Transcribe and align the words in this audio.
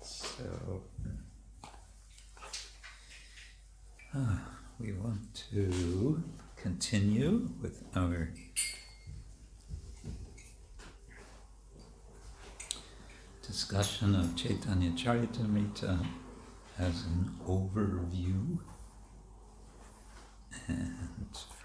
So, 0.00 0.82
uh, 4.14 4.36
we 4.78 4.92
want 4.92 5.34
to 5.50 6.22
continue 6.54 7.48
with 7.60 7.82
our 7.96 8.30
discussion 13.42 14.14
of 14.14 14.36
Chaitanya 14.36 14.90
Charitamrita 14.90 16.06
as 16.78 17.04
an 17.04 17.36
overview. 17.48 18.58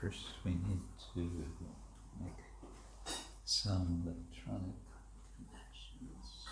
First 0.03 0.25
we 0.43 0.51
need 0.51 0.81
to 1.13 1.19
make 2.19 3.15
some 3.45 4.03
electronic 4.03 4.75
connections. 5.38 6.50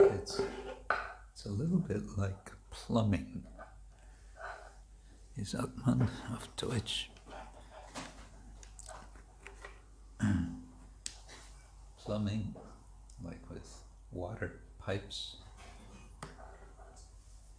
It's, 0.00 0.40
it's 1.32 1.44
a 1.46 1.50
little 1.50 1.78
bit 1.78 2.02
like 2.18 2.50
plumbing. 2.70 3.44
Sagt 5.44 5.86
man 5.86 6.08
auf 6.34 6.48
Deutsch? 6.56 7.08
Pipes. 14.90 15.36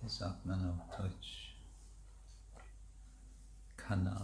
Wie 0.02 0.10
sagt 0.10 0.46
man 0.46 0.70
auf 0.70 0.98
Deutsch? 0.98 1.56
Kanal. 3.78 4.21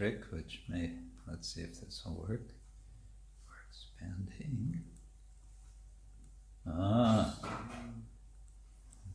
Trick 0.00 0.24
which 0.30 0.62
may, 0.66 0.92
let's 1.28 1.52
see 1.54 1.60
if 1.60 1.78
this 1.78 2.02
will 2.06 2.26
work. 2.26 2.48
We're 3.46 3.66
expanding. 3.68 4.82
Ah, 6.66 7.36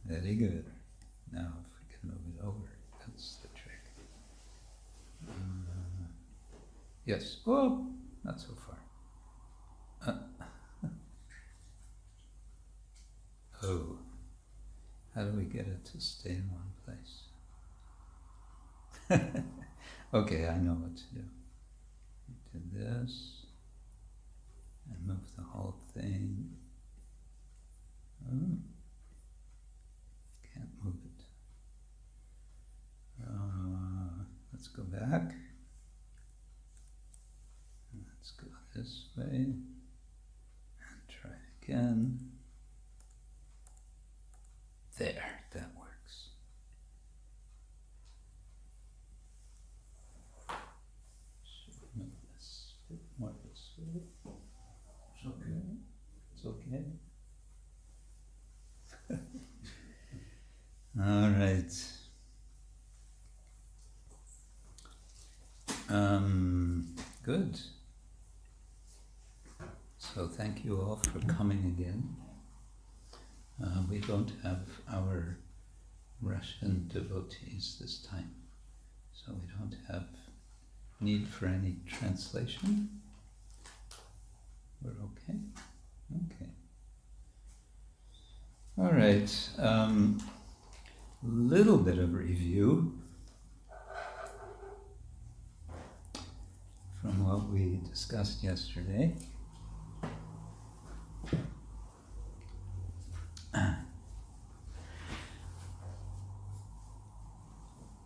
very 0.05 0.35
good. 0.35 0.65
Now, 1.31 1.53
if 1.61 1.71
we 1.79 1.87
can 1.91 2.09
move 2.09 2.35
it 2.37 2.45
over, 2.45 2.69
that's 2.99 3.37
the 3.37 3.47
trick. 3.59 3.81
Uh, 5.27 6.05
yes. 7.05 7.37
Oh, 7.47 7.87
not 8.23 8.39
so 8.39 8.49
far. 8.67 8.77
Uh, 10.05 10.19
Oh, 13.63 13.97
how 15.15 15.23
do 15.23 15.35
we 15.35 15.45
get 15.45 15.65
it 15.65 15.83
to 15.85 15.99
stay 15.99 16.29
in 16.29 16.51
one 16.51 16.73
place? 16.85 17.23
okay, 20.15 20.47
I 20.47 20.57
know 20.57 20.73
what 20.73 20.95
to 20.95 21.03
do. 21.13 21.23
Do 22.53 22.59
this 22.71 23.45
and 24.89 25.05
move 25.05 25.35
the 25.35 25.43
whole 25.43 25.75
thing. 25.93 26.51
Oh, 28.25 28.57
can't 30.53 30.69
move 30.81 30.95
it. 31.03 31.25
Uh, 33.27 34.23
let's 34.53 34.67
go 34.69 34.83
back. 34.83 35.33
Let's 38.07 38.31
go 38.31 38.47
this 38.73 39.05
way 39.17 39.25
and 39.25 39.65
try 41.09 41.31
again. 41.61 42.31
There, 44.97 45.41
that 45.53 45.71
works. 45.77 46.29
Should 51.43 51.75
we 51.81 51.87
move 52.01 52.13
this 52.33 52.73
a 52.89 52.93
bit 52.93 53.03
more 53.19 53.33
this 53.43 53.63
way? 53.77 54.01
It's 55.15 55.25
okay. 55.27 55.63
It's 56.33 56.45
okay. 56.45 56.85
All 61.07 61.29
right. 61.29 61.71
Um, 65.87 66.95
good. 67.21 67.59
So 69.99 70.27
thank 70.27 70.65
you 70.65 70.81
all 70.81 70.95
for 70.95 71.19
coming 71.31 71.75
again. 71.77 72.15
Uh, 73.63 73.83
we 73.87 73.99
don't 73.99 74.31
have 74.41 74.67
our 74.91 75.37
Russian 76.23 76.89
devotees 76.91 77.77
this 77.79 77.99
time, 77.99 78.31
so 79.13 79.31
we 79.33 79.47
don't 79.59 79.77
have 79.87 80.07
need 80.99 81.27
for 81.27 81.45
any 81.45 81.75
translation. 81.85 82.89
We're 84.81 84.89
okay? 84.91 85.37
Okay. 86.25 86.51
All 88.79 88.91
right. 88.91 89.49
Um, 89.59 90.19
little 91.27 91.77
bit 91.77 91.97
of 91.97 92.13
review 92.13 92.99
from 97.01 97.25
what 97.25 97.49
we 97.49 97.79
discussed 97.89 98.43
yesterday. 98.43 99.15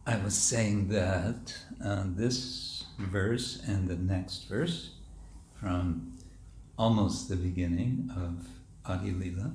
I 0.09 0.17
was 0.23 0.33
saying 0.35 0.87
that 0.89 1.55
uh, 1.85 2.03
this 2.07 2.85
verse 2.97 3.61
and 3.67 3.87
the 3.87 3.95
next 3.95 4.49
verse 4.49 4.95
from 5.53 6.17
almost 6.79 7.29
the 7.29 7.35
beginning 7.35 8.09
of 8.15 8.47
Adi 8.85 9.11
Lila 9.11 9.53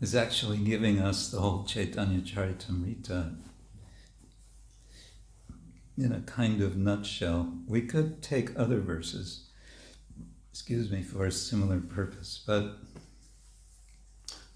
is 0.00 0.14
actually 0.14 0.58
giving 0.58 0.98
us 0.98 1.30
the 1.30 1.40
whole 1.40 1.64
Chaitanya 1.64 2.20
Charitamrita 2.20 3.36
in 5.98 6.12
a 6.12 6.20
kind 6.20 6.62
of 6.62 6.76
nutshell. 6.76 7.52
We 7.66 7.82
could 7.82 8.22
take 8.22 8.58
other 8.58 8.80
verses, 8.80 9.48
excuse 10.50 10.90
me, 10.90 11.02
for 11.02 11.26
a 11.26 11.32
similar 11.32 11.80
purpose, 11.80 12.42
but 12.46 12.78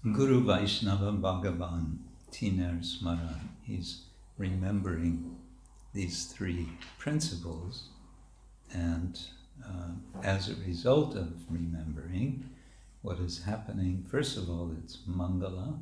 Guru 0.03 0.43
Vaishnava 0.43 1.11
Bhagavan 1.11 1.97
Tiner 2.31 2.79
Smaran, 2.81 3.39
he's 3.63 4.05
remembering 4.37 5.35
these 5.93 6.25
three 6.25 6.67
principles, 6.97 7.89
and 8.73 9.19
uh, 9.63 9.91
as 10.23 10.49
a 10.49 10.55
result 10.67 11.15
of 11.15 11.33
remembering 11.49 12.49
what 13.05 13.19
is 13.19 13.43
happening, 13.43 14.03
first 14.09 14.35
of 14.35 14.49
all, 14.49 14.71
it's 14.83 14.97
Mangala, 15.07 15.79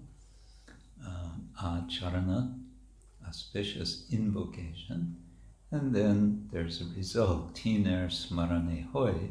uh, 1.07 1.29
Acharana, 1.63 2.53
auspicious 3.25 4.03
invocation, 4.11 5.15
and 5.71 5.95
then 5.95 6.49
there's 6.51 6.81
a 6.81 6.97
result, 6.97 7.55
Tiner 7.55 8.09
Smarane 8.09 8.91
Hoy, 8.91 9.29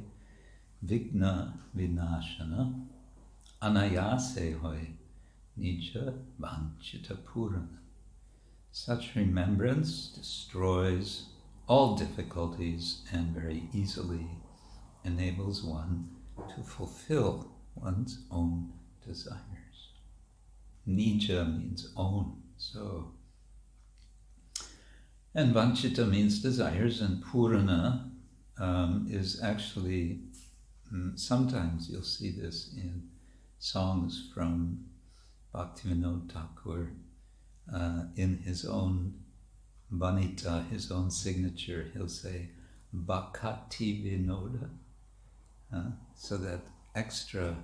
Vigna 0.87 1.53
Vinashana, 1.77 2.83
Anayase 3.61 4.59
Hoy, 4.59 4.89
Nija 5.61 6.19
Vanchita 6.41 7.19
Purana. 7.27 7.79
Such 8.71 9.15
remembrance 9.15 10.07
destroys 10.17 11.27
all 11.69 11.95
difficulties 11.95 13.03
and 13.13 13.35
very 13.35 13.69
easily 13.75 14.29
enables 15.05 15.63
one 15.63 16.09
to 16.57 16.63
fulfill 16.63 17.52
one's 17.75 18.25
own 18.31 18.73
desires. 19.07 19.38
Nija 20.88 21.47
means 21.47 21.93
own, 21.97 22.43
so. 22.57 23.12
And 25.35 25.55
Vanchita 25.55 26.09
means 26.09 26.43
desires, 26.43 27.00
and 27.00 27.25
Purana 27.25 28.11
um, 28.59 29.07
is 29.11 29.43
actually 29.43 30.21
mm, 30.93 31.19
sometimes 31.19 31.88
you'll 31.88 32.02
see 32.02 32.31
this 32.31 32.75
in 32.76 33.09
songs 33.59 34.31
from 34.35 34.85
Bhaktivinoda 35.55 36.31
Thakur 36.33 36.93
uh, 37.73 38.05
in 38.17 38.38
his 38.38 38.64
own 38.64 39.14
Bhanita, 39.93 40.69
his 40.71 40.91
own 40.91 41.11
signature, 41.11 41.91
he'll 41.93 42.09
say 42.09 42.49
Bhakati 42.95 44.02
Vinoda. 44.02 44.71
Uh, 45.75 45.91
so 46.14 46.37
that 46.38 46.61
extra, 46.95 47.57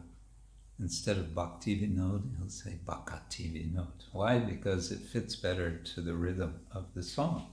instead 0.79 1.19
of 1.19 1.35
Bhakti 1.35 1.81
Vinod, 1.81 2.37
he'll 2.39 2.49
say 2.49 2.79
Bhakati 2.85 3.53
Vinod. 3.53 4.05
Why? 4.13 4.39
Because 4.39 4.91
it 4.91 5.01
fits 5.01 5.37
better 5.37 5.79
to 5.95 6.01
the 6.01 6.15
rhythm 6.15 6.61
of 6.73 6.87
the 6.95 7.03
song. 7.03 7.51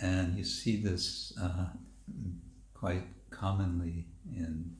And 0.00 0.36
you 0.36 0.44
see 0.44 0.82
this 0.82 1.32
uh, 1.40 1.66
quite 2.74 3.04
commonly 3.30 4.06
in, 4.30 4.76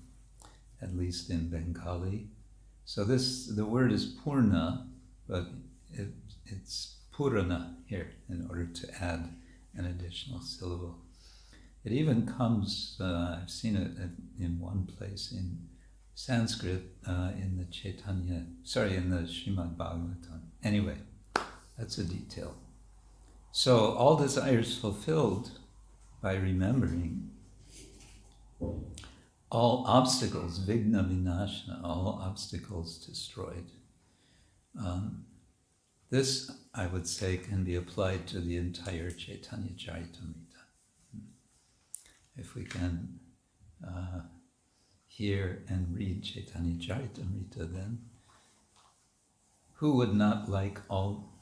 at 0.82 0.96
least 0.96 1.30
in 1.30 1.49
Bengali. 1.49 2.28
So 2.85 3.04
this, 3.04 3.46
the 3.46 3.64
word 3.64 3.92
is 3.92 4.04
Purna, 4.04 4.87
but 5.28 5.46
it, 5.92 6.08
it's 6.44 6.96
Purana 7.16 7.76
here 7.87 8.12
in 8.28 8.46
order 8.50 8.66
to 8.66 9.02
add 9.02 9.35
an 9.75 9.87
additional 9.87 10.40
syllable. 10.40 10.99
It 11.86 11.92
even 11.92 12.26
comes, 12.26 12.96
uh, 13.00 13.38
I've 13.40 13.48
seen 13.48 13.76
it 13.76 13.92
in 14.42 14.58
one 14.58 14.88
place 14.98 15.30
in 15.30 15.68
Sanskrit, 16.14 16.82
uh, 17.06 17.30
in 17.36 17.58
the 17.58 17.64
Chaitanya, 17.66 18.44
sorry, 18.64 18.96
in 18.96 19.10
the 19.10 19.18
Srimad 19.18 19.76
Bhagavatam. 19.76 20.40
Anyway, 20.64 20.96
that's 21.78 21.98
a 21.98 22.04
detail. 22.04 22.56
So, 23.52 23.92
all 23.92 24.16
desires 24.16 24.76
fulfilled 24.76 25.60
by 26.20 26.34
remembering, 26.34 27.30
all 28.58 29.84
obstacles, 29.86 30.58
vigna 30.58 31.08
vinashna, 31.08 31.84
all 31.84 32.18
obstacles 32.20 32.98
destroyed. 32.98 33.70
Um, 34.76 35.26
this, 36.10 36.50
I 36.74 36.88
would 36.88 37.06
say, 37.06 37.36
can 37.36 37.62
be 37.62 37.76
applied 37.76 38.26
to 38.28 38.40
the 38.40 38.56
entire 38.56 39.12
Chaitanya 39.12 39.70
Charitamrita. 39.70 40.45
If 42.36 42.54
we 42.54 42.64
can 42.64 43.18
uh, 43.86 44.20
hear 45.08 45.64
and 45.68 45.94
read 45.94 46.22
Chaitanya 46.22 46.74
Charitamrita, 46.74 47.72
then 47.72 47.98
who 49.74 49.96
would 49.96 50.14
not 50.14 50.48
like 50.48 50.80
all 50.88 51.32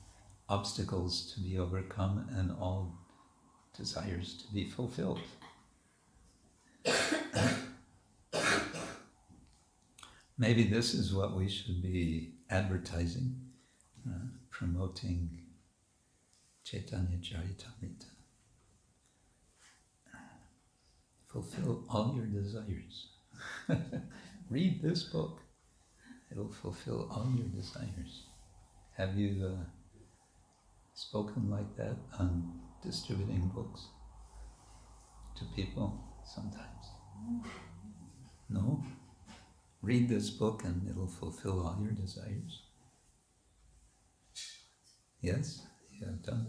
obstacles 0.48 1.32
to 1.32 1.40
be 1.40 1.58
overcome 1.58 2.26
and 2.36 2.52
all 2.52 2.98
desires 3.76 4.34
to 4.42 4.52
be 4.52 4.68
fulfilled? 4.68 5.20
Maybe 10.36 10.64
this 10.64 10.94
is 10.94 11.14
what 11.14 11.36
we 11.36 11.48
should 11.48 11.80
be 11.82 12.34
advertising 12.50 13.40
uh, 14.06 14.26
promoting 14.50 15.30
Chaitanya 16.64 17.18
Charitamrita. 17.18 18.13
Fulfill 21.34 21.82
all 21.90 22.14
your 22.14 22.26
desires. 22.26 23.08
Read 24.50 24.80
this 24.80 25.02
book. 25.02 25.40
It'll 26.30 26.52
fulfill 26.52 27.08
all 27.10 27.28
your 27.36 27.48
desires. 27.48 28.26
Have 28.96 29.16
you 29.16 29.44
uh, 29.44 29.64
spoken 30.94 31.50
like 31.50 31.76
that 31.76 31.96
on 32.20 32.60
distributing 32.84 33.50
books 33.52 33.88
to 35.36 35.44
people 35.56 36.04
sometimes? 36.24 36.86
No? 38.48 38.84
Read 39.82 40.08
this 40.08 40.30
book 40.30 40.62
and 40.64 40.88
it'll 40.88 41.08
fulfill 41.08 41.66
all 41.66 41.82
your 41.82 41.94
desires. 41.94 42.62
Yes, 45.20 45.66
you 45.90 46.06
have 46.06 46.22
done. 46.22 46.46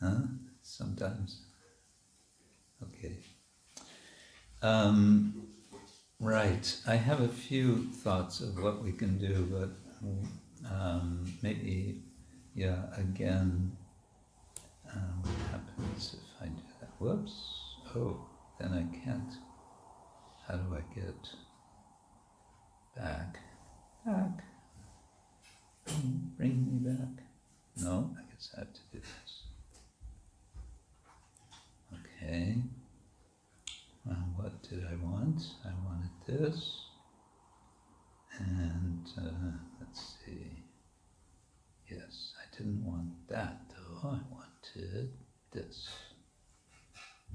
Huh? 0.00 0.20
Sometimes. 0.62 1.47
Okay. 2.82 3.16
Um, 4.62 5.48
right. 6.20 6.76
I 6.86 6.96
have 6.96 7.20
a 7.20 7.28
few 7.28 7.84
thoughts 7.92 8.40
of 8.40 8.62
what 8.62 8.82
we 8.82 8.92
can 8.92 9.18
do, 9.18 9.48
but 9.50 9.70
um, 10.70 11.24
maybe, 11.42 12.02
yeah, 12.54 12.84
again, 12.96 13.76
uh, 14.88 15.14
what 15.22 15.50
happens 15.50 16.16
if 16.18 16.42
I 16.42 16.46
do 16.46 16.62
that? 16.80 16.90
Whoops. 16.98 17.32
Oh, 17.94 18.26
then 18.58 18.72
I 18.72 19.04
can't. 19.04 19.34
How 20.46 20.56
do 20.56 20.74
I 20.74 20.94
get 20.94 21.28
back? 22.96 23.38
Back. 24.04 24.44
Bring 26.36 26.66
me 26.66 26.90
back. 26.90 27.24
No, 27.76 28.14
I 28.18 28.22
guess 28.30 28.50
I 28.56 28.60
have 28.60 28.72
to 28.72 28.80
do 28.92 28.98
this. 29.00 29.27
Okay. 32.28 32.56
Well, 34.04 34.16
what 34.36 34.62
did 34.62 34.84
I 34.84 34.94
want? 35.02 35.40
I 35.64 35.70
wanted 35.86 36.10
this. 36.26 36.84
And 38.38 39.08
uh, 39.16 39.56
let's 39.80 40.16
see. 40.26 40.62
Yes, 41.90 42.34
I 42.38 42.54
didn't 42.54 42.84
want 42.84 43.26
that 43.28 43.62
though. 43.70 44.10
I 44.10 44.20
wanted 44.30 45.10
this. 45.52 45.88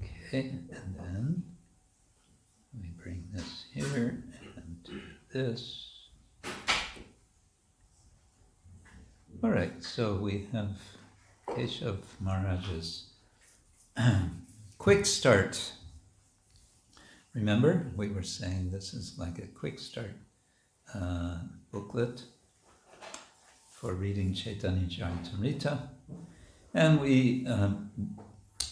Okay, 0.00 0.60
and 0.70 0.94
then 0.96 1.42
we 2.80 2.90
bring 3.02 3.24
this 3.32 3.64
here 3.74 4.22
and 4.56 4.84
do 4.84 5.00
this. 5.32 5.90
All 9.42 9.50
right, 9.50 9.82
so 9.82 10.14
we 10.14 10.46
have 10.52 10.78
Keshav 11.48 11.98
Maharaj's 12.20 13.06
quick 14.84 15.06
start. 15.06 15.72
Remember, 17.32 17.90
we 17.96 18.10
were 18.10 18.22
saying 18.22 18.70
this 18.70 18.92
is 18.92 19.14
like 19.16 19.38
a 19.38 19.46
quick 19.46 19.78
start 19.78 20.14
uh, 20.94 21.38
booklet 21.72 22.22
for 23.72 23.94
reading 23.94 24.34
Chaitanya 24.34 24.86
Charitamrita, 24.86 25.88
and 26.74 27.00
we 27.00 27.46
um, 27.46 27.90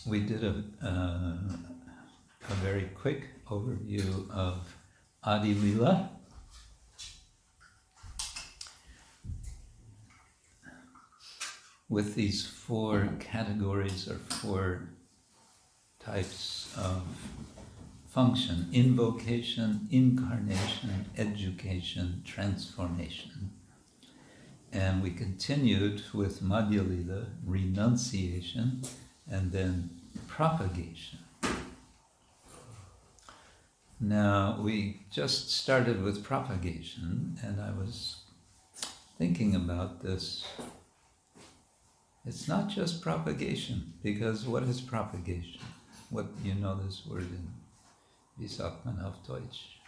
we 0.05 0.21
did 0.21 0.45
a, 0.45 0.63
uh, 0.85 1.57
a 2.51 2.55
very 2.61 2.91
quick 2.95 3.29
overview 3.51 4.31
of 4.31 4.77
Adi 5.25 5.55
Lila 5.55 6.11
with 11.89 12.15
these 12.15 12.47
four 12.47 13.09
categories 13.19 14.11
or 14.11 14.19
four 14.29 14.91
types 16.05 16.75
of 16.77 17.03
function 18.09 18.69
invocation, 18.73 19.89
incarnation, 19.91 21.07
education, 21.17 22.23
transformation. 22.25 23.51
And 24.73 25.03
we 25.03 25.11
continued 25.11 26.03
with 26.13 26.43
Madhya 26.43 26.89
Lila, 26.89 27.27
renunciation, 27.47 28.83
and 29.31 29.53
then 29.53 29.91
propagation. 30.29 31.19
Now, 34.01 34.59
we 34.61 35.03
just 35.11 35.51
started 35.51 36.03
with 36.03 36.25
propagation, 36.25 37.39
and 37.43 37.61
I 37.61 37.71
was 37.71 38.17
thinking 39.17 39.55
about 39.55 40.03
this 40.03 40.45
it's 42.25 42.47
not 42.47 42.69
just 42.69 43.03
propagation, 43.03 43.95
because 44.03 44.47
what 44.47 44.63
is 44.63 44.81
propagation? 44.81 45.61
What 46.13 46.27
you 46.45 46.55
know 46.55 46.79
this 46.85 47.07
word 47.07 47.23
in 47.23 47.49
Wie 48.37 48.47
sagt 48.47 48.85
man 48.85 49.01
auf 49.01 49.23
Deutsch? 49.27 49.81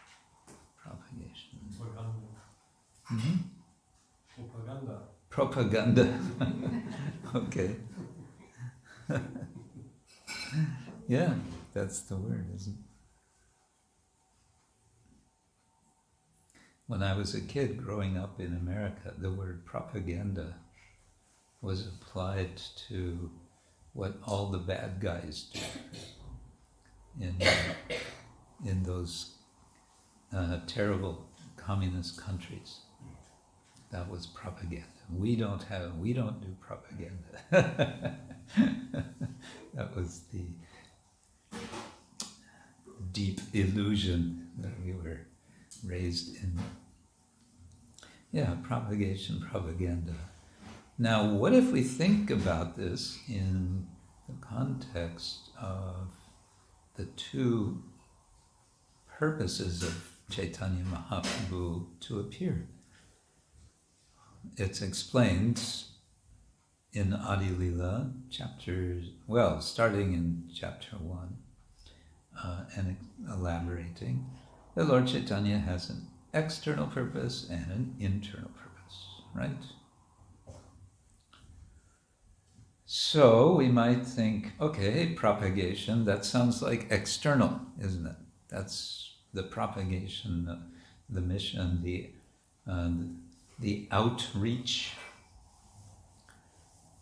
Propagation. 0.83 1.61
Propaganda. 1.77 2.41
hmm 3.05 3.39
Propaganda. 4.35 5.09
Propaganda. 5.29 6.19
okay. 7.35 7.77
yeah, 11.09 11.35
that's 11.75 12.01
the 12.01 12.17
word, 12.17 12.47
isn't 12.55 12.73
it? 12.73 12.85
When 16.87 17.03
I 17.03 17.15
was 17.15 17.35
a 17.35 17.41
kid 17.43 17.85
growing 17.85 18.17
up 18.17 18.41
in 18.41 18.57
America, 18.57 19.13
the 19.19 19.31
word 19.31 19.67
propaganda 19.67 20.55
was 21.61 21.87
applied 21.87 22.57
to 22.89 23.31
what 23.93 24.17
all 24.27 24.47
the 24.47 24.59
bad 24.59 25.01
guys 25.01 25.51
do 25.53 25.61
in, 27.21 27.37
in 28.65 28.83
those 28.83 29.35
uh, 30.35 30.59
terrible 30.67 31.27
communist 31.57 32.21
countries. 32.21 32.81
That 33.91 34.11
was 34.11 34.27
propaganda. 34.27 34.87
We 35.13 35.37
don't 35.37 35.63
have, 35.65 35.97
we 35.99 36.13
don't 36.13 36.41
do 36.41 36.57
propaganda. 36.61 37.21
that 39.75 39.97
was 39.97 40.23
the 40.33 40.45
deep 43.13 43.41
illusion 43.53 44.49
that 44.59 44.73
we 44.85 44.93
were 44.93 45.21
raised 45.87 46.37
in. 46.37 46.59
Yeah, 48.33 48.57
propagation, 48.65 49.41
propaganda. 49.49 50.15
Now, 50.99 51.25
what 51.27 51.53
if 51.53 51.71
we 51.71 51.83
think 51.83 52.31
about 52.31 52.77
this 52.77 53.21
in 53.29 53.87
the 54.29 54.35
context 54.45 55.51
of 55.61 56.09
the 56.97 57.07
two 57.07 57.83
purposes 59.19 59.83
of 59.83 60.11
Chaitanya 60.31 60.85
Mahaprabhu 60.85 61.87
to 62.01 62.21
appear? 62.21 62.69
It's 64.57 64.83
explained 64.83 65.63
in 66.93 67.13
Adi 67.13 67.51
Lila, 67.51 68.13
chapters, 68.31 69.11
well, 69.27 69.61
starting 69.61 70.15
in 70.15 70.49
chapter 70.55 70.97
1 70.97 71.37
uh, 72.43 72.65
and 72.77 72.97
elaborating, 73.29 74.27
the 74.75 74.85
Lord 74.85 75.09
Chaitanya 75.09 75.59
has 75.59 75.91
an 75.91 76.07
external 76.33 76.87
purpose 76.87 77.49
and 77.51 77.67
an 77.71 77.97
internal 77.99 78.51
purpose, 78.51 79.23
right? 79.35 79.51
So 82.97 83.57
we 83.57 83.71
might 83.71 84.07
think, 84.07 84.53
okay, 84.61 85.15
propagation, 85.17 86.05
that 86.05 86.25
sounds 86.25 86.63
like 86.63 86.87
external, 86.91 87.61
isn't 87.83 88.07
it? 88.07 88.15
That's 88.49 89.17
the 89.33 89.43
propagation, 89.43 90.45
the, 90.45 90.61
the 91.11 91.21
mission, 91.21 91.81
the, 91.83 92.13
uh, 92.71 92.93
the 93.59 93.89
outreach. 93.91 94.93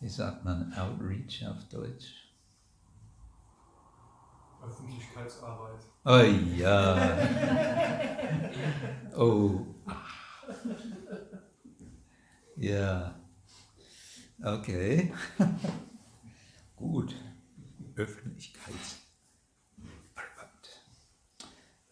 Is 0.01 0.17
that 0.17 0.43
man 0.47 0.73
Outreach 0.79 1.45
auf 1.45 1.69
Deutsch? 1.69 2.09
Öffentlichkeitsarbeit. 4.65 5.85
Oh 6.07 6.23
yeah. 6.57 7.29
Oh. 9.15 9.67
Ja. 12.57 13.22
Okay. 14.45 15.13
Gut. 16.79 17.15
Öffentlichkeitsarbeit. 17.95 19.03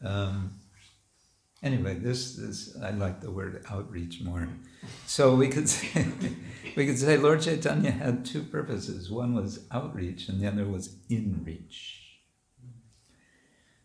Um, 0.03 0.61
anyway, 1.63 1.95
this 1.95 2.39
is 2.39 2.77
I 2.83 2.91
like 2.91 3.21
the 3.21 3.31
word 3.31 3.65
outreach 3.71 4.23
more. 4.23 4.49
So 5.07 5.35
we 5.37 5.49
could 5.49 5.69
say 5.77 6.07
we 6.77 6.87
could 6.87 6.99
say 6.99 7.17
Lord 7.19 7.43
Chaitanya 7.43 7.91
had 7.91 8.25
two 8.25 8.43
purposes. 8.43 9.11
One 9.11 9.35
was 9.35 9.67
outreach, 9.71 10.29
and 10.29 10.41
the 10.41 10.49
other 10.49 10.65
was 10.65 10.97
inreach. 11.11 11.99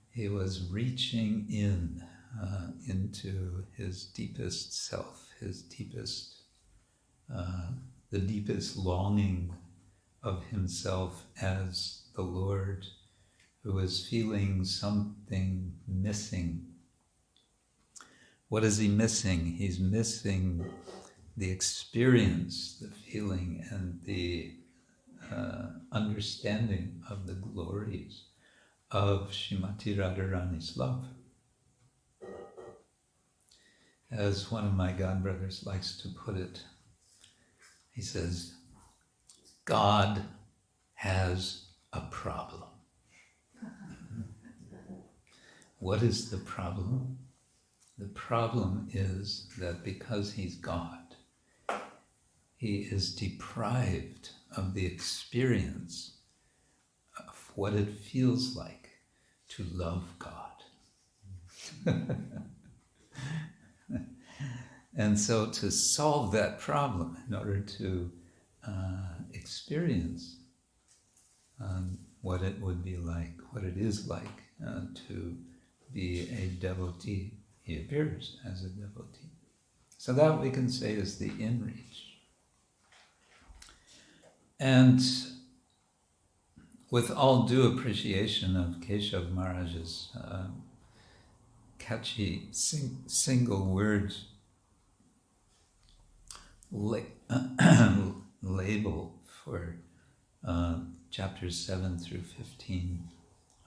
He 0.10 0.30
was 0.30 0.70
reaching 0.72 1.48
in 1.50 2.02
uh, 2.42 2.68
into 2.88 3.66
his 3.76 4.06
deepest 4.06 4.88
self, 4.88 5.28
his 5.40 5.62
deepest, 5.64 6.35
the 8.12 8.20
deepest 8.20 8.78
longing 8.78 9.54
of 10.24 10.44
himself 10.46 11.26
as 11.42 12.04
the 12.16 12.22
Lord 12.22 12.86
who 13.64 13.80
is 13.80 14.08
feeling 14.08 14.64
something 14.64 15.74
missing. 15.88 16.68
What 18.48 18.64
is 18.64 18.78
he 18.78 18.88
missing? 18.88 19.46
He's 19.58 19.80
missing 19.80 20.66
the 21.36 21.50
experience, 21.50 22.78
the 22.80 22.88
feeling, 22.88 23.66
and 23.72 24.00
the 24.06 24.54
uh, 25.34 25.70
understanding 25.92 27.02
of 27.10 27.26
the 27.26 27.34
glories 27.34 28.26
of 28.92 29.32
Shrimati 29.32 29.98
Radharani's 29.98 30.78
love. 30.78 31.06
As 34.12 34.52
one 34.52 34.66
of 34.66 34.74
my 34.74 34.94
godbrothers 34.94 35.66
likes 35.66 35.98
to 36.04 36.10
put 36.10 36.38
it, 36.38 36.62
he 37.96 38.02
says, 38.02 38.54
God 39.64 40.22
has 40.96 41.68
a 41.94 42.02
problem. 42.12 42.70
What 45.80 46.04
is 46.04 46.30
the 46.30 46.38
problem? 46.38 47.18
The 47.98 48.10
problem 48.10 48.90
is 48.92 49.48
that 49.60 49.86
because 49.86 50.34
he's 50.34 50.56
God, 50.56 51.16
he 52.58 52.80
is 52.80 53.16
deprived 53.16 54.32
of 54.58 54.74
the 54.74 54.86
experience 54.86 56.18
of 57.18 57.52
what 57.56 57.74
it 57.74 57.94
feels 57.94 58.58
like 58.58 58.90
to 59.50 59.66
love 59.72 60.04
God. 60.20 60.52
and 64.98 65.20
so, 65.20 65.48
to 65.48 65.72
solve 65.72 66.32
that 66.32 66.60
problem, 66.60 67.18
in 67.28 67.36
order 67.36 67.60
to 67.60 68.12
uh, 68.66 69.14
experience 69.34 70.38
um, 71.62 71.98
what 72.22 72.42
it 72.42 72.62
would 72.62 72.84
be 72.84 72.96
like, 72.96 73.34
what 73.52 73.64
it 73.64 73.78
is 73.78 74.08
like 74.08 74.44
uh, 74.66 74.82
to 75.08 75.36
be 75.94 76.30
a 76.30 76.48
devotee, 76.62 77.34
he 77.62 77.78
appears 77.78 78.38
as 78.50 78.64
a 78.64 78.70
devotee. 78.70 79.32
So, 79.98 80.14
that 80.14 80.40
we 80.42 80.50
can 80.50 80.70
say 80.70 80.94
is 80.94 81.18
the 81.18 81.30
inreach. 81.30 82.14
And 84.58 85.02
with 86.90 87.12
all 87.12 87.44
due 87.44 87.68
appreciation 87.78 88.56
of 88.56 88.80
Keshav 88.80 89.34
Maharaj's 89.34 90.10
uh, 90.18 90.48
catchy 91.80 92.48
sing- 92.52 93.04
single 93.08 93.66
word 93.66 94.14
la- 96.72 97.00
label 98.42 99.14
for 99.44 99.76
uh, 100.48 100.80
chapters 101.10 101.58
7 101.58 101.98
through 102.00 102.22
15 102.22 103.08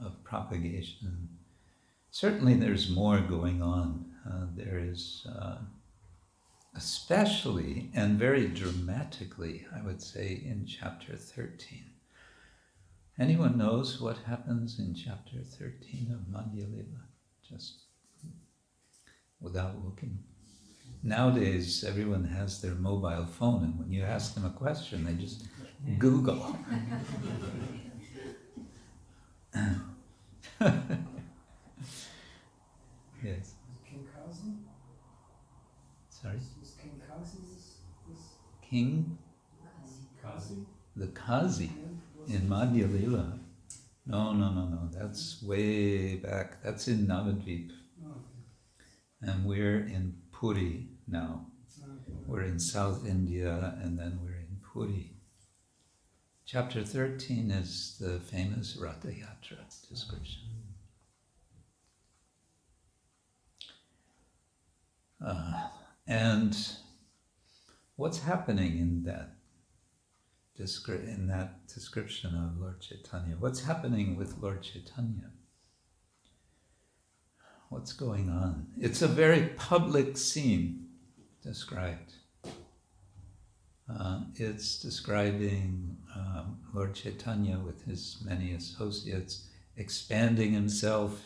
of 0.04 0.22
propagation, 0.24 1.28
certainly 2.10 2.54
there's 2.54 2.90
more 2.90 3.20
going 3.20 3.62
on. 3.62 4.04
Uh, 4.28 4.46
there 4.54 4.78
is, 4.78 5.26
uh, 5.28 5.58
especially 6.74 7.90
and 7.94 8.18
very 8.18 8.46
dramatically, 8.46 9.66
I 9.74 9.82
would 9.82 10.02
say, 10.02 10.42
in 10.44 10.66
chapter 10.66 11.16
13 11.16 11.84
Anyone 13.20 13.58
knows 13.58 14.00
what 14.00 14.18
happens 14.18 14.78
in 14.78 14.94
chapter 14.94 15.38
13 15.42 16.12
of 16.12 16.32
Madhya 16.32 16.70
Lila? 16.70 17.02
Just 17.42 17.80
without 19.40 19.84
looking. 19.84 20.18
Nowadays, 21.02 21.84
everyone 21.84 22.24
has 22.24 22.60
their 22.60 22.74
mobile 22.74 23.26
phone, 23.26 23.64
and 23.64 23.78
when 23.78 23.92
you 23.92 24.02
ask 24.02 24.34
them 24.34 24.44
a 24.44 24.50
question, 24.50 25.04
they 25.04 25.14
just 25.14 25.46
Google. 25.98 26.56
yes. 33.22 33.54
King 33.88 34.06
Kazi? 34.12 34.52
Sorry? 36.10 36.38
King 36.82 37.00
Kazi 37.08 37.38
this? 37.54 37.76
this? 38.08 38.22
King? 38.68 39.18
Kasi? 40.20 40.54
The 40.96 41.06
Kazi 41.08 41.70
in 42.28 42.42
Madhya 42.48 42.92
Lila. 42.92 43.38
No, 44.04 44.32
no, 44.32 44.52
no, 44.52 44.66
no. 44.66 44.88
That's 44.92 45.42
way 45.42 46.16
back. 46.16 46.62
That's 46.62 46.88
in 46.88 47.06
Navadvip. 47.06 47.70
Oh, 48.04 48.14
And 49.22 49.44
we're 49.44 49.80
in 49.80 50.14
Puri 50.38 50.86
now. 51.08 51.46
We're 52.26 52.42
in 52.42 52.60
South 52.60 53.04
India 53.04 53.76
and 53.82 53.98
then 53.98 54.20
we're 54.22 54.36
in 54.36 54.60
Puri. 54.72 55.14
Chapter 56.46 56.84
13 56.84 57.50
is 57.50 57.96
the 58.00 58.20
famous 58.20 58.76
Ratha 58.80 59.08
Yatra 59.08 59.58
description. 59.88 60.42
Uh, 65.26 65.68
and 66.06 66.56
what's 67.96 68.22
happening 68.22 68.78
in 68.78 69.02
that 69.04 69.34
in 70.88 71.28
that 71.28 71.66
description 71.68 72.34
of 72.34 72.60
Lord 72.60 72.80
Chaitanya? 72.80 73.36
What's 73.38 73.64
happening 73.64 74.16
with 74.16 74.36
Lord 74.40 74.62
Chaitanya? 74.62 75.30
What's 77.70 77.92
going 77.92 78.30
on? 78.30 78.68
It's 78.80 79.02
a 79.02 79.08
very 79.08 79.48
public 79.56 80.16
scene 80.16 80.86
described. 81.42 82.14
Uh, 83.92 84.20
it's 84.36 84.78
describing 84.80 85.98
um, 86.16 86.60
Lord 86.72 86.94
Chaitanya 86.94 87.58
with 87.58 87.84
his 87.84 88.22
many 88.24 88.54
associates 88.54 89.48
expanding 89.76 90.52
himself 90.52 91.22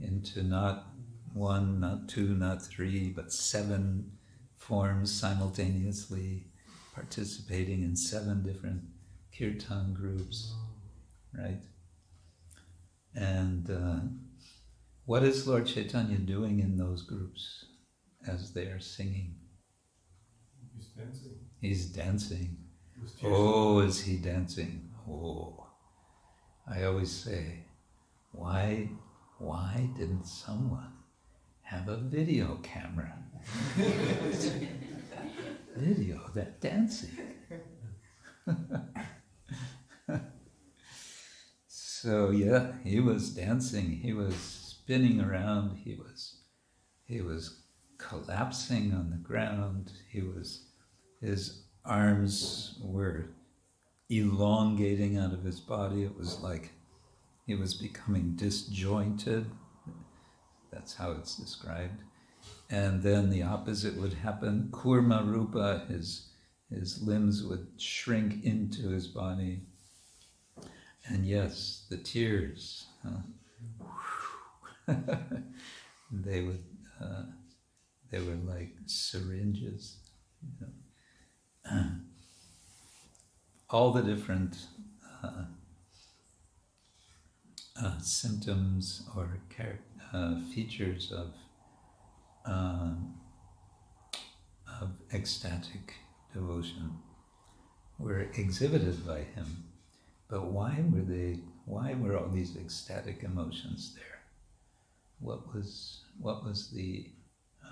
into 0.00 0.42
not 0.42 0.88
one, 1.34 1.78
not 1.78 2.08
two, 2.08 2.34
not 2.34 2.62
three, 2.62 3.10
but 3.10 3.32
seven 3.32 4.10
forms 4.56 5.12
simultaneously, 5.12 6.46
participating 6.92 7.84
in 7.84 7.94
seven 7.94 8.42
different 8.42 8.82
kirtan 9.38 9.94
groups, 9.94 10.52
right? 11.32 11.60
And 13.14 13.70
uh, 13.70 14.00
What 15.10 15.24
is 15.24 15.44
Lord 15.44 15.66
Chaitanya 15.66 16.18
doing 16.18 16.60
in 16.60 16.76
those 16.76 17.02
groups 17.02 17.64
as 18.28 18.52
they 18.52 18.66
are 18.66 18.78
singing? 18.78 19.34
He's 20.72 20.86
dancing. 20.86 21.36
He's 21.60 21.86
dancing. 21.86 22.56
Oh, 23.24 23.80
is 23.80 24.02
he 24.02 24.18
dancing? 24.18 24.88
Oh. 25.10 25.66
I 26.64 26.84
always 26.84 27.10
say, 27.10 27.64
why, 28.30 28.88
why 29.38 29.90
didn't 29.98 30.26
someone 30.26 30.92
have 31.62 31.88
a 31.88 31.96
video 31.96 32.60
camera? 32.62 33.12
video 35.76 36.20
that 36.36 36.60
dancing. 36.60 37.18
so 41.66 42.30
yeah, 42.30 42.74
he 42.84 43.00
was 43.00 43.30
dancing. 43.30 43.90
He 43.90 44.12
was 44.12 44.59
spinning 44.90 45.20
around. 45.20 45.78
He 45.84 45.94
was, 45.94 46.40
he 47.04 47.20
was 47.20 47.60
collapsing 47.96 48.92
on 48.92 49.10
the 49.10 49.18
ground. 49.18 49.92
He 50.10 50.20
was, 50.20 50.64
his 51.20 51.62
arms 51.84 52.76
were 52.82 53.30
elongating 54.08 55.16
out 55.16 55.32
of 55.32 55.44
his 55.44 55.60
body. 55.60 56.02
It 56.02 56.16
was 56.18 56.40
like 56.40 56.72
he 57.46 57.54
was 57.54 57.72
becoming 57.72 58.32
disjointed. 58.34 59.46
That's 60.72 60.94
how 60.94 61.12
it's 61.12 61.36
described. 61.36 62.02
And 62.68 63.00
then 63.00 63.30
the 63.30 63.44
opposite 63.44 63.96
would 63.96 64.14
happen. 64.14 64.70
Kurma 64.72 65.24
Rupa, 65.24 65.86
his, 65.88 66.30
his 66.68 67.00
limbs 67.00 67.44
would 67.44 67.68
shrink 67.76 68.42
into 68.42 68.88
his 68.88 69.06
body. 69.06 69.60
And 71.06 71.24
yes, 71.24 71.86
the 71.88 71.96
tears, 71.96 72.86
huh? 73.04 73.20
they 76.12 76.42
would, 76.42 76.64
uh, 77.00 77.22
they 78.10 78.18
were 78.20 78.38
like 78.46 78.74
syringes. 78.86 79.98
You 80.42 80.66
know? 81.70 81.82
all 83.70 83.92
the 83.92 84.02
different 84.02 84.56
uh, 85.22 85.44
uh, 87.82 87.98
symptoms 88.00 89.02
or 89.16 89.38
uh, 90.12 90.40
features 90.52 91.12
of 91.12 91.32
um, 92.44 93.14
of 94.80 94.90
ecstatic 95.12 95.94
devotion 96.32 96.98
were 97.98 98.26
exhibited 98.34 99.06
by 99.06 99.18
him. 99.18 99.64
But 100.28 100.46
why 100.46 100.82
were 100.90 101.02
they? 101.02 101.40
Why 101.66 101.94
were 101.94 102.16
all 102.16 102.28
these 102.28 102.56
ecstatic 102.56 103.22
emotions 103.22 103.94
there? 103.94 104.19
What 105.20 105.54
was 105.54 106.04
what 106.18 106.44
was 106.44 106.70
the 106.70 107.10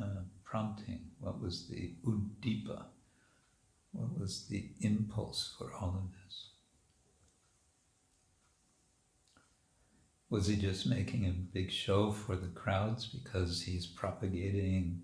uh, 0.01 0.23
prompting? 0.45 1.01
What 1.21 1.41
was 1.41 1.67
the 1.69 1.93
udipa? 2.07 2.85
What 3.93 4.19
was 4.19 4.47
the 4.49 4.71
impulse 4.81 5.55
for 5.59 5.73
all 5.73 5.97
of 5.97 6.13
this? 6.25 6.51
Was 10.31 10.47
he 10.47 10.57
just 10.57 10.87
making 10.87 11.25
a 11.27 11.31
big 11.31 11.71
show 11.71 12.13
for 12.13 12.37
the 12.37 12.49
crowds 12.49 13.07
because 13.07 13.63
he's 13.63 13.87
propagating 13.87 15.01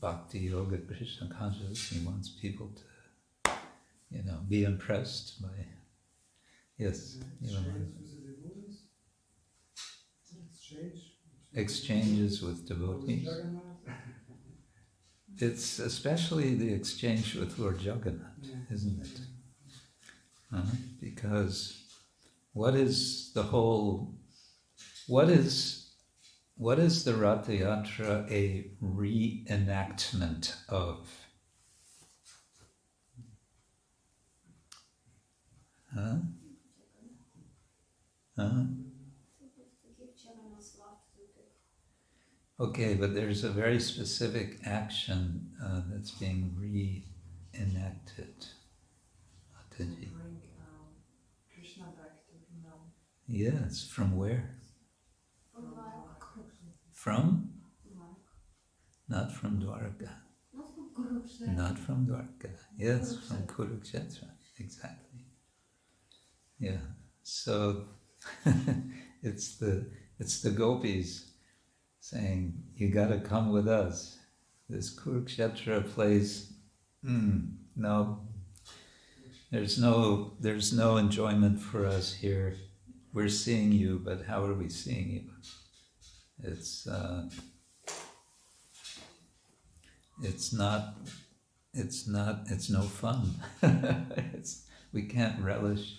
bhakti 0.00 0.38
yoga 0.40 0.78
Krishna 0.78 1.28
consciousness? 1.36 1.88
He 1.88 2.06
wants 2.06 2.28
people 2.28 2.70
to, 3.44 3.50
you 4.12 4.22
know, 4.22 4.38
be 4.48 4.62
impressed 4.62 5.42
by. 5.42 5.48
Yes, 6.78 7.16
you 7.40 7.52
know, 7.52 7.58
Exchange 7.58 7.76
with 7.76 7.98
the 7.98 8.32
devotees? 8.32 8.78
Exchange? 10.72 11.12
exchanges 11.54 12.42
with 12.42 12.66
devotees. 12.66 13.28
It's 15.38 15.78
especially 15.78 16.54
the 16.54 16.72
exchange 16.72 17.34
with 17.34 17.58
Lord 17.58 17.80
Jagannath, 17.80 18.46
isn't 18.70 19.00
it? 19.00 19.20
Uh, 20.54 20.62
because 21.00 21.84
what 22.52 22.74
is 22.74 23.32
the 23.34 23.42
whole 23.42 24.14
what 25.08 25.30
is 25.30 25.94
what 26.56 26.78
is 26.78 27.02
the 27.04 27.14
Ratha 27.14 27.52
Yatra 27.52 28.30
a 28.30 28.70
reenactment 28.82 30.54
of? 30.68 31.08
Huh? 35.94 36.16
Huh? 38.36 38.64
give 39.98 40.08
Jagannath's 40.16 40.78
love 40.78 40.98
to 41.14 41.20
the 41.36 41.44
Okay, 42.62 42.94
but 42.94 43.12
there's 43.12 43.42
a 43.42 43.48
very 43.50 43.80
specific 43.80 44.60
action 44.64 45.50
uh, 45.60 45.80
that's 45.90 46.12
being 46.12 46.54
reenacted. 46.56 48.46
Vrindavan. 49.76 50.36
Yes, 53.26 53.88
from 53.88 54.16
where? 54.16 54.60
from. 56.92 57.50
Not 59.08 59.32
from 59.32 59.60
Dwarka. 59.60 60.10
Not 60.54 60.68
from 60.72 60.90
Kurukshetra. 60.96 61.56
Not 61.56 61.78
from 61.80 62.06
Dwarka. 62.06 62.50
Yes, 62.78 63.18
from 63.26 63.38
Kurukshetra. 63.38 64.28
Exactly. 64.60 65.26
Yeah. 66.60 66.78
So 67.24 67.86
it's 69.22 69.56
the 69.56 69.90
it's 70.20 70.42
the 70.42 70.50
gopis 70.50 71.31
saying, 72.02 72.52
"You 72.74 72.88
got 72.88 73.08
to 73.08 73.20
come 73.20 73.52
with 73.52 73.68
us." 73.68 74.18
This 74.68 74.94
Kurukshetra 74.94 75.88
place, 75.94 76.52
mm, 77.04 77.52
no. 77.76 78.20
There's 79.50 79.78
no 79.78 80.32
there's 80.40 80.72
no 80.72 80.96
enjoyment 80.96 81.60
for 81.60 81.86
us 81.86 82.12
here. 82.14 82.56
We're 83.12 83.28
seeing 83.28 83.70
you, 83.70 84.00
but 84.02 84.24
how 84.26 84.44
are 84.44 84.54
we 84.54 84.68
seeing 84.68 85.10
you? 85.10 85.22
It's 86.42 86.86
uh, 86.86 87.28
it's 90.22 90.52
not 90.52 90.96
it's 91.72 92.08
not 92.08 92.40
it's 92.46 92.68
no 92.68 92.82
fun. 92.82 93.34
it's 94.34 94.64
we 94.92 95.02
can't 95.02 95.40
relish 95.40 95.96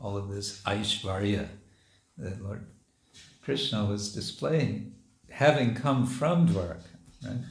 all 0.00 0.16
of 0.16 0.30
this 0.30 0.62
Aishvarya 0.62 1.46
that 2.18 2.42
Lord 2.42 2.66
Krishna 3.42 3.84
was 3.84 4.12
displaying, 4.14 4.94
having 5.34 5.74
come 5.74 6.06
from 6.06 6.48
Dwarka, 6.48 6.96
right? 7.24 7.44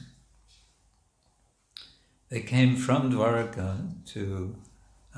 They 2.30 2.40
came 2.40 2.76
from 2.76 3.12
Dwarka 3.12 4.04
to 4.12 4.56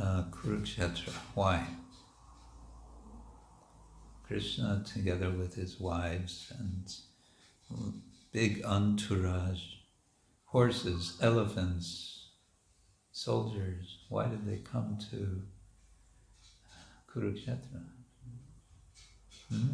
uh, 0.00 0.24
Kurukshetra. 0.30 1.12
Why? 1.34 1.66
Krishna, 4.26 4.82
together 4.84 5.30
with 5.30 5.54
his 5.54 5.78
wives 5.78 6.52
and 6.58 6.92
big 8.32 8.64
entourage, 8.64 9.62
horses, 10.46 11.16
elephants, 11.22 12.30
soldiers. 13.12 13.98
Why 14.08 14.26
did 14.26 14.44
they 14.44 14.58
come 14.58 14.98
to 15.10 15.42
Kurukshetra? 17.10 17.84
Hmm? 19.48 19.68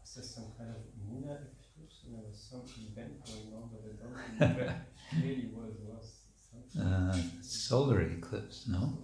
Was 0.00 0.14
this 0.14 0.34
some 0.34 0.52
kind 0.56 0.70
of 0.70 0.76
lunar 1.10 1.48
eclipse? 1.74 2.04
And 2.06 2.14
there 2.14 2.22
was 2.30 2.38
some 2.38 2.64
event 2.96 3.24
going 3.26 3.52
on, 3.54 3.68
but 3.72 3.82
I 3.84 3.94
don't 4.00 4.56
remember 4.56 4.74
clearly 5.10 5.48
what 5.52 5.68
it 5.68 5.80
was. 5.84 6.06
Uh, 6.80 7.16
solar 7.42 8.02
eclipse, 8.02 8.66
no? 8.68 8.98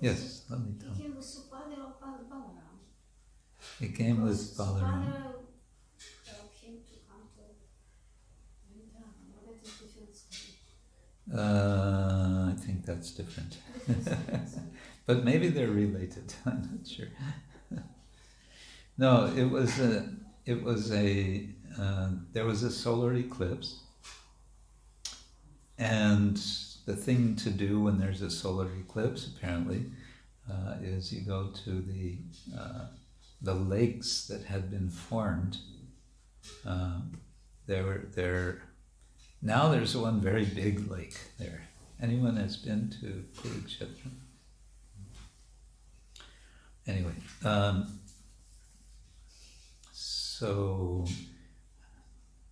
Yes, 0.00 0.44
let 0.50 0.60
me 0.60 0.74
tell. 0.80 0.92
He 0.94 1.02
came 1.02 1.16
with 1.16 1.24
Subhadra 1.24 1.76
Bal- 2.00 2.26
Balaram. 2.30 2.78
It 3.80 3.94
came 3.94 4.22
with 4.22 4.36
Balaram. 4.56 5.04
Subhadra 5.04 5.22
helped 6.26 6.58
him 6.60 6.74
to 6.88 6.96
come 7.08 7.24
to 7.36 7.42
Vrindavan. 8.68 9.12
But 9.32 9.44
that 9.46 9.62
is 9.64 9.72
different 9.80 10.16
story. 10.16 10.54
Uh, 11.34 12.52
I 12.52 12.54
think 12.58 12.84
that's 12.84 13.10
different. 13.12 13.56
Different. 13.86 14.48
But 15.06 15.22
maybe 15.22 15.48
they're 15.48 15.68
related. 15.68 16.32
I'm 16.46 16.62
not 16.62 16.86
sure. 16.88 17.08
no, 18.98 19.30
it 19.36 19.44
was 19.44 19.78
a. 19.78 20.08
It 20.46 20.62
was 20.62 20.92
a. 20.92 21.46
Uh, 21.78 22.10
there 22.32 22.44
was 22.44 22.62
a 22.62 22.70
solar 22.70 23.14
eclipse, 23.14 23.80
and 25.78 26.36
the 26.86 26.94
thing 26.94 27.34
to 27.36 27.50
do 27.50 27.80
when 27.80 27.98
there's 27.98 28.22
a 28.22 28.30
solar 28.30 28.68
eclipse, 28.78 29.26
apparently, 29.26 29.86
uh, 30.50 30.74
is 30.82 31.12
you 31.12 31.22
go 31.22 31.48
to 31.64 31.80
the 31.80 32.18
uh, 32.56 32.86
the 33.42 33.54
lakes 33.54 34.26
that 34.28 34.44
had 34.44 34.70
been 34.70 34.88
formed. 34.88 35.58
Um, 36.64 37.12
they 37.66 37.82
were 37.82 38.06
they're 38.14 38.62
Now 39.42 39.68
there's 39.68 39.96
one 39.96 40.20
very 40.20 40.44
big 40.44 40.90
lake 40.90 41.18
there. 41.38 41.68
Anyone 42.00 42.36
has 42.36 42.56
been 42.56 42.90
to 43.00 43.24
Kurukshetra? 43.36 44.10
Anyway, 46.86 47.14
um, 47.44 47.98
so 49.92 51.06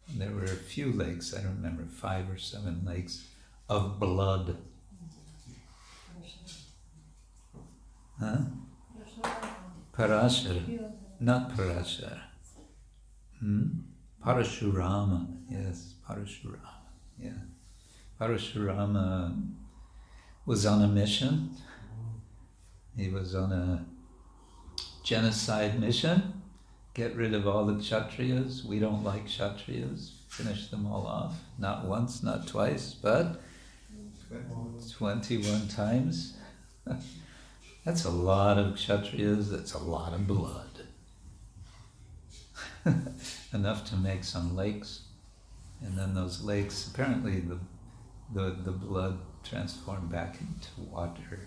there 0.08 0.30
were 0.30 0.44
a 0.44 0.48
few 0.48 0.92
lakes, 0.92 1.34
I 1.34 1.42
don't 1.42 1.56
remember, 1.56 1.84
five 1.84 2.30
or 2.30 2.38
seven 2.38 2.82
lakes 2.84 3.26
of 3.68 3.98
blood. 3.98 4.56
Huh? 8.18 8.38
Parashara, 9.92 10.92
not 11.20 11.56
Parashara. 11.56 12.20
Hmm? 13.40 13.66
Parashurama, 14.24 15.26
yes, 15.50 15.94
Parashurama, 16.08 16.58
yeah. 17.18 17.30
Parashurama 18.20 19.48
was 20.46 20.66
on 20.66 20.82
a 20.82 20.88
mission. 20.88 21.50
He 22.96 23.08
was 23.08 23.34
on 23.34 23.52
a 23.52 23.84
genocide 25.02 25.80
mission. 25.80 26.41
Get 26.94 27.16
rid 27.16 27.32
of 27.32 27.46
all 27.46 27.64
the 27.64 27.74
Kshatriyas. 27.74 28.64
We 28.64 28.78
don't 28.78 29.02
like 29.02 29.26
Kshatriyas. 29.26 30.10
Finish 30.28 30.68
them 30.68 30.86
all 30.86 31.06
off. 31.06 31.34
Not 31.58 31.86
once, 31.86 32.22
not 32.22 32.46
twice, 32.46 32.94
but 32.94 33.40
21 34.98 35.68
times. 35.68 36.34
That's 37.84 38.04
a 38.04 38.10
lot 38.10 38.58
of 38.58 38.74
Kshatriyas, 38.74 39.50
that's 39.50 39.74
a 39.74 39.78
lot 39.78 40.12
of 40.12 40.28
blood. 40.28 40.86
Enough 43.52 43.84
to 43.90 43.96
make 43.96 44.22
some 44.22 44.54
lakes. 44.54 45.00
And 45.80 45.98
then 45.98 46.14
those 46.14 46.44
lakes, 46.44 46.86
apparently 46.86 47.40
the, 47.40 47.58
the, 48.32 48.50
the 48.50 48.70
blood 48.70 49.18
transformed 49.42 50.12
back 50.12 50.36
into 50.40 50.92
water. 50.92 51.40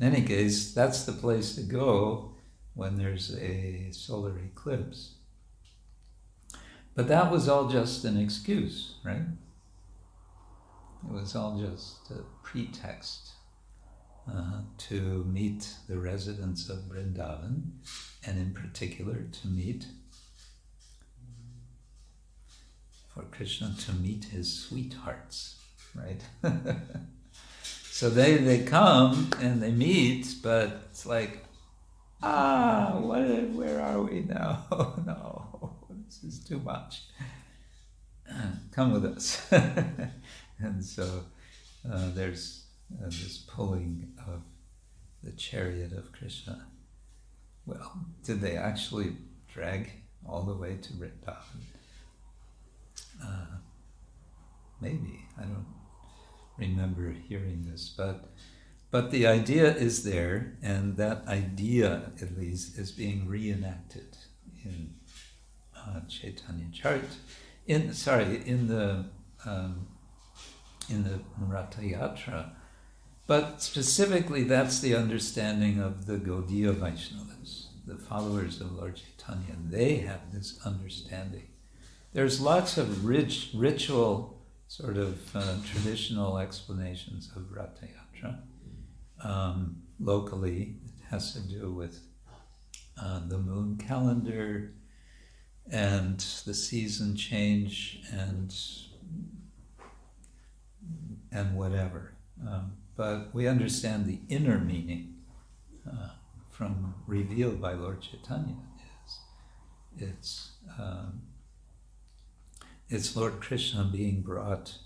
In 0.00 0.12
any 0.12 0.22
case, 0.22 0.74
that's 0.74 1.04
the 1.04 1.12
place 1.12 1.54
to 1.54 1.62
go 1.62 2.33
when 2.74 2.96
there's 2.96 3.36
a 3.36 3.88
solar 3.92 4.38
eclipse. 4.38 5.14
But 6.94 7.08
that 7.08 7.30
was 7.30 7.48
all 7.48 7.68
just 7.68 8.04
an 8.04 8.16
excuse, 8.16 8.96
right? 9.04 9.22
It 11.04 11.12
was 11.12 11.34
all 11.34 11.58
just 11.58 12.10
a 12.10 12.22
pretext 12.42 13.30
uh, 14.30 14.62
to 14.78 15.24
meet 15.24 15.68
the 15.88 15.98
residents 15.98 16.68
of 16.68 16.78
Vrindavan, 16.88 17.72
and 18.26 18.38
in 18.38 18.54
particular 18.54 19.26
to 19.30 19.48
meet, 19.48 19.86
for 23.12 23.22
Krishna 23.24 23.74
to 23.86 23.92
meet 23.92 24.24
his 24.24 24.52
sweethearts, 24.52 25.56
right? 25.94 26.22
so 27.62 28.08
they, 28.08 28.38
they 28.38 28.64
come 28.64 29.30
and 29.40 29.62
they 29.62 29.70
meet, 29.72 30.36
but 30.42 30.86
it's 30.90 31.04
like, 31.04 31.44
ah, 32.24 32.98
what, 33.00 33.22
where 33.50 33.80
are 33.80 34.02
we 34.02 34.20
now? 34.28 34.64
no, 35.06 35.76
this 36.06 36.24
is 36.24 36.40
too 36.40 36.58
much. 36.60 37.02
Come 38.72 38.92
with 38.92 39.04
us. 39.04 39.46
and 40.58 40.84
so 40.84 41.24
uh, 41.90 42.10
there's 42.14 42.64
uh, 43.00 43.06
this 43.06 43.38
pulling 43.38 44.12
of 44.26 44.42
the 45.22 45.32
chariot 45.32 45.92
of 45.92 46.12
Krishna. 46.12 46.66
Well, 47.66 48.06
did 48.24 48.40
they 48.40 48.56
actually 48.56 49.16
drag 49.52 49.90
all 50.26 50.42
the 50.42 50.54
way 50.54 50.76
to 50.76 50.92
Vrindavan? 50.92 51.62
Uh, 53.22 53.56
maybe 54.80 55.24
I 55.38 55.42
don't 55.42 55.66
remember 56.58 57.10
hearing 57.12 57.66
this, 57.70 57.94
but 57.96 58.32
but 58.94 59.10
the 59.10 59.26
idea 59.26 59.74
is 59.74 60.04
there, 60.04 60.56
and 60.62 60.96
that 60.98 61.26
idea, 61.26 62.12
at 62.22 62.38
least, 62.38 62.78
is 62.78 62.92
being 62.92 63.26
reenacted 63.26 64.16
in 64.64 64.94
uh, 65.76 65.98
Chaitanya 66.08 66.66
Chart. 66.72 67.02
In 67.66 67.92
sorry, 67.92 68.40
in 68.46 68.68
the 68.68 69.06
um, 69.44 69.88
in 70.88 71.02
the 71.02 71.18
Ratha 71.40 71.80
Yatra, 71.80 72.50
but 73.26 73.60
specifically, 73.60 74.44
that's 74.44 74.78
the 74.78 74.94
understanding 74.94 75.80
of 75.80 76.06
the 76.06 76.18
Gaudiya 76.18 76.72
Vaishnavas, 76.74 77.70
the 77.84 77.96
followers 77.96 78.60
of 78.60 78.70
Lord 78.70 78.94
Chaitanya. 78.94 79.56
They 79.70 79.96
have 80.06 80.32
this 80.32 80.60
understanding. 80.64 81.48
There's 82.12 82.40
lots 82.40 82.78
of 82.78 83.04
rich 83.04 83.50
ritual, 83.56 84.40
sort 84.68 84.98
of 84.98 85.34
uh, 85.34 85.56
traditional 85.66 86.38
explanations 86.38 87.32
of 87.34 87.50
Ratha 87.50 87.86
Yatra. 87.86 88.38
Um, 89.24 89.82
locally, 89.98 90.76
it 90.84 91.04
has 91.10 91.32
to 91.32 91.40
do 91.40 91.72
with 91.72 92.00
uh, 93.00 93.20
the 93.26 93.38
moon 93.38 93.76
calendar 93.76 94.74
and 95.70 96.18
the 96.44 96.54
season 96.54 97.16
change 97.16 98.00
and 98.12 98.54
and 101.32 101.56
whatever. 101.56 102.12
Um, 102.46 102.74
but 102.96 103.34
we 103.34 103.48
understand 103.48 104.06
the 104.06 104.20
inner 104.28 104.58
meaning 104.58 105.14
uh, 105.88 106.10
from 106.50 106.94
revealed 107.06 107.60
by 107.60 107.72
Lord 107.72 108.02
Chaitanya 108.02 108.56
is 109.06 109.18
it's 109.96 110.52
um, 110.78 111.22
it's 112.88 113.16
Lord 113.16 113.40
Krishna 113.40 113.84
being 113.84 114.20
brought 114.20 114.78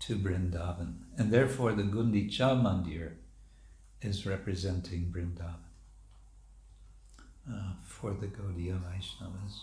to 0.00 0.16
Vrindavan, 0.16 0.96
and 1.16 1.30
therefore 1.30 1.72
the 1.72 1.84
Gundicha 1.84 2.60
Mandir 2.60 3.12
is 4.02 4.26
representing 4.26 5.12
Vrindavan 5.14 5.54
uh, 7.50 7.72
for 7.84 8.12
the 8.12 8.26
Gaudiya 8.26 8.80
Vaishnavas. 8.80 9.62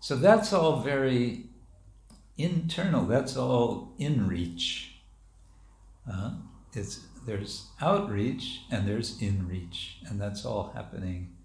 So 0.00 0.16
that's 0.16 0.52
all 0.52 0.80
very 0.80 1.46
internal. 2.36 3.04
That's 3.04 3.36
all 3.36 3.94
in 3.98 4.28
reach. 4.28 4.94
Uh, 6.10 6.32
it's 6.72 7.00
there's 7.26 7.66
outreach 7.80 8.62
and 8.70 8.88
there's 8.88 9.20
in 9.20 9.46
reach, 9.46 9.98
and 10.08 10.20
that's 10.20 10.46
all 10.46 10.72
happening 10.74 11.36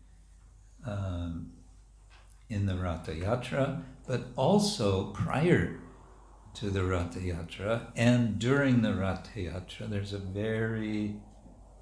um, 0.85 1.51
in 2.49 2.65
the 2.65 2.75
Ratha 2.75 3.11
Yatra, 3.11 3.81
but 4.07 4.27
also 4.35 5.11
prior 5.11 5.79
to 6.53 6.69
the 6.69 6.83
Ratha 6.83 7.19
Yatra 7.19 7.87
and 7.95 8.39
during 8.39 8.81
the 8.81 8.93
Ratha 8.93 9.39
Yatra. 9.39 9.89
There's 9.89 10.13
a 10.13 10.19
very 10.19 11.15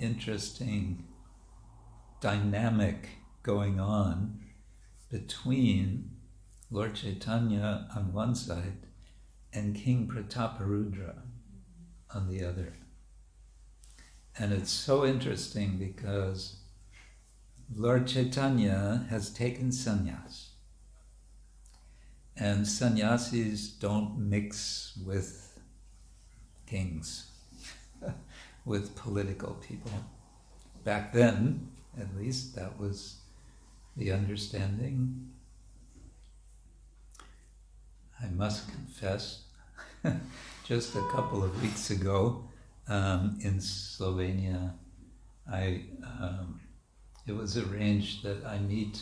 interesting 0.01 1.05
dynamic 2.19 3.09
going 3.43 3.79
on 3.79 4.39
between 5.09 6.11
Lord 6.69 6.95
Chaitanya 6.95 7.87
on 7.95 8.13
one 8.13 8.35
side 8.35 8.87
and 9.53 9.75
King 9.75 10.07
Prataparudra 10.07 11.21
on 12.13 12.29
the 12.29 12.43
other. 12.43 12.73
And 14.37 14.53
it's 14.53 14.71
so 14.71 15.05
interesting 15.05 15.77
because 15.77 16.61
Lord 17.73 18.07
Chaitanya 18.07 19.05
has 19.09 19.29
taken 19.29 19.69
sannyas. 19.69 20.47
And 22.37 22.67
sannyasis 22.67 23.67
don't 23.69 24.17
mix 24.17 24.97
with 25.05 25.59
kings, 26.65 27.29
with 28.65 28.95
political 28.95 29.53
people. 29.55 29.91
Back 30.83 31.13
then, 31.13 31.69
at 31.99 32.15
least, 32.17 32.55
that 32.55 32.79
was 32.79 33.17
the 33.97 34.11
understanding. 34.11 35.29
I 38.21 38.27
must 38.29 38.69
confess, 38.69 39.43
just 40.65 40.95
a 40.95 41.07
couple 41.11 41.43
of 41.43 41.61
weeks 41.61 41.89
ago 41.89 42.43
um, 42.87 43.37
in 43.41 43.55
Slovenia, 43.55 44.73
I 45.51 45.81
um, 46.03 46.59
it 47.27 47.33
was 47.33 47.57
arranged 47.57 48.23
that 48.23 48.45
I 48.45 48.59
meet 48.59 49.01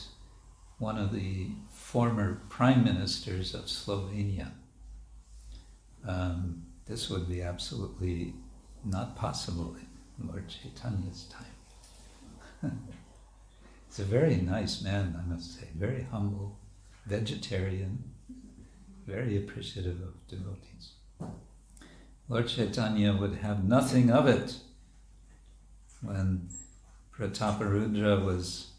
one 0.78 0.98
of 0.98 1.14
the 1.14 1.48
former 1.70 2.42
prime 2.50 2.84
ministers 2.84 3.54
of 3.54 3.66
Slovenia. 3.66 4.52
Um, 6.08 6.64
this 6.86 7.10
would 7.10 7.28
be 7.28 7.42
absolutely 7.42 8.34
not 8.86 9.16
possible 9.16 9.76
in 10.20 10.28
Lord 10.28 10.48
Chaitanya's 10.48 11.26
time. 11.26 12.72
He's 13.88 14.00
a 14.00 14.04
very 14.04 14.36
nice 14.36 14.82
man, 14.82 15.20
I 15.20 15.28
must 15.28 15.60
say, 15.60 15.68
very 15.76 16.04
humble, 16.04 16.60
vegetarian, 17.06 18.04
very 19.06 19.38
appreciative 19.38 20.00
of 20.02 20.28
devotees. 20.28 20.94
Lord 22.28 22.48
Chaitanya 22.48 23.14
would 23.14 23.36
have 23.38 23.64
nothing 23.64 24.12
of 24.12 24.28
it 24.28 24.58
when 26.02 26.50
Prataparudra 27.12 28.24
was 28.24 28.72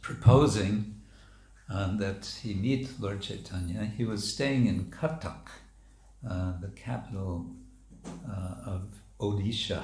proposing 0.00 1.00
um, 1.68 1.98
that 1.98 2.38
he 2.42 2.54
meet 2.54 3.00
Lord 3.00 3.20
Chaitanya. 3.20 3.90
He 3.96 4.04
was 4.04 4.32
staying 4.32 4.66
in 4.66 4.90
Cuttack 4.90 5.48
uh, 6.28 6.52
the 6.60 6.68
capital 6.68 7.46
uh, 8.28 8.70
of 8.70 8.82
Odisha. 9.18 9.82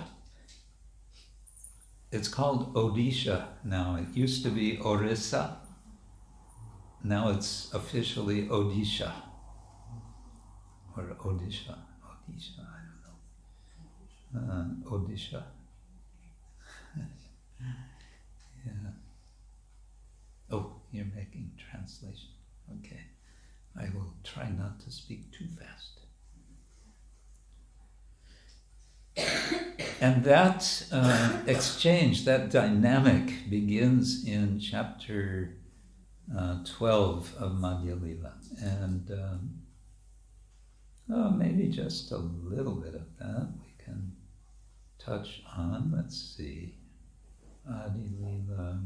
It's 2.13 2.29
called 2.29 2.75
Odisha 2.75 3.47
now. 3.65 3.97
It 3.97 4.17
used 4.17 4.43
to 4.45 4.51
be 4.51 4.79
Orissa. 4.79 5.59
Now 7.03 7.29
it's 7.31 7.73
officially 7.73 8.47
Odisha. 8.49 9.13
Or 10.97 11.05
Odisha. 11.05 11.77
Odisha, 12.03 12.61
I 12.61 12.81
don't 14.33 14.49
know. 14.49 14.55
Uh, 14.55 14.91
Odisha. 14.91 15.43
yeah. 18.65 18.73
Oh, 20.51 20.73
you're 20.93 21.07
making 21.15 21.51
translation. 21.71 22.31
Okay. 22.79 23.01
I 23.79 23.91
will 23.95 24.15
try 24.25 24.49
not 24.51 24.81
to 24.81 24.91
speak 24.91 25.31
too 25.33 25.47
fast. 25.59 25.96
And 30.01 30.25
that 30.25 30.85
uh, 30.93 31.39
exchange, 31.47 32.25
that 32.25 32.51
dynamic, 32.51 33.49
begins 33.49 34.27
in 34.27 34.59
chapter 34.59 35.57
uh, 36.37 36.59
12 36.65 37.35
of 37.39 37.53
Madhya 37.53 38.01
Lila. 38.01 38.35
And 38.61 39.11
um, 39.11 39.51
oh, 41.13 41.31
maybe 41.31 41.69
just 41.69 42.13
a 42.13 42.19
little 42.19 42.75
bit 42.75 42.95
of 42.95 43.07
that 43.19 43.49
we 43.61 43.85
can 43.85 44.13
touch 44.99 45.43
on. 45.57 45.93
Let's 45.95 46.17
see. 46.37 46.75
Adi 47.69 48.11
Lila, 48.21 48.81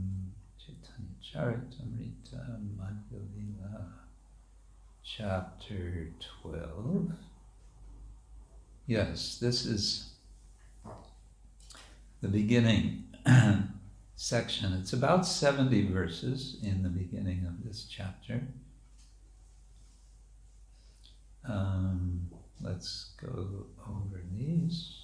Chaitanya 0.59 1.17
Charitamrita, 1.23 2.61
Madhya 2.79 3.21
Lila, 3.37 3.87
chapter 5.05 6.11
12. 6.43 7.13
Yes, 8.87 9.39
this 9.39 9.67
is 9.67 10.10
the 12.21 12.29
beginning 12.29 13.05
section. 14.17 14.75
It's 14.75 14.93
about 14.93 15.27
70 15.27 15.89
verses 15.89 16.59
in 16.63 16.83
the 16.83 16.89
beginning 16.89 17.47
of 17.47 17.65
this 17.65 17.87
chapter. 17.91 18.43
Um, 21.49 22.29
let's 22.61 23.13
go 23.21 23.67
over 23.89 24.21
these. 24.37 24.97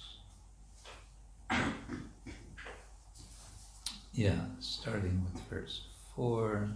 Yeah, 4.13 4.39
starting 4.59 5.23
with 5.23 5.41
verse 5.43 5.81
4. 6.15 6.69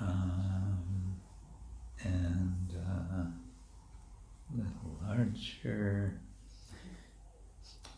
Um, 0.00 1.16
and 2.02 2.72
uh, 2.74 3.24
a 3.24 4.56
little 4.56 4.98
larger. 5.06 6.20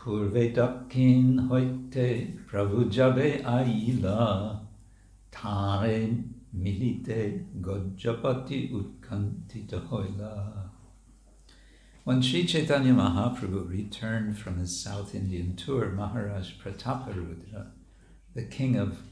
Purve 0.00 0.54
Dakin 0.54 1.46
Hoite 1.48 2.46
Prabhu 2.46 2.90
Jabe 2.90 3.44
Aila 3.44 4.66
Tare 5.30 6.08
Milite 6.56 7.44
Gojapati 7.60 8.72
Utkantita 8.72 9.86
Hoila. 9.88 10.70
When 12.04 12.22
Sri 12.22 12.46
Chaitanya 12.46 12.94
Mahaprabhu 12.94 13.68
returned 13.68 14.38
from 14.38 14.56
his 14.56 14.82
South 14.82 15.14
Indian 15.14 15.54
tour, 15.54 15.90
Maharaj 15.90 16.54
Prataparudra, 16.54 17.72
the 18.34 18.44
king 18.44 18.76
of 18.76 19.02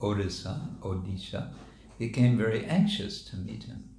Odisha, 0.00 0.78
Odisha, 0.78 1.52
became 1.98 2.38
very 2.38 2.64
anxious 2.66 3.22
to 3.24 3.36
meet 3.36 3.64
him. 3.64 3.90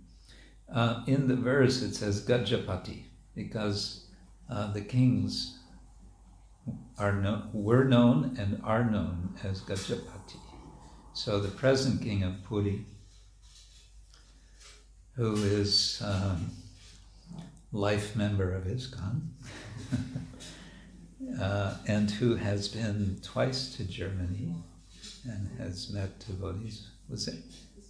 Uh, 0.74 1.04
in 1.08 1.28
the 1.28 1.36
verse 1.36 1.82
it 1.82 1.94
says 1.94 2.26
Gajapati, 2.26 3.04
because 3.36 4.06
uh, 4.50 4.72
the 4.72 4.82
kings 4.82 5.58
are 6.98 7.14
no, 7.14 7.44
were 7.54 7.84
known 7.84 8.36
and 8.40 8.62
are 8.64 8.84
known 8.84 9.36
as 9.44 9.62
Gajapati. 9.62 10.40
So 11.14 11.40
the 11.40 11.50
present 11.50 12.02
king 12.02 12.24
of 12.24 12.44
Puri, 12.44 12.86
who 15.16 15.36
is 15.36 16.02
um, 16.06 16.52
life 17.72 18.16
member 18.16 18.54
of 18.54 18.66
ISKCON, 18.66 19.22
uh, 21.42 21.78
and 21.88 22.10
who 22.12 22.36
has 22.36 22.68
been 22.68 23.20
twice 23.22 23.76
to 23.76 23.84
Germany 23.84 24.56
and 25.26 25.50
has 25.60 25.92
met 25.92 26.20
devotees. 26.20 26.88
Was 27.10 27.28
it? 27.28 27.44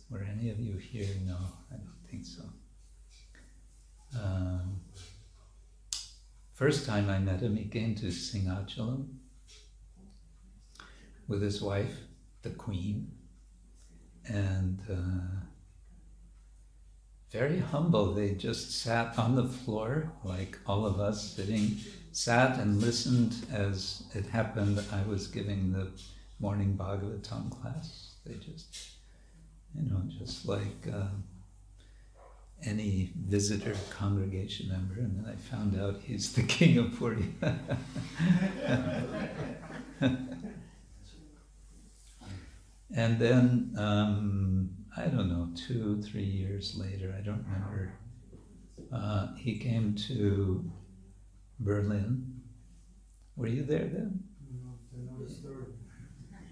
Were 0.10 0.24
any 0.24 0.50
of 0.50 0.60
you 0.60 0.78
here? 0.78 1.08
No, 1.26 1.38
I 1.72 1.76
don't 1.76 2.10
think 2.10 2.26
so. 2.26 2.44
Um, 4.20 4.82
first 6.62 6.86
time 6.86 7.09
I 7.09 7.18
met 7.18 7.39
him, 7.39 7.55
he 7.55 7.66
came 7.66 7.95
to 7.95 8.05
Singhachalam 8.05 9.07
with 11.28 11.41
his 11.41 11.59
wife, 11.59 11.95
the 12.43 12.51
Queen, 12.51 13.12
and 14.28 14.80
uh, 14.88 15.41
very 17.32 17.57
humble. 17.57 18.14
They 18.14 18.36
just 18.36 18.80
sat 18.80 19.18
on 19.18 19.36
the 19.36 19.47
floor, 19.47 20.12
like 20.24 20.59
all 20.68 20.86
of 20.86 20.99
us 20.99 21.34
sitting, 21.36 21.78
sat 22.12 22.59
and 22.59 22.80
listened 22.80 23.34
as 23.51 24.03
it 24.14 24.28
happened. 24.28 24.84
I 24.91 25.01
was 25.09 25.26
giving 25.26 25.72
the 25.72 25.88
morning 26.39 26.78
Bhagavatam 26.80 27.49
class. 27.59 28.18
They 28.24 28.36
just, 28.36 28.91
you 29.74 29.89
know, 29.89 30.03
just 30.20 30.47
like. 30.47 30.88
Uh, 30.93 31.07
any 32.64 33.12
visitor 33.16 33.76
congregation 33.89 34.70
member, 34.70 34.95
and 34.95 35.18
then 35.18 35.32
I 35.32 35.36
found 35.36 35.80
out 35.80 35.99
he's 36.03 36.34
the 36.34 36.43
king 36.43 36.78
of 36.78 36.97
Puri. 36.97 37.34
and 42.95 43.20
then, 43.20 43.74
um, 43.78 44.70
I 44.95 45.05
don't 45.05 45.30
know, 45.30 45.49
two, 45.55 46.01
three 46.01 46.24
years 46.24 46.76
later, 46.78 47.16
I 47.18 47.22
don't 47.22 47.43
remember, 47.45 47.93
uh, 48.93 49.34
he 49.38 49.57
came 49.57 49.95
to 50.07 50.72
Berlin. 51.59 52.41
Were 53.36 53.47
you 53.47 53.64
there 53.64 53.88
then? 53.88 54.24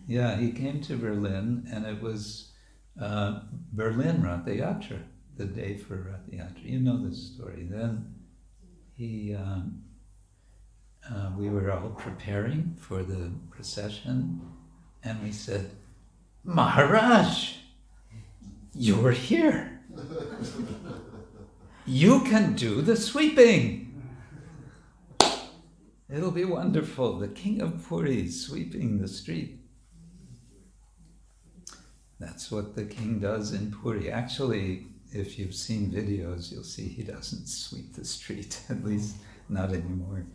Yeah, 0.08 0.38
he 0.38 0.52
came 0.52 0.82
to 0.82 0.98
Berlin, 0.98 1.68
and 1.72 1.86
it 1.86 2.02
was 2.02 2.52
uh, 3.00 3.42
Berlin 3.74 4.24
Rathayatra 4.24 5.04
the 5.40 5.46
day 5.46 5.78
for 5.78 5.96
Rath 5.96 6.30
Yatra. 6.30 6.70
You 6.70 6.82
know 6.82 6.98
the 7.02 7.16
story. 7.16 7.66
Then 7.70 8.14
he, 8.94 9.34
um, 9.34 9.82
uh, 11.10 11.32
we 11.38 11.50
were 11.50 11.72
all 11.72 11.92
preparing 11.92 12.76
for 12.78 13.04
the 13.04 13.32
procession, 13.50 14.42
and 15.02 15.24
we 15.24 15.32
said, 15.32 15.72
Maharaj, 16.44 17.54
you're 18.74 19.12
here. 19.12 19.82
You 21.86 22.20
can 22.26 22.54
do 22.54 22.82
the 22.82 22.98
sweeping. 22.98 24.04
It'll 26.14 26.32
be 26.32 26.44
wonderful. 26.44 27.18
The 27.18 27.30
king 27.30 27.62
of 27.62 27.88
Puri 27.88 28.28
sweeping 28.28 29.00
the 29.00 29.08
street. 29.08 29.62
That's 32.20 32.52
what 32.52 32.76
the 32.76 32.84
king 32.84 33.20
does 33.20 33.54
in 33.54 33.72
Puri. 33.72 34.12
Actually, 34.12 34.88
if 35.12 35.40
you've 35.40 35.56
seen 35.56 35.92
videos, 35.92 36.52
you'll 36.52 36.64
see 36.64 36.88
he 36.88 37.04
doesn't 37.04 37.48
sweep 37.48 37.94
the 37.94 38.06
street, 38.06 38.62
at 38.70 38.84
least 38.84 39.18
not 39.48 39.72
anymore. 39.72 40.26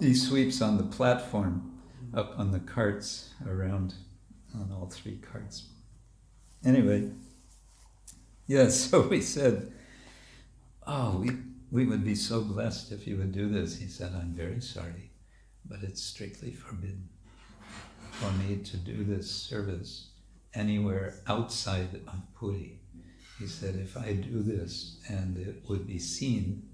He 0.00 0.14
sweeps 0.14 0.62
on 0.62 0.76
the 0.76 0.84
platform, 0.84 1.80
up 2.14 2.38
on 2.38 2.52
the 2.52 2.60
carts, 2.60 3.34
around 3.46 3.94
on 4.54 4.70
all 4.72 4.86
three 4.86 5.18
carts. 5.18 5.68
Anyway, 6.64 7.10
yeah, 8.46 8.68
so 8.68 9.02
we 9.02 9.20
said, 9.20 9.72
Oh, 10.86 11.18
we, 11.18 11.30
we 11.70 11.84
would 11.84 12.04
be 12.04 12.14
so 12.14 12.40
blessed 12.40 12.92
if 12.92 13.06
you 13.06 13.18
would 13.18 13.32
do 13.32 13.48
this. 13.48 13.78
He 13.78 13.88
said, 13.88 14.12
I'm 14.14 14.32
very 14.32 14.60
sorry, 14.60 15.10
but 15.66 15.82
it's 15.82 16.02
strictly 16.02 16.52
forbidden 16.52 17.08
for 18.12 18.32
me 18.32 18.56
to 18.56 18.76
do 18.78 19.04
this 19.04 19.30
service 19.30 20.10
anywhere 20.54 21.20
outside 21.26 22.00
of 22.08 22.34
Puri. 22.34 22.80
He 23.38 23.46
said, 23.46 23.76
if 23.76 23.96
I 23.96 24.14
do 24.14 24.42
this 24.42 24.98
and 25.08 25.36
it 25.36 25.62
would 25.68 25.86
be 25.86 25.98
seen, 25.98 26.68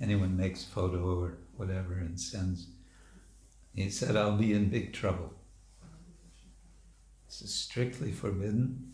anyone 0.00 0.36
makes 0.36 0.62
photo 0.62 1.20
or 1.20 1.38
whatever 1.56 1.94
and 1.94 2.20
sends, 2.20 2.68
he 3.74 3.90
said, 3.90 4.16
I'll 4.16 4.36
be 4.36 4.52
in 4.52 4.70
big 4.70 4.92
trouble. 4.92 5.32
This 7.26 7.42
is 7.42 7.54
strictly 7.54 8.12
forbidden. 8.12 8.92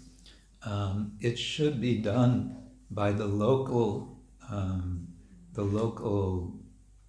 Um, 0.65 1.13
it 1.21 1.39
should 1.39 1.81
be 1.81 1.99
done 1.99 2.57
by 2.91 3.13
the 3.13 3.27
local, 3.27 4.19
um, 4.51 5.09
the 5.53 5.63
local 5.63 6.55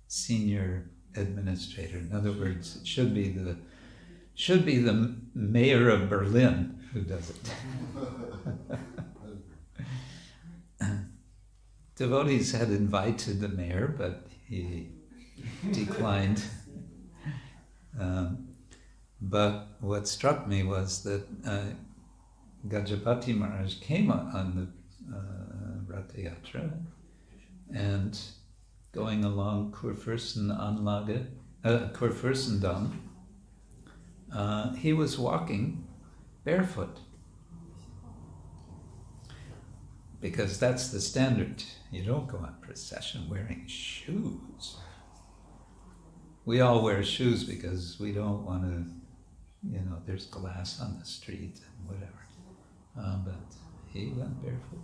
senior 0.07 0.89
administrator. 1.15 1.97
In 1.97 2.11
other 2.13 2.31
words, 2.31 2.77
it 2.77 2.87
should 2.87 3.13
be 3.13 3.29
the 3.29 3.57
should 4.37 4.65
be 4.65 4.79
the 4.79 5.15
mayor 5.33 5.89
of 5.89 6.09
Berlin 6.09 6.77
who 6.91 7.01
does 7.01 7.29
it. 7.29 8.77
devotees 11.95 12.51
had 12.51 12.69
invited 12.69 13.39
the 13.39 13.49
mayor, 13.49 13.93
but 13.97 14.27
he 14.47 14.89
declined. 15.71 16.43
Um, 17.99 18.49
but 19.21 19.67
what 19.79 20.07
struck 20.07 20.47
me 20.47 20.63
was 20.63 21.03
that 21.03 21.25
uh, 21.45 21.61
Gajapati 22.67 23.35
Maharaj 23.35 23.79
came 23.79 24.11
on, 24.11 24.71
the 25.07 25.15
uh, 25.15 25.95
Ratha 25.95 26.17
Yatra 26.17 26.71
and 27.73 28.19
going 28.91 29.23
along 29.23 29.71
Kurfürsten 29.71 30.49
Anlage, 30.57 31.27
uh, 31.63 31.89
Kurfürstendamm, 31.93 32.91
uh, 34.33 34.73
he 34.73 34.93
was 34.93 35.17
walking 35.17 35.87
barefoot. 36.43 36.99
Because 40.21 40.59
that's 40.59 40.89
the 40.89 41.01
standard. 41.01 41.63
You 41.95 42.03
don't 42.03 42.27
go 42.27 42.39
on 42.39 42.55
procession 42.59 43.29
wearing 43.29 43.63
shoes. 43.67 44.75
We 46.43 46.59
all 46.59 46.83
wear 46.83 47.01
shoes 47.03 47.45
because 47.45 47.97
we 48.01 48.11
don't 48.11 48.43
want 48.43 48.63
to, 48.63 48.85
you 49.71 49.79
know, 49.79 50.01
there's 50.05 50.25
glass 50.25 50.81
on 50.81 50.99
the 50.99 51.05
street 51.05 51.61
and 51.65 51.87
whatever. 51.87 52.21
Uh, 52.99 53.17
but 53.19 53.55
he 53.93 54.07
went 54.07 54.43
barefoot. 54.43 54.83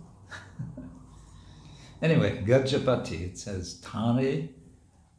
anyway, 2.02 2.42
Gajapati, 2.46 3.20
it 3.26 3.38
says, 3.38 3.74
Tare 3.82 4.48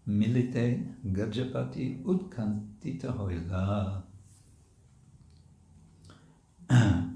milite 0.10 0.96
Gajapati 1.12 2.04
utkantita 2.04 3.16
hoila. 3.16 4.02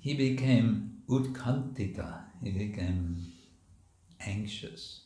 he 0.00 0.12
became 0.12 0.98
utkantita, 1.08 2.24
he 2.42 2.50
became 2.50 3.16
anxious, 4.20 5.02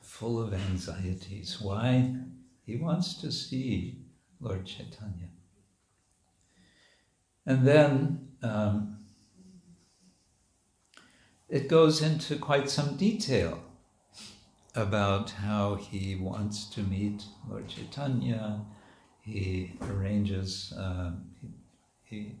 full 0.00 0.40
of 0.40 0.54
anxieties. 0.54 1.60
Why? 1.60 2.14
He 2.64 2.76
wants 2.76 3.14
to 3.20 3.30
see 3.30 3.98
Lord 4.40 4.66
Chaitanya. 4.66 5.28
And 7.44 7.66
then 7.66 8.28
um, 8.42 8.98
it 11.48 11.68
goes 11.68 12.02
into 12.02 12.36
quite 12.36 12.68
some 12.68 12.96
detail 12.96 13.60
about 14.74 15.30
how 15.30 15.76
he 15.76 16.16
wants 16.16 16.66
to 16.66 16.82
meet 16.82 17.22
Lord 17.48 17.68
Chaitanya. 17.68 18.60
He 19.22 19.72
arranges, 19.88 20.72
uh, 20.76 21.12
he, 21.40 21.48
he, 22.04 22.32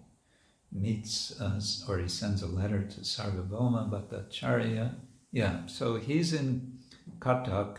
meets 0.72 1.40
us, 1.40 1.84
or 1.88 1.98
he 1.98 2.08
sends 2.08 2.42
a 2.42 2.46
letter 2.46 2.82
to 2.82 3.00
Sarvabhauma 3.00 3.88
Bhattacharya. 3.88 4.94
Yeah, 5.36 5.66
so 5.66 5.96
he's 5.96 6.32
in 6.32 6.78
Cuttack 7.18 7.76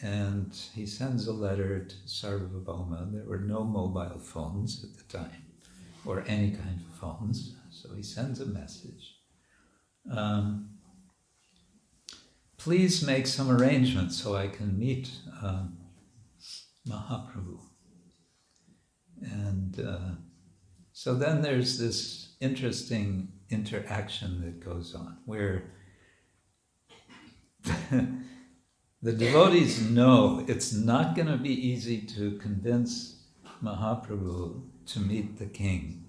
and 0.00 0.50
he 0.74 0.86
sends 0.86 1.26
a 1.26 1.32
letter 1.34 1.84
to 1.84 1.94
Sarvabhauma. 2.06 3.12
There 3.12 3.26
were 3.26 3.40
no 3.40 3.62
mobile 3.64 4.18
phones 4.18 4.82
at 4.82 4.96
the 4.96 5.18
time, 5.18 5.44
or 6.06 6.24
any 6.26 6.52
kind 6.52 6.80
of 6.80 6.96
phones, 6.98 7.54
so 7.70 7.94
he 7.94 8.02
sends 8.02 8.40
a 8.40 8.46
message. 8.46 9.18
Um, 10.10 10.70
please 12.56 13.06
make 13.06 13.26
some 13.26 13.50
arrangements 13.50 14.16
so 14.16 14.34
I 14.34 14.48
can 14.48 14.78
meet 14.78 15.10
um, 15.42 15.76
Mahaprabhu. 16.88 17.60
And 19.20 19.78
uh, 19.78 20.14
so 20.94 21.14
then 21.14 21.42
there's 21.42 21.78
this 21.78 22.36
interesting 22.40 23.28
interaction 23.50 24.40
that 24.40 24.64
goes 24.64 24.94
on 24.94 25.18
where 25.26 25.64
the 29.02 29.12
devotees 29.12 29.80
know 29.80 30.44
it's 30.48 30.72
not 30.72 31.14
going 31.14 31.28
to 31.28 31.36
be 31.36 31.52
easy 31.52 32.00
to 32.02 32.38
convince 32.38 33.22
Mahaprabhu 33.62 34.62
to 34.86 35.00
meet 35.00 35.38
the 35.38 35.46
king. 35.46 36.04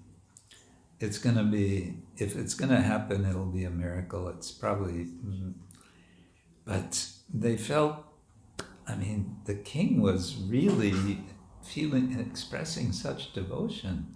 It's 1.00 1.18
going 1.18 1.36
to 1.36 1.44
be, 1.44 1.98
if 2.16 2.36
it's 2.36 2.54
going 2.54 2.70
to 2.70 2.80
happen, 2.80 3.24
it'll 3.24 3.46
be 3.46 3.64
a 3.64 3.70
miracle. 3.70 4.28
It's 4.28 4.50
probably, 4.50 5.04
mm-hmm. 5.04 5.50
but 6.64 7.06
they 7.32 7.56
felt, 7.56 8.04
I 8.86 8.94
mean, 8.94 9.36
the 9.44 9.54
king 9.54 10.00
was 10.00 10.36
really 10.36 11.18
feeling, 11.64 12.12
and 12.12 12.20
expressing 12.20 12.92
such 12.92 13.32
devotion. 13.32 14.14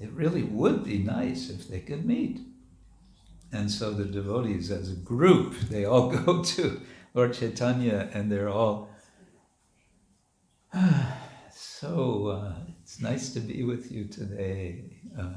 It 0.00 0.10
really 0.12 0.42
would 0.42 0.84
be 0.84 0.98
nice 0.98 1.50
if 1.50 1.68
they 1.68 1.80
could 1.80 2.04
meet. 2.04 2.40
And 3.52 3.70
so 3.70 3.92
the 3.92 4.04
devotees, 4.04 4.70
as 4.70 4.90
a 4.90 4.96
group, 4.96 5.54
they 5.70 5.84
all 5.84 6.10
go 6.24 6.42
to 6.42 6.80
Lord 7.14 7.34
Chaitanya 7.34 8.10
and 8.12 8.30
they're 8.30 8.48
all, 8.48 8.90
so 11.50 12.28
uh, 12.28 12.54
it's 12.82 13.00
nice 13.00 13.32
to 13.34 13.40
be 13.40 13.62
with 13.64 13.90
you 13.90 14.04
today, 14.04 14.98
uh, 15.18 15.30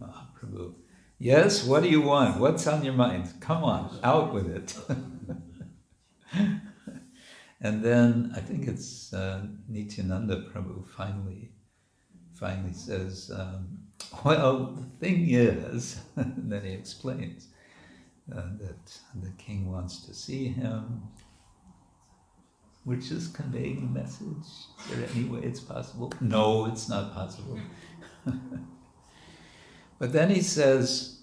Mahaprabhu. 0.00 0.74
Yes, 1.18 1.64
what 1.64 1.82
do 1.82 1.90
you 1.90 2.00
want? 2.00 2.40
What's 2.40 2.66
on 2.66 2.82
your 2.82 2.94
mind? 2.94 3.30
Come 3.40 3.62
on, 3.62 4.00
out 4.02 4.32
with 4.32 4.48
it. 4.48 4.74
and 7.60 7.84
then 7.84 8.32
I 8.34 8.40
think 8.40 8.66
it's 8.66 9.12
uh, 9.12 9.44
Nityananda 9.68 10.44
Prabhu 10.50 10.88
finally, 10.96 11.52
finally 12.32 12.72
says, 12.72 13.30
um, 13.34 13.79
well, 14.24 14.76
the 14.76 15.06
thing 15.06 15.30
is, 15.30 16.00
then 16.16 16.64
he 16.64 16.72
explains 16.72 17.48
uh, 18.34 18.42
that 18.58 19.00
the 19.22 19.30
king 19.38 19.70
wants 19.70 20.06
to 20.06 20.14
see 20.14 20.48
him, 20.48 21.02
which 22.84 23.10
is 23.10 23.28
conveying 23.28 23.78
a 23.78 23.98
message. 23.98 24.46
Is 24.90 24.96
there 24.96 25.08
any 25.14 25.24
way 25.24 25.40
it's 25.40 25.60
possible? 25.60 26.12
No, 26.20 26.66
it's 26.66 26.88
not 26.88 27.14
possible. 27.14 27.58
but 29.98 30.12
then 30.12 30.30
he 30.30 30.42
says, 30.42 31.20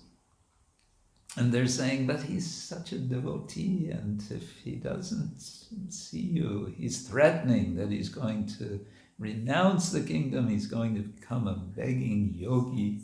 and 1.36 1.52
they're 1.52 1.68
saying, 1.68 2.08
but 2.08 2.24
he's 2.24 2.52
such 2.52 2.94
a 2.94 2.98
devotee, 2.98 3.90
and 3.92 4.24
if 4.32 4.58
he 4.64 4.76
doesn't 4.76 5.40
see 5.40 6.20
you, 6.20 6.74
he's 6.76 7.08
threatening 7.08 7.76
that 7.76 7.92
he's 7.92 8.10
going 8.10 8.48
to 8.58 8.80
renounce 9.18 9.92
the 9.92 10.02
kingdom, 10.02 10.48
he's 10.48 10.68
going 10.68 10.96
to 10.96 11.02
become 11.02 11.48
a 11.48 11.56
begging 11.56 12.34
yogi 12.36 13.02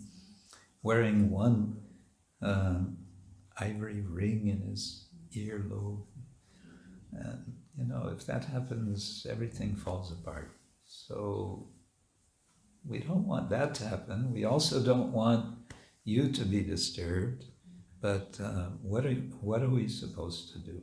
wearing 0.82 1.30
one 1.30 1.78
uh, 2.42 2.80
ivory 3.58 4.02
ring 4.02 4.48
in 4.48 4.70
his 4.70 5.08
earlobe. 5.36 6.06
And, 7.14 7.54
you 7.78 7.86
know, 7.86 8.12
if 8.16 8.26
that 8.26 8.46
happens, 8.46 9.26
everything 9.30 9.76
falls 9.76 10.12
apart. 10.12 10.52
So 10.86 11.70
we 12.86 13.00
don't 13.00 13.28
want 13.28 13.50
that 13.50 13.74
to 13.76 13.88
happen. 13.88 14.32
We 14.34 14.46
also 14.46 14.84
don't 14.84 15.12
want 15.12 15.58
you 16.04 16.32
to 16.32 16.46
be 16.46 16.62
disturbed. 16.62 17.46
But 18.02 18.38
uh, 18.44 18.72
what, 18.82 19.06
are, 19.06 19.14
what 19.40 19.62
are 19.64 19.70
we 19.70 19.88
supposed 19.88 20.52
to 20.52 20.60
do? 20.60 20.82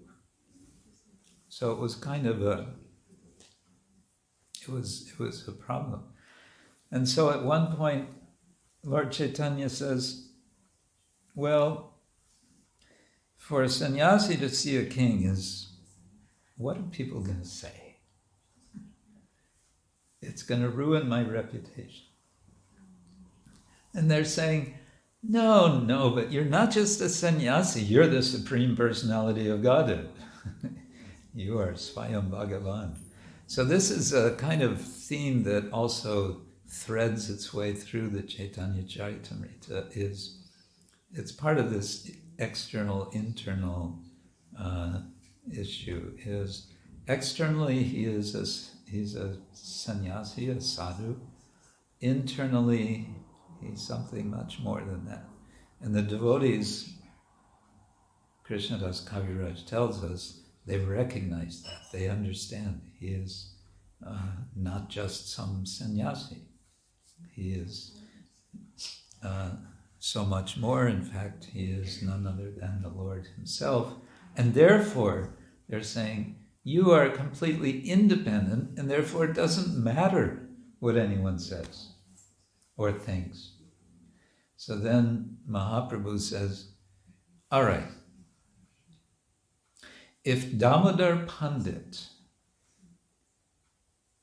So 1.49 1.73
it 1.73 1.79
was 1.79 1.95
kind 1.95 2.27
of 2.27 2.43
a 2.43 2.69
it 4.63 4.69
was 4.69 5.09
it 5.09 5.19
was 5.19 5.47
a 5.49 5.53
problem. 5.53 6.05
And 6.91 7.09
so 7.09 7.31
at 7.31 7.45
one 7.45 7.75
point, 7.77 8.09
Lord 8.85 9.13
Chaitanya 9.13 9.69
says, 9.69 10.29
Well, 11.35 11.95
for 13.37 13.63
a 13.63 13.69
sannyasi 13.69 14.37
to 14.37 14.49
see 14.49 14.77
a 14.77 14.85
king 14.85 15.25
is 15.25 15.73
what 16.57 16.77
are 16.77 16.83
people 16.83 17.21
going 17.21 17.41
to 17.41 17.47
say? 17.47 17.97
It's 20.21 20.43
going 20.43 20.61
to 20.61 20.69
ruin 20.69 21.09
my 21.09 21.23
reputation. 21.23 22.07
And 23.95 24.11
they're 24.11 24.25
saying, 24.25 24.75
No, 25.23 25.81
no, 25.81 26.11
but 26.11 26.31
you're 26.31 26.45
not 26.45 26.71
just 26.71 27.01
a 27.01 27.09
sannyasi, 27.09 27.83
you're 27.83 28.07
the 28.07 28.23
supreme 28.23 28.77
personality 28.77 29.49
of 29.49 29.63
Godhead. 29.63 30.11
you 31.35 31.59
are 31.59 31.73
Swayam 31.73 32.31
Bhagavan. 32.31 32.97
So 33.51 33.65
this 33.65 33.91
is 33.91 34.13
a 34.13 34.37
kind 34.37 34.63
of 34.63 34.81
theme 34.81 35.43
that 35.43 35.73
also 35.73 36.43
threads 36.69 37.29
its 37.29 37.53
way 37.53 37.73
through 37.73 38.11
the 38.11 38.23
Chaitanya 38.23 38.85
Charitamrita. 38.85 39.89
Is 39.91 40.39
it's 41.13 41.33
part 41.33 41.59
of 41.59 41.73
this 41.73 42.13
external 42.39 43.11
internal 43.11 43.99
uh, 44.57 45.01
issue. 45.53 46.17
Is 46.25 46.69
externally 47.09 47.83
he 47.83 48.05
is 48.05 48.37
a, 48.37 48.89
he's 48.89 49.17
a 49.17 49.39
sannyasi, 49.53 50.49
a 50.51 50.61
sadhu. 50.61 51.17
Internally, 52.01 53.09
he's 53.61 53.85
something 53.85 54.31
much 54.31 54.61
more 54.61 54.81
than 54.81 55.07
that. 55.07 55.25
And 55.81 55.93
the 55.93 56.03
devotees, 56.03 56.95
Krishnadas 58.49 59.05
Kaviraj 59.05 59.67
tells 59.67 60.05
us, 60.05 60.41
they've 60.67 60.87
recognized 60.87 61.65
that. 61.65 61.91
They 61.91 62.09
understand 62.09 62.83
he 63.01 63.09
is 63.09 63.55
uh, 64.07 64.33
not 64.55 64.91
just 64.91 65.33
some 65.33 65.65
sannyasi. 65.65 66.43
He 67.33 67.53
is 67.53 67.99
uh, 69.25 69.53
so 69.99 70.25
much 70.25 70.59
more. 70.59 70.87
In 70.87 71.03
fact, 71.03 71.47
he 71.53 71.65
is 71.65 72.03
none 72.03 72.27
other 72.27 72.51
than 72.51 72.83
the 72.83 72.91
Lord 72.91 73.27
himself. 73.37 73.95
And 74.37 74.53
therefore, 74.53 75.35
they're 75.69 75.83
saying, 75.83 76.37
you 76.63 76.91
are 76.93 77.09
completely 77.09 77.89
independent, 77.89 78.79
and 78.79 78.91
therefore 78.91 79.25
it 79.25 79.35
doesn't 79.35 79.83
matter 79.83 80.47
what 80.79 80.97
anyone 80.97 81.39
says 81.39 81.89
or 82.77 82.93
thinks. 82.93 83.53
So 84.57 84.77
then 84.77 85.39
Mahaprabhu 85.49 86.21
says, 86.21 86.73
All 87.51 87.65
right, 87.65 87.89
if 90.23 90.59
Damodar 90.59 91.25
Pandit 91.27 92.10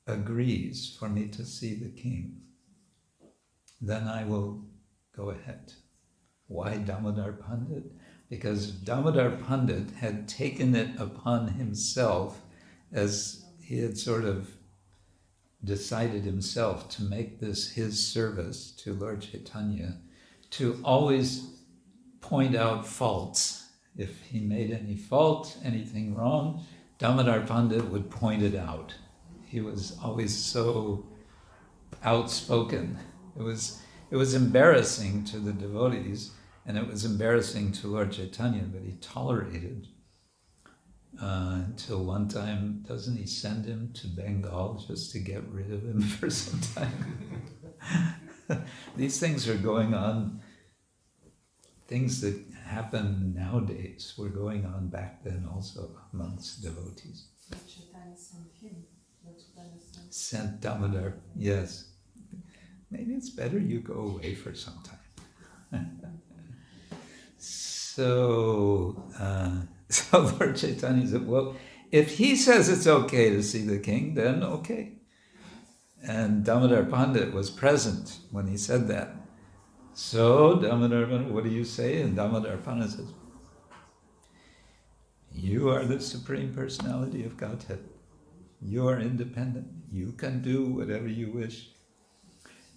agrees 0.08 0.96
for 0.98 1.08
me 1.08 1.28
to 1.28 1.44
see 1.44 1.74
the 1.74 1.90
king, 1.90 2.40
then 3.80 4.08
I 4.08 4.24
will 4.24 4.64
go 5.14 5.30
ahead. 5.30 5.74
Why 6.48 6.78
Damodar 6.78 7.32
Pandit? 7.32 7.84
Because 8.30 8.70
Damodar 8.70 9.30
Pandit 9.46 9.90
had 9.92 10.28
taken 10.28 10.74
it 10.74 10.98
upon 10.98 11.48
himself 11.48 12.40
as 12.90 13.44
he 13.60 13.78
had 13.78 13.98
sort 13.98 14.24
of 14.24 14.50
decided 15.62 16.24
himself 16.24 16.88
to 16.88 17.02
make 17.02 17.40
this 17.40 17.72
his 17.72 18.04
service 18.06 18.70
to 18.78 18.94
Lord 18.94 19.20
Chaitanya, 19.20 19.98
to 20.50 20.80
always 20.84 21.50
point 22.20 22.56
out 22.56 22.86
faults. 22.86 23.66
If 23.96 24.22
he 24.22 24.40
made 24.40 24.70
any 24.70 24.96
fault, 24.96 25.56
anything 25.64 26.14
wrong, 26.14 26.64
Damodar 26.98 27.40
Pandit 27.40 27.84
would 27.90 28.10
point 28.10 28.42
it 28.42 28.54
out. 28.54 28.94
He 29.48 29.60
was 29.60 29.96
always 30.02 30.36
so 30.36 31.06
outspoken. 32.04 32.98
It 33.36 33.42
was 33.42 33.80
it 34.10 34.16
was 34.16 34.34
embarrassing 34.34 35.24
to 35.24 35.38
the 35.38 35.52
devotees, 35.52 36.32
and 36.66 36.78
it 36.78 36.86
was 36.86 37.04
embarrassing 37.04 37.72
to 37.72 37.88
Lord 37.88 38.12
Chaitanya, 38.12 38.62
but 38.62 38.82
he 38.82 38.92
tolerated 39.00 39.88
uh, 41.20 41.62
until 41.66 42.04
one 42.04 42.28
time, 42.28 42.84
doesn't 42.86 43.16
he 43.16 43.26
send 43.26 43.66
him 43.66 43.90
to 43.94 44.06
Bengal 44.06 44.84
just 44.86 45.12
to 45.12 45.18
get 45.18 45.42
rid 45.48 45.72
of 45.72 45.82
him 45.82 46.00
for 46.20 46.30
some 46.30 46.60
time? 46.60 47.44
These 48.96 49.20
things 49.20 49.48
are 49.48 49.56
going 49.56 49.94
on. 49.94 50.40
Things 51.86 52.20
that 52.20 52.38
happen 52.64 53.34
nowadays 53.34 54.14
were 54.18 54.28
going 54.28 54.66
on 54.66 54.88
back 54.88 55.24
then 55.24 55.48
also 55.52 55.90
amongst 56.12 56.62
devotees. 56.62 57.28
Chaitanya 57.66 58.16
sent 58.16 58.52
him. 58.60 58.84
Damodar, 60.60 61.14
yes. 61.36 61.88
Maybe 62.90 63.14
it's 63.14 63.30
better 63.30 63.58
you 63.58 63.80
go 63.80 64.16
away 64.16 64.34
for 64.34 64.54
some 64.54 64.82
time. 64.82 66.00
so, 67.38 69.02
uh, 69.18 69.62
so 69.88 70.20
Lord 70.38 70.56
Chaitanya 70.56 71.06
said, 71.06 71.26
well, 71.26 71.56
if 71.90 72.18
he 72.18 72.36
says 72.36 72.68
it's 72.68 72.86
okay 72.86 73.30
to 73.30 73.42
see 73.42 73.62
the 73.62 73.78
king, 73.78 74.14
then 74.14 74.42
okay. 74.42 74.92
And 76.02 76.44
Damodar 76.44 76.84
Pandit 76.84 77.32
was 77.32 77.50
present 77.50 78.18
when 78.30 78.46
he 78.46 78.56
said 78.56 78.88
that. 78.88 79.14
So 79.94 80.60
Damodar 80.60 81.06
what 81.24 81.44
do 81.44 81.50
you 81.50 81.64
say? 81.64 82.00
And 82.00 82.14
Damodar 82.14 82.58
Pandit 82.58 82.90
says, 82.90 83.12
you 85.32 85.68
are 85.68 85.84
the 85.84 86.00
Supreme 86.00 86.54
Personality 86.54 87.24
of 87.24 87.36
Godhead. 87.36 87.84
You 88.60 88.88
are 88.88 88.98
independent. 88.98 89.68
You 89.90 90.12
can 90.12 90.42
do 90.42 90.66
whatever 90.66 91.06
you 91.06 91.30
wish. 91.30 91.70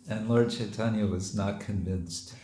And 0.09 0.29
Lord 0.29 0.49
Chaitanya 0.49 1.05
was 1.05 1.35
not 1.35 1.59
convinced 1.59 2.35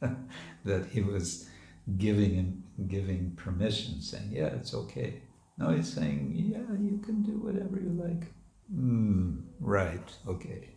that 0.64 0.86
he 0.86 1.00
was 1.02 1.48
giving 1.96 2.34
him 2.34 2.64
giving 2.86 3.32
permission, 3.36 4.00
saying, 4.00 4.30
"Yeah, 4.30 4.46
it's 4.46 4.74
okay." 4.74 5.22
No, 5.56 5.70
he's 5.70 5.92
saying, 5.92 6.32
"Yeah, 6.34 6.72
you 6.78 6.98
can 6.98 7.22
do 7.22 7.38
whatever 7.38 7.80
you 7.80 7.90
like." 7.90 8.32
Mm, 8.72 9.42
right, 9.60 10.16
okay. 10.26 10.70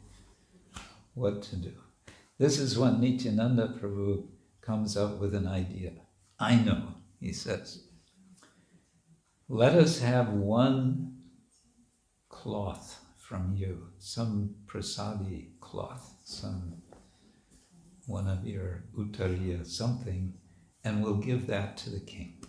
What 1.14 1.42
to 1.44 1.56
do? 1.58 1.74
This 2.38 2.58
is 2.58 2.78
when 2.78 3.00
Nityananda 3.00 3.76
Prabhu 3.80 4.26
comes 4.62 4.96
up 4.96 5.20
with 5.20 5.36
an 5.36 5.48
idea. 5.48 5.92
I 6.40 6.56
know, 6.56 6.96
he 7.20 7.34
says. 7.34 7.84
Let 9.48 9.76
us 9.76 10.00
have 10.00 10.30
one 10.30 11.11
cloth 12.42 13.00
from 13.18 13.54
you, 13.56 13.88
some 14.00 14.56
prasadi 14.66 15.52
cloth, 15.60 16.16
some 16.24 16.82
one 18.08 18.28
of 18.28 18.46
your 18.46 18.84
uttariya, 18.98 19.66
something, 19.66 20.34
and 20.84 21.04
we'll 21.04 21.24
give 21.30 21.46
that 21.48 21.78
to 21.78 21.90
the 21.92 22.00
king. 22.00 22.44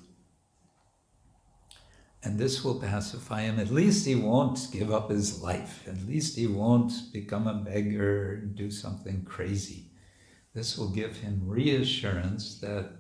And 2.25 2.39
this 2.39 2.65
will 2.65 2.81
pacify 2.81 3.43
him. 3.43 3.59
At 3.59 3.71
least 3.71 4.07
he 4.07 4.15
won't 4.15 4.69
give 4.73 4.91
up 4.91 5.11
his 5.11 5.43
life. 5.43 5.87
At 5.87 6.07
least 6.07 6.37
he 6.37 6.47
won't 6.47 6.93
become 7.13 7.47
a 7.47 7.55
beggar 7.55 8.35
and 8.35 8.55
do 8.55 8.71
something 8.71 9.25
crazy. 9.25 9.91
This 10.55 10.79
will 10.79 10.91
give 10.91 11.17
him 11.17 11.43
reassurance 11.45 12.61
that 12.61 12.93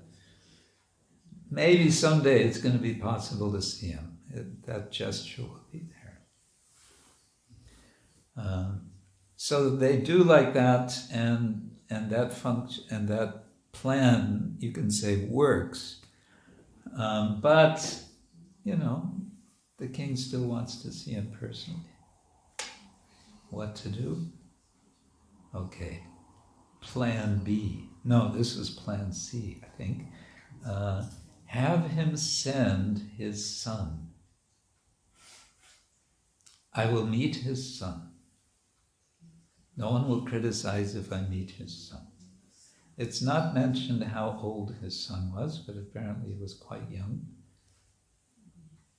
maybe 1.51 1.90
someday 1.90 2.45
it's 2.45 2.59
going 2.59 2.76
to 2.76 2.82
be 2.82 2.95
possible 2.95 3.51
to 3.53 3.62
see 3.62 3.88
him. 3.88 4.18
It, 4.30 4.66
that 4.66 4.90
gesture 4.90 5.43
will 5.43 5.66
be 5.70 5.80
there. 5.80 6.01
Um, 8.37 8.91
so 9.37 9.70
they 9.70 9.99
do 9.99 10.22
like 10.22 10.55
that, 10.55 10.99
and 11.12 11.76
and 11.91 12.11
that 12.11 12.33
function 12.33 12.85
and 12.91 13.09
that 13.09 13.45
plan, 13.72 14.57
you 14.59 14.72
can 14.72 14.91
say, 14.91 15.26
works. 15.26 16.01
Um, 16.97 17.41
but 17.41 18.03
you 18.64 18.76
know, 18.76 19.11
the 19.78 19.89
king 19.89 20.16
still 20.16 20.45
wants 20.45 20.83
to 20.83 20.93
see 20.93 21.12
him 21.12 21.33
personally. 21.39 21.80
What 23.51 23.76
to 23.76 23.89
do? 23.89 24.26
Okay, 25.55 26.05
plan 26.80 27.43
B. 27.45 27.89
No, 28.05 28.33
this 28.33 28.57
was 28.57 28.70
plan 28.70 29.12
C, 29.12 29.61
I 29.62 29.66
think. 29.76 30.07
Uh, 30.66 31.05
have 31.47 31.91
him 31.91 32.16
send 32.16 33.11
his 33.18 33.57
son. 33.57 34.09
I 36.72 36.87
will 36.87 37.07
meet 37.07 37.37
his 37.37 37.78
son. 37.78 38.12
No 39.77 39.91
one 39.91 40.09
will 40.09 40.23
criticize 40.23 40.95
if 40.95 41.12
I 41.12 41.23
meet 41.23 41.53
his 41.53 41.89
son. 41.89 42.07
It's 42.99 43.23
not 43.23 43.55
mentioned 43.55 44.05
how 44.05 44.39
old 44.43 44.75
his 44.83 45.03
son 45.03 45.33
was, 45.35 45.59
but 45.59 45.77
apparently 45.77 46.35
he 46.35 46.41
was 46.41 46.55
quite 46.55 46.91
young. 46.91 47.27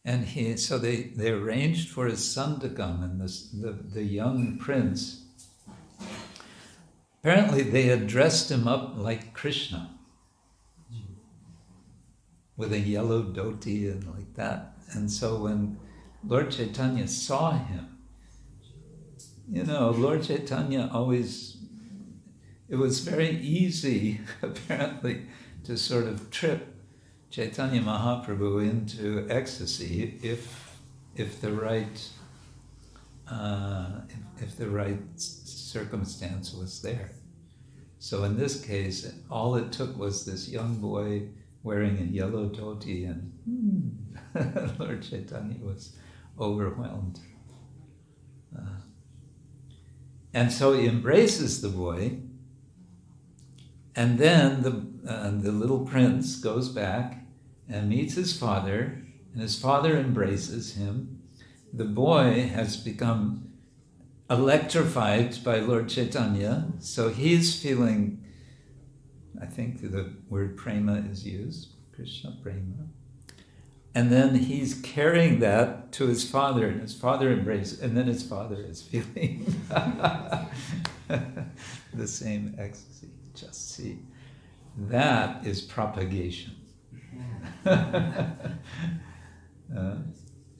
And 0.04 0.26
he, 0.26 0.58
so 0.58 0.78
they, 0.78 1.04
they 1.04 1.30
arranged 1.30 1.90
for 1.90 2.08
his 2.08 2.28
son 2.28 2.60
to 2.60 2.70
come, 2.70 3.04
and 3.04 3.22
this, 3.22 3.50
the, 3.52 3.72
the 3.72 4.04
young 4.04 4.58
prince, 4.58 5.26
apparently 7.20 7.62
they 7.62 7.84
had 7.84 8.08
dressed 8.08 8.52
him 8.52 8.68
up 8.68 8.96
like 8.98 9.34
Krishna, 9.34 9.92
with 12.58 12.74
a 12.74 12.80
yellow 12.80 13.24
dhoti 13.24 13.90
and 13.90 14.06
like 14.08 14.34
that. 14.34 14.74
And 14.92 15.10
so 15.10 15.42
when 15.44 15.80
Lord 16.28 16.52
Chaitanya 16.52 17.08
saw 17.08 17.58
him, 17.58 17.93
you 19.52 19.64
know, 19.64 19.92
Lord 19.92 20.24
Chaitanya 20.24 20.90
always, 20.94 21.58
it 22.70 22.76
was 22.76 23.00
very 23.00 23.30
easy, 23.30 24.22
apparently, 24.42 25.26
to 25.66 25.78
sort 25.78 26.08
of 26.08 26.30
trip 26.30 26.68
Chaitanya 27.30 27.82
Mahaprabhu 27.82 28.62
into 28.62 29.26
ecstasy 29.30 30.20
if, 30.22 30.78
if 31.16 31.42
the 31.42 31.52
right, 31.52 32.10
uh, 33.30 34.02
if, 34.38 34.50
if 34.50 34.58
the 34.58 34.70
right 34.70 35.00
circumstance 35.16 36.54
was 36.54 36.82
there. 36.82 37.12
So 38.00 38.26
in 38.26 38.38
this 38.38 38.64
case, 38.64 39.12
all 39.32 39.56
it 39.56 39.72
took 39.72 39.98
was 39.98 40.26
this 40.26 40.50
young 40.50 40.76
boy 40.76 41.30
wearing 41.64 41.98
a 42.00 42.04
yellow 42.04 42.50
dhoti, 42.50 43.10
and 43.10 43.32
hmm, 43.46 44.78
Lord 44.80 45.02
Chaitanya 45.02 45.58
was 45.64 45.96
overwhelmed. 46.40 47.20
Uh, 48.56 48.83
and 50.34 50.52
so 50.52 50.74
he 50.74 50.88
embraces 50.88 51.62
the 51.62 51.70
boy, 51.70 52.18
and 53.96 54.18
then 54.18 54.64
the, 54.64 55.12
uh, 55.12 55.30
the 55.30 55.52
little 55.52 55.86
prince 55.86 56.36
goes 56.36 56.70
back 56.70 57.26
and 57.70 57.90
meets 57.90 58.16
his 58.16 58.38
father, 58.38 59.04
and 59.32 59.42
his 59.42 59.60
father 59.60 59.98
embraces 59.98 60.76
him. 60.76 61.22
The 61.72 61.86
boy 61.86 62.50
has 62.54 62.78
become 62.78 63.54
electrified 64.30 65.44
by 65.44 65.60
Lord 65.60 65.90
Chaitanya, 65.90 66.68
so 66.80 67.10
he's 67.10 67.62
feeling, 67.62 68.24
I 69.40 69.46
think 69.46 69.82
the 69.82 70.14
word 70.30 70.58
prema 70.58 71.06
is 71.12 71.26
used, 71.26 71.74
Krishna 71.96 72.36
prema. 72.42 72.88
And 73.96 74.12
then 74.12 74.36
he's 74.36 74.74
carrying 74.74 75.40
that 75.40 75.92
to 75.94 76.08
his 76.08 76.28
father, 76.28 76.68
and 76.68 76.82
his 76.82 76.96
father 76.96 77.32
embraces, 77.32 77.80
and 77.80 77.96
then 77.96 78.08
his 78.08 78.24
father 78.24 78.56
is 78.56 78.82
feeling 78.90 79.46
the 81.94 82.08
same 82.08 82.56
ecstasy. 82.58 83.10
Just 83.36 83.76
see. 83.76 84.00
That 84.78 85.46
is 85.46 85.62
propagation. 85.62 86.56
uh, 87.66 88.26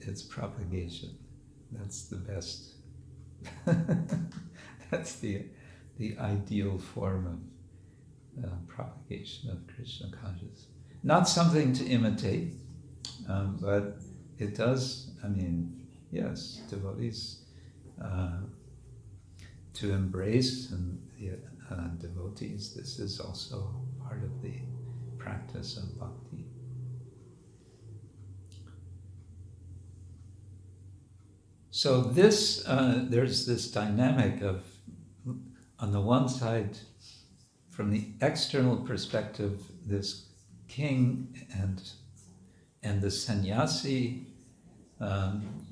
it's 0.00 0.22
propagation. 0.22 1.18
That's 1.72 2.04
the 2.04 2.16
best. 2.16 2.74
That's 4.90 5.16
the 5.16 5.46
the 5.98 6.16
ideal 6.18 6.78
form 6.78 7.26
of 7.26 8.44
uh, 8.44 8.48
propagation 8.66 9.50
of 9.50 9.66
Krishna 9.74 10.08
consciousness. 10.10 10.66
Not 11.02 11.28
something 11.28 11.72
to 11.74 11.84
imitate, 11.84 12.54
um, 13.28 13.58
but 13.60 13.98
it 14.38 14.56
does. 14.56 15.10
I 15.22 15.28
mean, 15.28 15.86
yes, 16.10 16.62
devotees 16.68 17.44
uh, 18.02 18.38
to 19.74 19.92
embrace 19.92 20.70
and 20.70 21.00
the 21.18 21.38
uh, 21.74 21.88
devotees. 21.98 22.74
This 22.74 22.98
is 22.98 23.20
also 23.20 23.74
part 24.00 24.22
of 24.22 24.42
the 24.42 24.54
practice 25.18 25.76
of 25.76 25.98
bhakti. 25.98 26.44
So 31.70 32.02
this, 32.02 32.64
uh, 32.68 33.04
there's 33.08 33.46
this 33.46 33.70
dynamic 33.70 34.42
of, 34.42 34.62
on 35.80 35.90
the 35.90 36.00
one 36.00 36.28
side, 36.28 36.78
from 37.70 37.90
the 37.90 38.12
external 38.20 38.76
perspective, 38.76 39.60
this 39.84 40.28
king 40.68 41.46
and 41.52 41.82
and 42.84 43.00
the 43.00 43.10
sannyasi. 43.10 44.26
Um, 45.00 45.66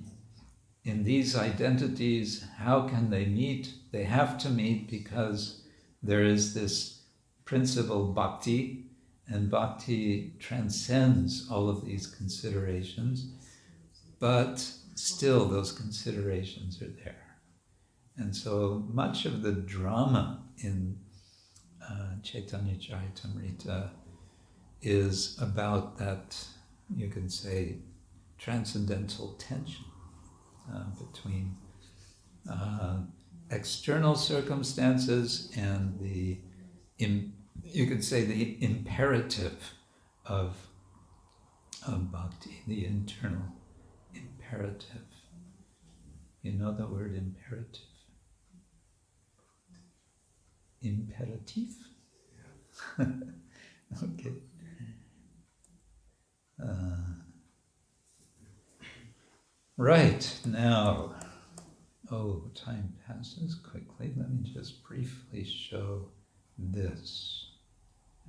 in 0.84 1.04
these 1.04 1.36
identities, 1.36 2.44
how 2.58 2.88
can 2.88 3.10
they 3.10 3.26
meet? 3.26 3.72
They 3.92 4.04
have 4.04 4.36
to 4.38 4.50
meet 4.50 4.90
because 4.90 5.62
there 6.02 6.24
is 6.24 6.54
this 6.54 7.02
principle 7.44 8.12
bhakti, 8.12 8.86
and 9.28 9.50
bhakti 9.50 10.34
transcends 10.40 11.48
all 11.48 11.68
of 11.68 11.84
these 11.84 12.06
considerations, 12.06 13.28
but 14.18 14.58
still 14.94 15.46
those 15.46 15.72
considerations 15.72 16.82
are 16.82 16.92
there. 17.04 17.38
And 18.16 18.34
so 18.34 18.84
much 18.92 19.24
of 19.24 19.42
the 19.42 19.52
drama 19.52 20.42
in 20.58 20.98
uh, 21.88 22.16
Chaitanya 22.22 22.74
Charitamrita 22.74 23.90
is 24.82 25.38
about 25.40 25.98
that, 25.98 26.36
you 26.94 27.08
can 27.08 27.28
say, 27.28 27.76
transcendental 28.38 29.34
tension 29.38 29.84
uh, 30.72 30.84
between 30.98 31.56
uh, 32.50 32.98
external 33.50 34.14
circumstances 34.14 35.52
and 35.56 35.98
the, 36.00 36.38
in, 36.98 37.32
you 37.64 37.86
could 37.86 38.02
say, 38.02 38.24
the 38.24 38.62
imperative 38.62 39.74
of, 40.26 40.56
of 41.86 42.10
bhakti, 42.10 42.62
the 42.66 42.84
internal 42.84 43.52
imperative. 44.14 45.06
You 46.42 46.52
know 46.52 46.72
the 46.72 46.86
word 46.86 47.14
imperative? 47.14 47.80
Imperative? 50.82 51.74
okay. 53.00 54.32
Uh, 56.62 56.96
right, 59.76 60.38
now, 60.46 61.14
oh, 62.10 62.44
time 62.54 62.94
passes 63.06 63.54
quickly. 63.54 64.12
Let 64.16 64.30
me 64.30 64.48
just 64.54 64.84
briefly 64.84 65.44
show 65.44 66.08
this, 66.58 67.50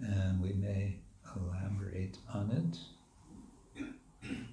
and 0.01 0.41
we 0.41 0.53
may 0.53 0.99
elaborate 1.35 2.17
on 2.33 2.51
it 2.51 2.77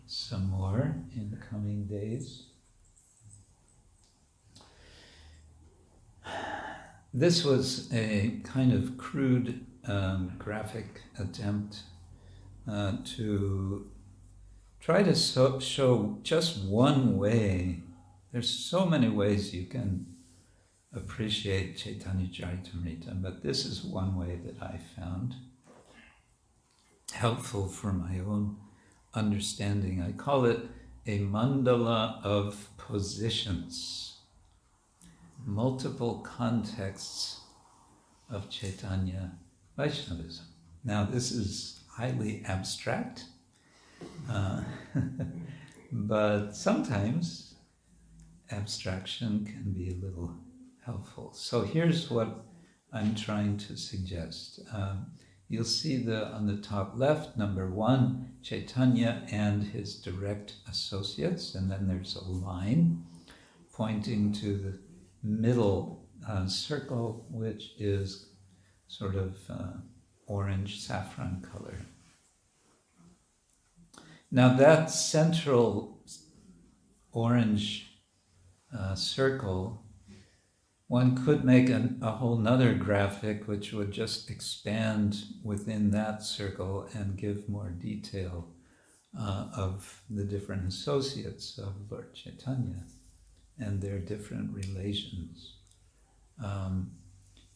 some 0.07 0.51
more 0.51 0.97
in 1.15 1.31
the 1.31 1.37
coming 1.37 1.87
days. 1.87 2.45
This 7.13 7.45
was 7.45 7.93
a 7.93 8.41
kind 8.45 8.73
of 8.73 8.97
crude 8.97 9.67
um, 9.87 10.33
graphic 10.39 11.03
attempt 11.19 11.83
uh, 12.69 12.97
to 13.17 13.91
try 14.81 15.03
to 15.03 15.15
so- 15.15 15.61
show 15.61 16.19
just 16.23 16.65
one 16.65 17.17
way. 17.17 17.81
There's 18.33 18.51
so 18.51 18.87
many 18.87 19.09
ways 19.09 19.55
you 19.55 19.67
can 19.67 20.07
appreciate 20.95 21.77
Chaitanya 21.77 22.27
Charitamrita, 22.27 23.23
but 23.23 23.43
this 23.43 23.65
is 23.65 23.85
one 23.85 24.17
way 24.17 24.41
that 24.45 24.63
I 24.63 24.79
found 24.99 25.35
helpful 27.13 27.69
for 27.69 27.93
my 27.93 28.19
own 28.19 28.57
understanding. 29.15 30.01
I 30.01 30.13
call 30.13 30.45
it 30.45 30.61
a 31.07 31.19
mandala 31.21 32.23
of 32.23 32.69
positions, 32.77 34.19
multiple 35.45 36.21
contexts 36.21 37.41
of 38.31 38.49
Chaitanya 38.49 39.33
Vaishnavism. 39.77 40.47
Now, 40.85 41.05
this 41.05 41.33
is 41.33 41.80
highly 41.97 42.43
abstract, 42.47 43.25
uh, 44.31 44.63
but 45.93 46.53
sometimes 46.53 47.55
abstraction 48.51 49.45
can 49.45 49.73
be 49.73 49.91
a 49.91 50.05
little 50.05 50.35
helpful. 50.85 51.33
So, 51.33 51.63
here's 51.63 52.11
what 52.11 52.45
I'm 52.93 53.15
trying 53.15 53.57
to 53.59 53.77
suggest. 53.77 54.61
Um, 54.73 55.07
you'll 55.49 55.65
see 55.65 55.97
the 55.97 56.29
on 56.29 56.47
the 56.47 56.57
top 56.57 56.93
left, 56.97 57.37
number 57.37 57.69
one, 57.71 58.35
Chaitanya 58.43 59.23
and 59.31 59.63
his 59.63 59.97
direct 59.97 60.55
associates, 60.69 61.55
and 61.55 61.71
then 61.71 61.87
there's 61.87 62.17
a 62.17 62.25
line 62.25 63.05
pointing 63.73 64.33
to 64.33 64.57
the 64.57 64.79
middle 65.23 66.07
uh, 66.29 66.47
circle, 66.47 67.27
which 67.31 67.73
is 67.79 68.31
sort 68.89 69.15
of 69.15 69.37
uh, 69.49 69.73
orange 70.31 70.79
saffron 70.79 71.45
color. 71.53 71.75
Now, 74.31 74.55
that 74.55 74.91
central 74.91 75.99
orange 77.11 77.91
uh, 78.77 78.95
circle, 78.95 79.83
one 80.87 81.25
could 81.25 81.45
make 81.45 81.69
an, 81.69 81.99
a 82.01 82.13
whole 82.13 82.37
nother 82.37 82.75
graphic 82.75 83.49
which 83.49 83.73
would 83.73 83.91
just 83.91 84.31
expand 84.31 85.25
within 85.43 85.91
that 85.91 86.23
circle 86.23 86.89
and 86.95 87.17
give 87.17 87.49
more 87.49 87.71
detail 87.71 88.49
uh, 89.19 89.49
of 89.53 90.03
the 90.09 90.25
different 90.25 90.69
associates 90.69 91.59
of 91.59 91.91
Lord 91.91 92.15
Chaitanya 92.15 92.85
and 93.59 93.83
their 93.83 93.99
different 93.99 94.55
relations. 94.55 95.57
Um, 96.43 96.93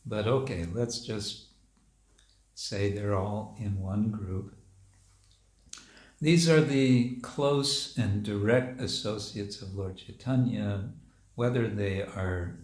but 0.04 0.26
okay, 0.26 0.66
let's 0.72 0.98
just 0.98 1.53
say 2.54 2.92
they're 2.92 3.14
all 3.14 3.56
in 3.58 3.80
one 3.80 4.10
group. 4.10 4.56
These 6.20 6.48
are 6.48 6.60
the 6.60 7.16
close 7.16 7.98
and 7.98 8.22
direct 8.22 8.80
associates 8.80 9.60
of 9.60 9.74
Lord 9.74 9.96
Chaitanya, 9.96 10.90
whether 11.34 11.68
they 11.68 12.02
are 12.02 12.58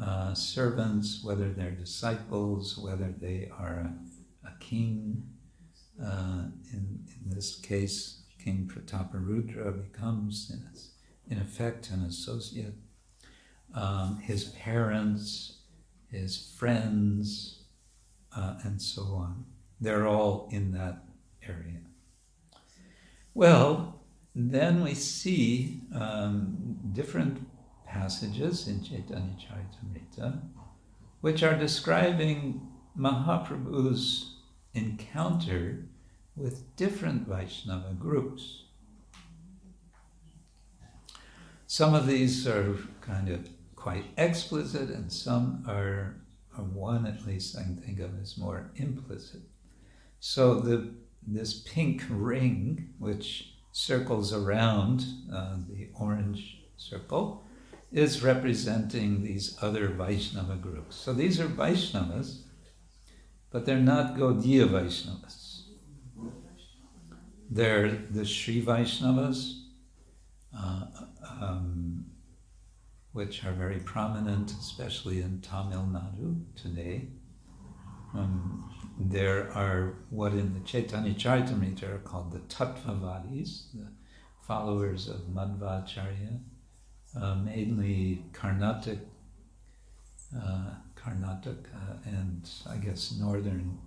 uh, 0.00 0.32
servants, 0.34 1.22
whether 1.22 1.50
they're 1.50 1.72
disciples, 1.72 2.78
whether 2.78 3.12
they 3.20 3.50
are 3.58 3.92
a, 4.44 4.48
a 4.48 4.52
king. 4.60 5.24
Uh, 6.02 6.44
in, 6.72 7.04
in 7.24 7.30
this 7.34 7.56
case, 7.56 8.22
King 8.42 8.70
Prataparudra 8.72 9.92
becomes, 9.92 10.50
in, 10.50 11.36
in 11.36 11.42
effect, 11.42 11.90
an 11.90 12.04
associate. 12.04 12.74
Um, 13.74 14.18
his 14.20 14.44
parents, 14.44 15.58
his 16.10 16.54
friends, 16.58 17.61
uh, 18.36 18.54
and 18.64 18.80
so 18.80 19.02
on. 19.02 19.44
They're 19.80 20.06
all 20.06 20.48
in 20.50 20.72
that 20.72 21.04
area. 21.46 21.80
Well, 23.34 24.00
then 24.34 24.82
we 24.82 24.94
see 24.94 25.82
um, 25.94 26.78
different 26.92 27.46
passages 27.86 28.68
in 28.68 28.82
Chaitanya 28.82 29.36
Charitamrita 29.36 30.40
which 31.22 31.42
are 31.42 31.56
describing 31.56 32.60
Mahaprabhu's 32.98 34.34
encounter 34.74 35.86
with 36.36 36.76
different 36.76 37.26
Vaishnava 37.26 37.94
groups. 37.98 38.64
Some 41.66 41.94
of 41.94 42.06
these 42.06 42.46
are 42.46 42.76
kind 43.00 43.28
of 43.28 43.48
quite 43.76 44.04
explicit, 44.18 44.90
and 44.90 45.10
some 45.10 45.64
are, 45.68 46.16
are 46.56 46.64
one 46.64 47.06
at 47.06 47.26
least 47.26 47.56
I 47.56 47.62
can 47.62 47.76
think 47.76 48.00
of 48.00 48.10
as 48.20 48.36
more 48.38 48.70
implicit. 48.76 49.42
So 50.20 50.60
the 50.60 50.94
this 51.26 51.60
pink 51.60 52.02
ring, 52.10 52.94
which 52.98 53.54
circles 53.70 54.32
around 54.32 55.04
uh, 55.32 55.56
the 55.68 55.88
orange 55.94 56.62
circle, 56.76 57.44
is 57.92 58.22
representing 58.22 59.22
these 59.22 59.56
other 59.62 59.88
Vaishnava 59.88 60.56
groups. 60.56 60.96
So 60.96 61.12
these 61.12 61.38
are 61.38 61.46
Vaishnavas, 61.46 62.42
but 63.50 63.66
they're 63.66 63.78
not 63.78 64.16
Gaudiya 64.16 64.68
Vaishnavas. 64.68 65.62
They're 67.50 67.90
the 68.10 68.24
Sri 68.24 68.64
Vaishnavas, 68.64 69.60
uh, 70.56 70.86
um, 71.40 72.06
which 73.12 73.44
are 73.44 73.52
very 73.52 73.78
prominent, 73.78 74.50
especially 74.52 75.20
in 75.20 75.40
Tamil 75.40 75.82
Nadu 75.82 76.42
today. 76.56 77.08
Um, 78.14 78.70
there 78.98 79.50
are 79.52 79.94
what 80.10 80.32
in 80.32 80.54
the 80.54 80.60
Chaitanya 80.60 81.14
Charitamrita 81.14 81.84
are 81.84 81.98
called 81.98 82.32
the 82.32 82.40
Tattvavadis, 82.40 83.72
the 83.74 83.88
followers 84.42 85.08
of 85.08 85.22
Madhvacharya, 85.32 86.40
uh, 87.20 87.34
mainly 87.36 88.24
Karnataka, 88.32 89.00
uh, 90.36 90.70
Karnataka 90.94 92.06
and 92.06 92.48
I 92.68 92.76
guess 92.76 93.16
northern 93.18 93.78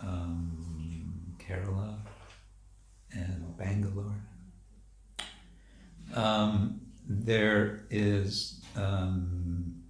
um, 0.00 1.36
Kerala 1.38 1.98
and 3.12 3.56
Bangalore. 3.56 4.20
Um, 6.14 6.80
there 7.06 7.86
is 7.90 8.60
um, 8.76 9.82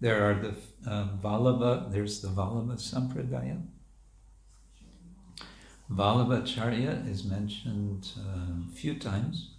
there 0.00 0.28
are 0.28 0.34
the 0.34 0.54
uh, 0.90 1.88
there's 1.90 2.20
the 2.20 2.28
Vallabha 2.28 2.76
Sampradaya. 2.76 3.62
Vallabhacharya 5.90 7.08
is 7.10 7.24
mentioned 7.24 8.08
a 8.18 8.72
few 8.74 8.98
times. 8.98 9.54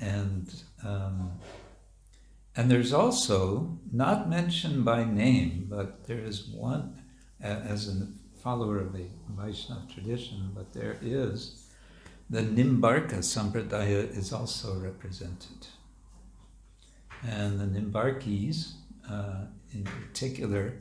And 0.00 0.50
um, 0.82 1.38
and 2.56 2.70
there's 2.70 2.92
also, 2.92 3.78
not 3.92 4.28
mentioned 4.28 4.84
by 4.84 5.04
name, 5.04 5.66
but 5.70 6.06
there 6.06 6.18
is 6.18 6.48
one, 6.48 7.00
as 7.40 7.88
a 7.88 8.08
follower 8.42 8.78
of 8.78 8.92
the 8.92 9.06
Vaishnava 9.28 9.86
tradition, 9.92 10.50
but 10.54 10.72
there 10.72 10.98
is, 11.00 11.69
the 12.30 12.42
Nimbarka 12.42 13.18
Sampradaya 13.18 14.16
is 14.16 14.32
also 14.32 14.78
represented. 14.78 15.66
And 17.26 17.58
the 17.58 17.64
Nimbarkis, 17.64 18.74
uh, 19.10 19.46
in 19.72 19.82
particular, 19.82 20.74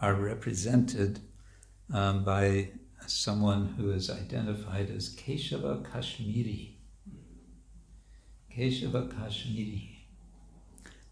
are 0.00 0.14
represented 0.14 1.20
um, 1.92 2.24
by 2.24 2.70
someone 3.06 3.74
who 3.76 3.90
is 3.90 4.08
identified 4.08 4.90
as 4.90 5.14
Keshava 5.14 5.84
Kashmiri. 5.92 6.78
Keshava 8.56 9.14
Kashmiri. 9.14 10.06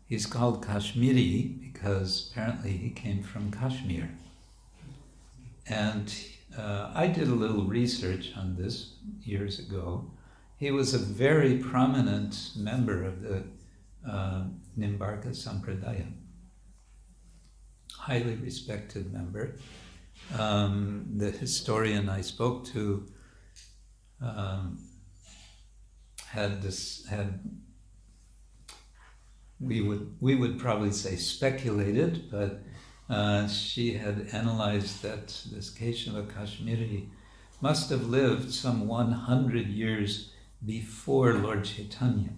He's 0.06 0.24
called 0.24 0.64
Kashmiri 0.64 1.58
because 1.60 2.30
apparently 2.30 2.78
he 2.78 2.90
came 2.90 3.22
from 3.22 3.50
Kashmir. 3.50 4.08
And 5.66 6.12
uh, 6.56 6.92
I 6.94 7.06
did 7.06 7.28
a 7.28 7.34
little 7.34 7.64
research 7.64 8.32
on 8.36 8.56
this 8.56 8.94
years 9.22 9.58
ago. 9.58 10.10
He 10.56 10.70
was 10.70 10.94
a 10.94 10.98
very 10.98 11.58
prominent 11.58 12.50
member 12.56 13.04
of 13.04 13.22
the 13.22 13.44
uh, 14.08 14.44
Nimbarka 14.78 15.28
Sampradaya, 15.28 16.12
highly 17.96 18.36
respected 18.36 19.12
member. 19.12 19.56
Um, 20.38 21.06
the 21.16 21.30
historian 21.30 22.08
I 22.08 22.20
spoke 22.20 22.66
to 22.66 23.08
um, 24.20 24.78
had 26.26 26.62
this 26.62 27.06
had 27.06 27.40
we 29.60 29.80
would 29.80 30.16
we 30.20 30.34
would 30.34 30.58
probably 30.58 30.92
say 30.92 31.16
speculated, 31.16 32.30
but 32.30 32.62
uh, 33.08 33.46
she 33.48 33.94
had 33.94 34.28
analyzed 34.32 35.02
that 35.02 35.28
this 35.50 35.70
Keshava 35.70 36.32
Kashmiri 36.32 37.08
must 37.60 37.90
have 37.90 38.08
lived 38.08 38.52
some 38.52 38.86
100 38.88 39.68
years 39.68 40.32
before 40.64 41.34
Lord 41.34 41.64
Chaitanya. 41.64 42.30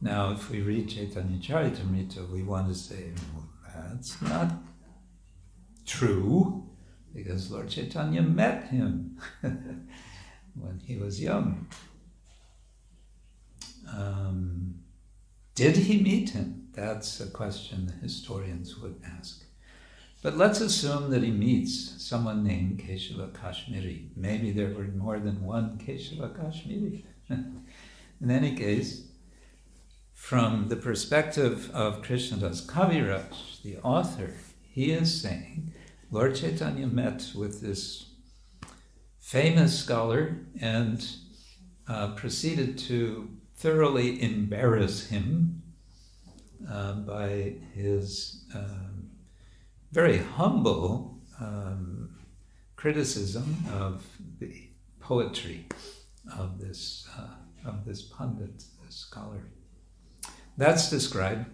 Now, 0.00 0.32
if 0.32 0.48
we 0.50 0.60
read 0.60 0.88
Chaitanya 0.88 1.38
Charitamrita, 1.38 2.30
we 2.30 2.42
want 2.42 2.68
to 2.68 2.74
say, 2.74 3.10
well, 3.34 3.48
that's 3.90 4.22
not 4.22 4.52
true, 5.84 6.68
because 7.12 7.50
Lord 7.50 7.68
Chaitanya 7.68 8.22
met 8.22 8.68
him 8.68 9.18
when 9.42 10.80
he 10.86 10.96
was 10.96 11.20
young. 11.20 11.66
Um, 13.92 14.76
did 15.54 15.76
he 15.76 16.00
meet 16.00 16.30
him? 16.30 16.67
That's 16.78 17.18
a 17.18 17.26
question 17.26 17.86
the 17.86 18.06
historians 18.06 18.78
would 18.78 19.00
ask. 19.04 19.42
But 20.22 20.36
let's 20.36 20.60
assume 20.60 21.10
that 21.10 21.24
he 21.24 21.32
meets 21.32 22.00
someone 22.00 22.44
named 22.44 22.78
Keshava 22.78 23.34
Kashmiri. 23.34 24.10
Maybe 24.14 24.52
there 24.52 24.72
were 24.72 24.84
more 24.84 25.18
than 25.18 25.44
one 25.44 25.78
Keshava 25.78 26.36
Kashmiri. 26.40 27.04
In 27.30 28.30
any 28.30 28.54
case, 28.54 29.08
from 30.14 30.68
the 30.68 30.76
perspective 30.76 31.68
of 31.74 32.02
Krishnadas 32.02 32.64
Kaviraj, 32.64 33.62
the 33.62 33.78
author, 33.78 34.34
he 34.62 34.92
is 34.92 35.20
saying 35.20 35.72
Lord 36.12 36.36
Chaitanya 36.36 36.86
met 36.86 37.32
with 37.34 37.60
this 37.60 38.06
famous 39.18 39.76
scholar 39.76 40.46
and 40.60 41.04
uh, 41.88 42.14
proceeded 42.14 42.78
to 42.78 43.30
thoroughly 43.56 44.22
embarrass 44.22 45.08
him 45.08 45.62
uh, 46.70 46.94
by 46.94 47.54
his 47.74 48.44
um, 48.54 49.10
very 49.92 50.18
humble 50.18 51.20
um, 51.40 52.16
criticism 52.76 53.56
of 53.72 54.04
the 54.38 54.68
poetry 55.00 55.66
of 56.36 56.58
this 56.58 57.08
uh, 57.18 57.68
of 57.68 57.84
this 57.84 58.02
pundit, 58.02 58.64
this 58.84 58.96
scholar. 58.96 59.42
That's 60.56 60.90
described 60.90 61.46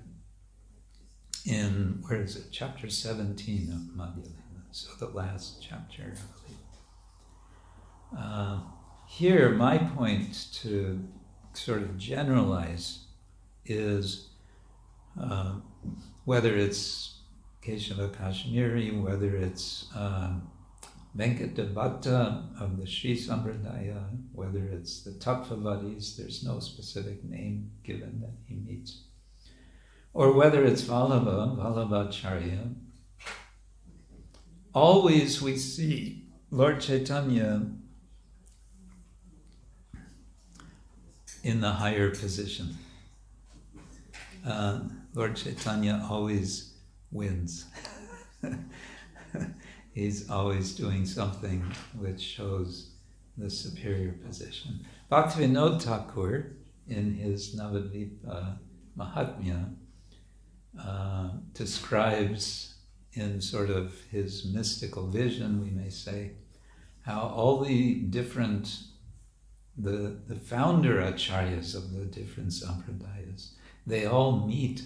in 1.46 2.02
where 2.07 2.22
is 2.22 2.36
it? 2.36 2.46
Chapter 2.50 2.88
seventeen 2.88 3.70
of 3.70 3.96
Madhyalila. 3.96 4.42
So 4.70 4.90
the 4.98 5.12
last 5.14 5.62
chapter, 5.62 6.02
I 6.02 6.07
believe. 6.07 6.59
Uh, 8.18 8.61
here, 9.07 9.50
my 9.50 9.78
point 9.78 10.52
to 10.55 11.07
sort 11.52 11.82
of 11.82 11.96
generalize 11.96 13.07
is 13.64 14.34
uh, 15.20 15.54
whether 16.24 16.56
it's 16.56 17.18
Keshava 17.62 18.16
Kashmiri, 18.16 18.90
whether 18.90 19.36
it's 19.36 19.86
um, 19.94 20.50
Venkata 21.16 22.60
of 22.60 22.76
the 22.76 22.86
Sri 22.86 23.16
Sampradaya, 23.16 24.04
whether 24.32 24.64
it's 24.66 25.02
the 25.02 25.12
Tattvavadis, 25.12 26.16
there's 26.16 26.44
no 26.44 26.58
specific 26.58 27.24
name 27.24 27.70
given 27.84 28.20
that 28.20 28.34
he 28.46 28.56
meets, 28.56 29.04
or 30.12 30.32
whether 30.32 30.64
it's 30.64 30.82
Vallabha, 30.82 31.56
Vallabhacharya. 31.56 32.74
Always 34.74 35.40
we 35.40 35.56
see 35.56 36.24
Lord 36.50 36.80
Chaitanya 36.80 37.62
in 41.44 41.60
the 41.60 41.70
higher 41.70 42.10
position. 42.10 42.76
Uh, 44.44 44.80
Lord 45.14 45.36
Chaitanya 45.36 46.04
always 46.10 46.74
wins. 47.12 47.66
He's 49.92 50.28
always 50.28 50.74
doing 50.74 51.06
something 51.06 51.64
which 51.96 52.20
shows 52.20 52.90
the 53.36 53.48
superior 53.48 54.12
position. 54.12 54.84
Bhaktivinoda 55.10 55.80
Thakur, 55.80 56.56
in 56.88 57.14
his 57.14 57.54
Navadvipa 57.54 58.58
Mahatmya, 58.98 59.74
uh, 60.80 61.30
describes 61.52 62.74
in 63.12 63.40
sort 63.40 63.70
of 63.70 64.02
his 64.10 64.44
mystical 64.44 65.06
vision, 65.06 65.62
we 65.62 65.70
may 65.70 65.90
say, 65.90 66.32
how 67.02 67.20
all 67.20 67.62
the 67.62 67.94
different 67.94 68.78
the, 69.76 70.16
the 70.28 70.36
founder 70.36 71.00
acharyas 71.00 71.74
of 71.74 71.92
the 71.92 72.04
different 72.04 72.50
sampradayas, 72.50 73.50
they 73.86 74.06
all 74.06 74.46
meet 74.46 74.82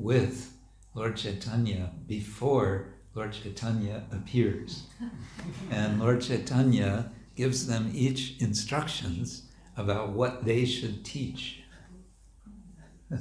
with 0.00 0.56
Lord 0.94 1.16
Chaitanya 1.16 1.92
before 2.06 2.94
Lord 3.14 3.32
Chaitanya 3.32 4.04
appears. 4.12 4.86
and 5.70 6.00
Lord 6.00 6.22
Chaitanya 6.22 7.10
gives 7.36 7.66
them 7.66 7.90
each 7.94 8.36
instructions 8.40 9.42
about 9.76 10.10
what 10.10 10.44
they 10.44 10.64
should 10.64 11.04
teach. 11.04 11.62
uh, 13.12 13.18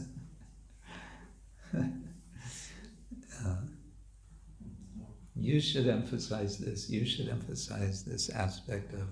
you 5.36 5.60
should 5.60 5.88
emphasize 5.88 6.58
this, 6.58 6.90
you 6.90 7.06
should 7.06 7.30
emphasize 7.30 8.04
this 8.04 8.30
aspect 8.30 8.94
of, 8.94 9.08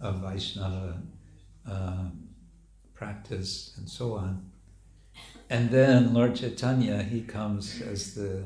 of 0.00 0.20
Vaishnava 0.20 1.02
uh, 1.68 2.08
practice 2.94 3.74
and 3.76 3.88
so 3.88 4.14
on. 4.14 4.50
And 5.50 5.70
then 5.70 6.12
Lord 6.12 6.36
Chaitanya, 6.36 7.02
he 7.02 7.22
comes 7.22 7.80
as 7.80 8.14
the 8.14 8.44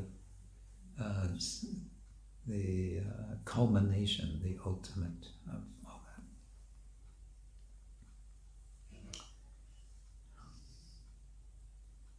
uh, 1.01 1.27
the 2.47 3.01
uh, 3.01 3.35
culmination, 3.45 4.41
the 4.43 4.57
ultimate 4.65 5.27
of 5.49 5.63
all 5.85 6.01
that. 6.07 6.23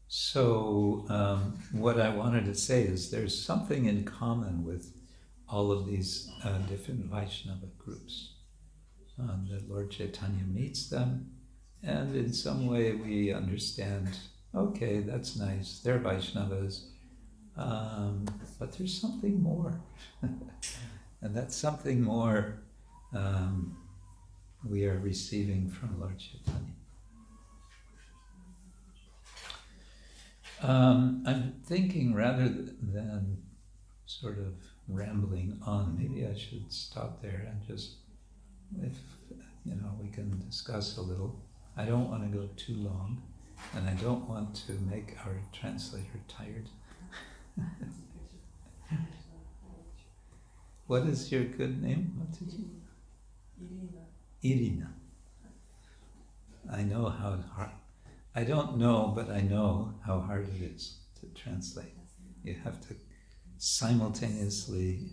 So, 0.07 1.05
um, 1.09 1.59
what 1.71 1.99
I 1.99 2.09
wanted 2.09 2.45
to 2.45 2.55
say 2.55 2.83
is 2.83 3.09
there's 3.09 3.39
something 3.39 3.85
in 3.85 4.03
common 4.03 4.65
with 4.65 4.93
all 5.47 5.71
of 5.71 5.85
these 5.85 6.29
uh, 6.43 6.57
different 6.69 7.05
Vaishnava 7.05 7.67
groups. 7.77 8.31
Um, 9.19 9.47
that 9.51 9.69
Lord 9.69 9.91
Chaitanya 9.91 10.43
meets 10.43 10.89
them, 10.89 11.31
and 11.83 12.15
in 12.15 12.33
some 12.33 12.65
way 12.65 12.93
we 12.93 13.31
understand 13.31 14.17
okay, 14.55 14.99
that's 14.99 15.35
nice, 15.35 15.79
they're 15.83 15.99
Vaishnavas, 15.99 16.85
um, 17.57 18.25
but 18.59 18.71
there's 18.73 18.99
something 18.99 19.41
more. 19.41 19.79
and 20.21 21.35
that's 21.35 21.55
something 21.55 22.01
more 22.01 22.59
um, 23.15 23.77
we 24.67 24.85
are 24.85 24.97
receiving 24.99 25.69
from 25.69 25.99
Lord 25.99 26.17
Chaitanya. 26.17 26.73
Um, 30.61 31.23
I'm 31.27 31.55
thinking 31.65 32.13
rather 32.13 32.47
than 32.47 33.37
sort 34.05 34.39
of 34.39 34.53
rambling 34.87 35.59
on, 35.65 35.97
maybe 35.97 36.25
I 36.25 36.37
should 36.37 36.71
stop 36.71 37.21
there 37.21 37.47
and 37.49 37.61
just, 37.67 37.95
if 38.81 38.97
you 39.65 39.75
know, 39.75 39.97
we 40.01 40.09
can 40.09 40.39
discuss 40.45 40.97
a 40.97 41.01
little. 41.01 41.41
I 41.75 41.85
don't 41.85 42.09
want 42.09 42.23
to 42.23 42.37
go 42.37 42.49
too 42.55 42.75
long, 42.75 43.21
and 43.75 43.89
I 43.89 43.93
don't 43.93 44.27
want 44.29 44.55
to 44.67 44.73
make 44.73 45.15
our 45.25 45.35
translator 45.51 46.19
tired. 46.27 46.69
what 50.87 51.03
is 51.03 51.31
your 51.31 51.43
good 51.43 51.81
name? 51.81 52.13
What 52.17 52.31
did 52.31 52.53
you? 52.53 52.69
Irina. 53.61 54.03
Irina. 54.43 54.93
I 56.71 56.83
know 56.83 57.09
how 57.09 57.39
hard. 57.55 57.71
I 58.35 58.43
don't 58.43 58.77
know, 58.77 59.11
but 59.15 59.29
I 59.29 59.41
know 59.41 59.93
how 60.05 60.19
hard 60.19 60.47
it 60.55 60.61
is 60.63 60.97
to 61.19 61.27
translate. 61.39 61.93
You 62.43 62.55
have 62.63 62.81
to 62.87 62.95
simultaneously 63.57 65.11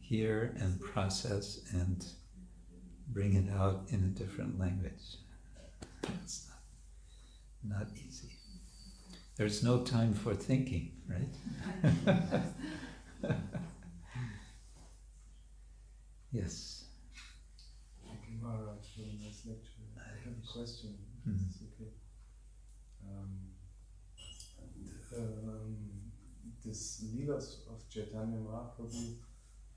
hear 0.00 0.56
and 0.60 0.80
process 0.80 1.60
and 1.72 2.06
bring 3.08 3.34
it 3.34 3.50
out 3.52 3.86
in 3.88 4.04
a 4.04 4.18
different 4.18 4.58
language. 4.58 5.18
Not, 7.68 7.88
easy. 8.06 8.28
There's 9.36 9.62
no 9.62 9.82
time 9.82 10.14
for 10.14 10.34
thinking, 10.34 10.92
right? 11.08 11.34
yes. 16.32 16.84
Thank 18.04 18.20
you, 18.30 18.36
Maharaj, 18.42 18.84
for 18.94 19.02
a 19.02 19.24
nice 19.24 19.42
lecture. 19.46 19.84
I 19.96 20.00
have 20.24 20.34
a 20.42 20.46
question. 20.52 20.96
Mhm. 21.26 21.48
It's 21.48 21.62
okay. 21.62 21.90
Um, 23.04 23.52
um, 25.16 25.76
this 26.64 27.04
Leelas 27.04 27.66
of 27.68 27.88
Chaitanya 27.88 28.38
Mahaprabhu 28.38 29.16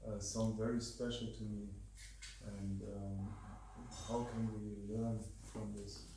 uh, 0.08 0.20
sound 0.20 0.58
very 0.58 0.82
special 0.82 1.28
to 1.38 1.44
me. 1.44 1.70
And 2.46 2.82
um, 2.96 3.30
how 4.08 4.24
can 4.32 4.50
we 4.54 4.94
learn 4.96 5.20
from 5.52 5.74
this? 5.76 6.09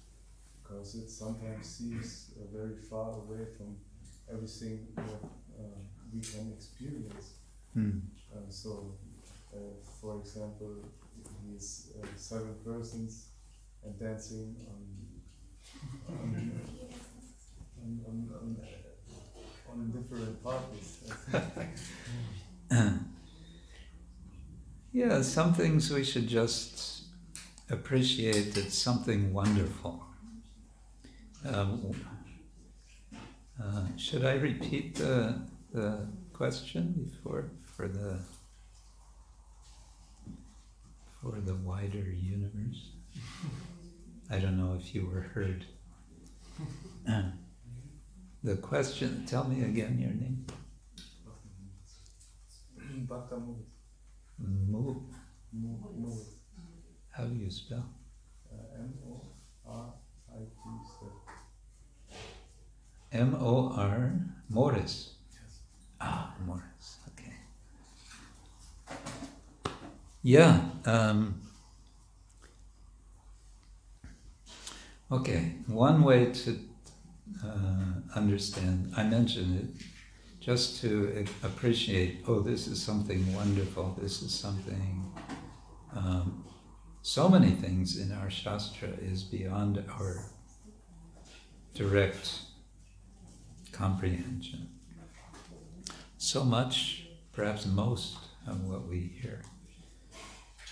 Because 0.72 0.94
it 0.94 1.10
sometimes 1.10 1.66
seems 1.66 2.30
uh, 2.36 2.44
very 2.56 2.76
far 2.76 3.10
away 3.10 3.44
from 3.56 3.76
everything 4.32 4.88
that 4.96 5.22
uh, 5.58 5.78
we 6.12 6.20
can 6.20 6.52
experience. 6.56 7.34
Hmm. 7.74 7.98
Uh, 8.34 8.48
so, 8.48 8.94
uh, 9.54 9.58
for 10.00 10.20
example, 10.20 10.76
these 11.46 11.92
uh, 12.00 12.06
seven 12.16 12.54
persons 12.64 13.28
and 13.84 13.98
dancing 13.98 14.56
on 14.70 14.82
on, 16.08 16.52
on, 17.82 18.00
on, 18.08 18.30
on, 18.40 18.56
on 19.70 19.90
different 19.90 20.42
parties. 20.42 21.00
Yeah, 24.94 25.22
some 25.22 25.54
things 25.54 25.90
we 25.90 26.04
should 26.04 26.28
just 26.28 27.04
appreciate 27.70 28.54
it's 28.58 28.76
something 28.76 29.32
wonderful. 29.32 30.04
Um, 31.44 31.90
uh, 33.60 33.86
should 33.96 34.24
I 34.24 34.34
repeat 34.34 34.94
the, 34.94 35.40
the 35.72 36.06
question 36.32 37.10
before 37.10 37.50
for 37.64 37.88
the 37.88 38.20
for 41.20 41.40
the 41.40 41.54
wider 41.56 42.10
universe? 42.12 42.90
I 44.30 44.38
don't 44.38 44.56
know 44.56 44.74
if 44.78 44.94
you 44.94 45.06
were 45.06 45.22
heard. 45.34 45.66
the 48.44 48.56
question. 48.56 49.24
Tell 49.26 49.44
me 49.44 49.64
again 49.64 49.98
your 49.98 50.10
name. 50.10 50.46
Bhakta 53.08 53.36
Moritz. 53.36 53.72
Mo. 54.38 55.02
How 57.10 57.24
do 57.24 57.34
you 57.34 57.50
spell? 57.50 57.84
Uh, 58.50 58.78
M 58.78 58.94
O 59.06 59.22
R 59.66 59.94
I 60.34 60.38
T. 60.38 61.21
M 63.12 63.36
O 63.40 63.72
R 63.76 64.12
Morris. 64.48 65.14
Yes. 65.32 65.60
Ah, 66.00 66.34
Morris. 66.46 66.98
Okay. 67.08 67.32
Yeah. 70.22 70.60
Um, 70.86 71.40
okay. 75.10 75.56
One 75.66 76.02
way 76.02 76.32
to 76.32 76.58
uh, 77.44 78.16
understand, 78.16 78.92
I 78.96 79.04
mentioned 79.04 79.58
it, 79.60 79.86
just 80.40 80.80
to 80.80 81.24
appreciate. 81.42 82.24
Oh, 82.26 82.40
this 82.40 82.66
is 82.66 82.82
something 82.82 83.34
wonderful. 83.34 83.96
This 84.00 84.22
is 84.22 84.32
something. 84.32 85.12
Um, 85.94 86.44
so 87.02 87.28
many 87.28 87.50
things 87.50 87.98
in 87.98 88.12
our 88.12 88.30
shastra 88.30 88.88
is 88.88 89.22
beyond 89.22 89.84
our 89.98 90.24
direct 91.74 92.40
comprehension. 93.72 94.68
So 96.18 96.44
much, 96.44 97.06
perhaps 97.32 97.66
most, 97.66 98.18
of 98.46 98.64
what 98.64 98.86
we 98.86 99.12
hear. 99.20 99.42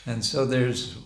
And 0.06 0.24
so 0.24 0.46
there's, 0.46 0.98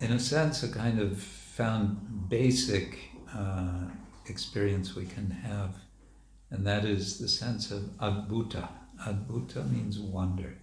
in 0.00 0.12
a 0.12 0.18
sense, 0.18 0.62
a 0.62 0.68
kind 0.68 1.00
of 1.00 1.18
found 1.20 2.28
basic 2.28 2.98
uh, 3.34 3.86
experience 4.26 4.94
we 4.94 5.06
can 5.06 5.30
have, 5.30 5.74
and 6.50 6.66
that 6.66 6.84
is 6.84 7.18
the 7.18 7.28
sense 7.28 7.70
of 7.70 7.82
adbhuta. 7.98 8.68
Adbhuta 9.06 9.70
means 9.70 9.98
wonder. 9.98 10.58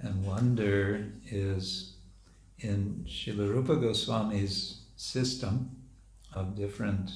And 0.00 0.24
wonder 0.24 1.06
is 1.26 1.94
in 2.58 3.04
Srila 3.08 3.48
Rupa 3.48 3.76
Goswami's 3.76 4.82
system 4.96 5.70
of 6.34 6.56
different 6.56 7.10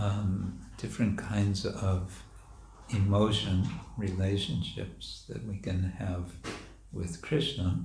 um, 0.00 0.60
different 0.76 1.18
kinds 1.18 1.64
of 1.64 2.22
emotion 2.90 3.68
relationships 3.96 5.24
that 5.28 5.46
we 5.46 5.58
can 5.58 5.82
have 5.98 6.32
with 6.92 7.20
Krishna. 7.20 7.84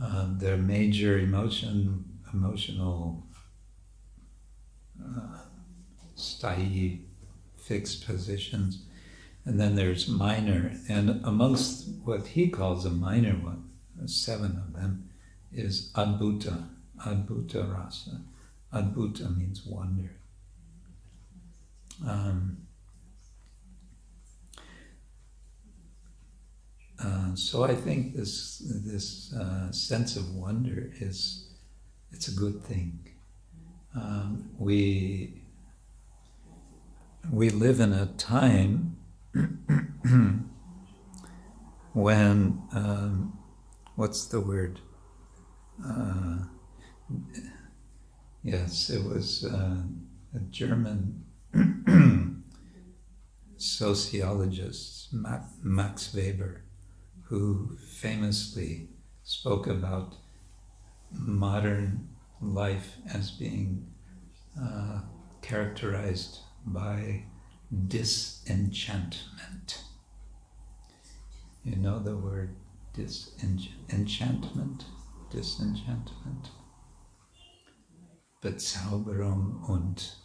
Um, 0.00 0.38
there 0.38 0.54
are 0.54 0.58
major 0.58 1.18
emotion, 1.18 2.04
emotional, 2.32 3.26
uh, 5.02 5.38
sthayi, 6.16 7.00
fixed 7.56 8.06
positions, 8.06 8.84
and 9.44 9.58
then 9.58 9.74
there's 9.74 10.08
minor. 10.08 10.72
And 10.88 11.20
amongst 11.24 11.88
what 12.04 12.28
he 12.28 12.48
calls 12.48 12.84
a 12.84 12.90
minor 12.90 13.32
one, 13.32 13.68
seven 14.06 14.62
of 14.64 14.72
them, 14.74 15.10
is 15.52 15.90
adbhuta, 15.94 16.68
adbhuta 17.04 17.74
rasa. 17.74 18.20
Adbhuta 18.72 19.36
means 19.36 19.64
wonder. 19.66 20.17
Um, 22.06 22.58
uh, 27.02 27.34
so 27.34 27.64
I 27.64 27.74
think 27.74 28.16
this 28.16 28.58
this 28.84 29.32
uh, 29.34 29.72
sense 29.72 30.16
of 30.16 30.34
wonder 30.34 30.90
is 31.00 31.48
it's 32.12 32.28
a 32.28 32.34
good 32.34 32.62
thing. 32.62 33.08
Um, 33.94 34.50
we 34.58 35.42
we 37.30 37.50
live 37.50 37.80
in 37.80 37.92
a 37.92 38.06
time 38.06 38.96
when 41.92 42.62
um, 42.72 43.38
what's 43.96 44.26
the 44.26 44.40
word? 44.40 44.80
Uh, 45.84 46.38
yes, 48.42 48.90
it 48.90 49.04
was 49.04 49.44
uh, 49.44 49.82
a 50.34 50.38
German 50.50 51.24
sociologist, 53.56 55.08
Max 55.62 56.14
Weber, 56.14 56.64
who 57.24 57.76
famously 58.00 58.88
spoke 59.22 59.66
about 59.66 60.14
modern 61.12 62.08
life 62.40 62.96
as 63.12 63.30
being 63.30 63.86
uh, 64.60 65.00
characterized 65.42 66.38
by 66.66 67.24
disenchantment. 67.88 69.84
You 71.64 71.76
know 71.76 71.98
the 71.98 72.16
word 72.16 72.56
disenchantment? 72.94 74.84
Disenchantment? 75.30 76.50
Bezauberung 78.42 79.68
und 79.68 80.16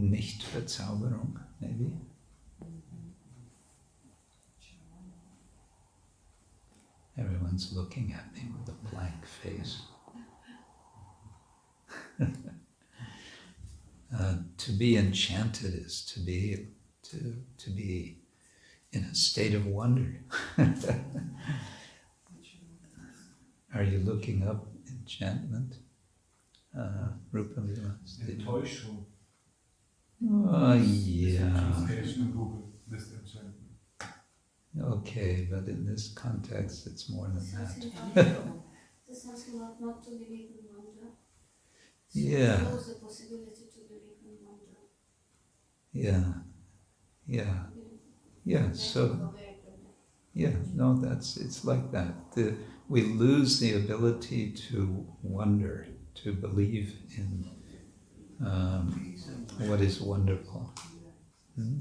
Nichtverzauberung, 0.00 1.38
maybe? 1.60 1.92
Everyone's 7.18 7.72
looking 7.74 8.14
at 8.14 8.32
me 8.34 8.48
with 8.58 8.68
a 8.68 8.76
blank 8.88 9.26
face. 9.26 9.82
uh, 14.18 14.36
to 14.56 14.72
be 14.72 14.96
enchanted 14.96 15.74
is 15.74 16.02
to 16.06 16.20
be 16.20 16.68
to, 17.02 17.36
to 17.58 17.70
be 17.70 18.18
in 18.92 19.04
a 19.04 19.14
state 19.14 19.54
of 19.54 19.66
wonder. 19.66 20.22
Are 23.74 23.82
you 23.82 23.98
looking 23.98 24.48
up 24.48 24.66
enchantment? 24.88 25.76
Uh, 26.76 27.08
Rupa 27.32 27.60
Enttäuschung. 27.60 29.04
Oh, 30.22 30.74
yeah. 30.74 31.50
Translation 31.50 32.22
in 32.22 32.32
Google. 32.32 32.72
Disenchantment. 32.90 33.54
Okay, 34.80 35.48
but 35.50 35.68
in 35.68 35.84
this 35.84 36.12
context, 36.14 36.86
it's 36.86 37.10
more 37.10 37.26
than 37.26 37.36
that. 37.52 37.68
Something 37.70 37.92
about, 38.12 38.62
there's 39.06 39.22
something 39.22 39.54
about 39.56 39.80
not 39.80 40.02
to 40.04 40.10
believe 40.10 40.50
in 40.58 40.66
wonder. 40.76 41.12
So 42.08 42.20
Yeah. 42.20 42.56
Close 42.64 42.88
the 42.88 42.94
possibility 43.00 43.66
to 43.74 43.80
believe 43.88 44.20
in 44.24 44.46
wonder. 44.46 44.78
Yeah, 45.92 46.32
yeah, 47.26 47.64
yeah. 48.44 48.72
So 48.72 49.34
yeah, 50.34 50.52
no, 50.74 50.96
that's 50.96 51.36
it's 51.36 51.64
like 51.64 51.90
that. 51.92 52.32
The, 52.34 52.54
we 52.88 53.02
lose 53.02 53.58
the 53.60 53.74
ability 53.74 54.52
to 54.70 55.06
wonder, 55.22 55.88
to 56.16 56.32
believe 56.32 56.94
in 57.16 57.44
um, 58.44 59.16
what 59.58 59.80
is 59.80 60.00
wonderful. 60.00 60.72
Hmm? 61.54 61.80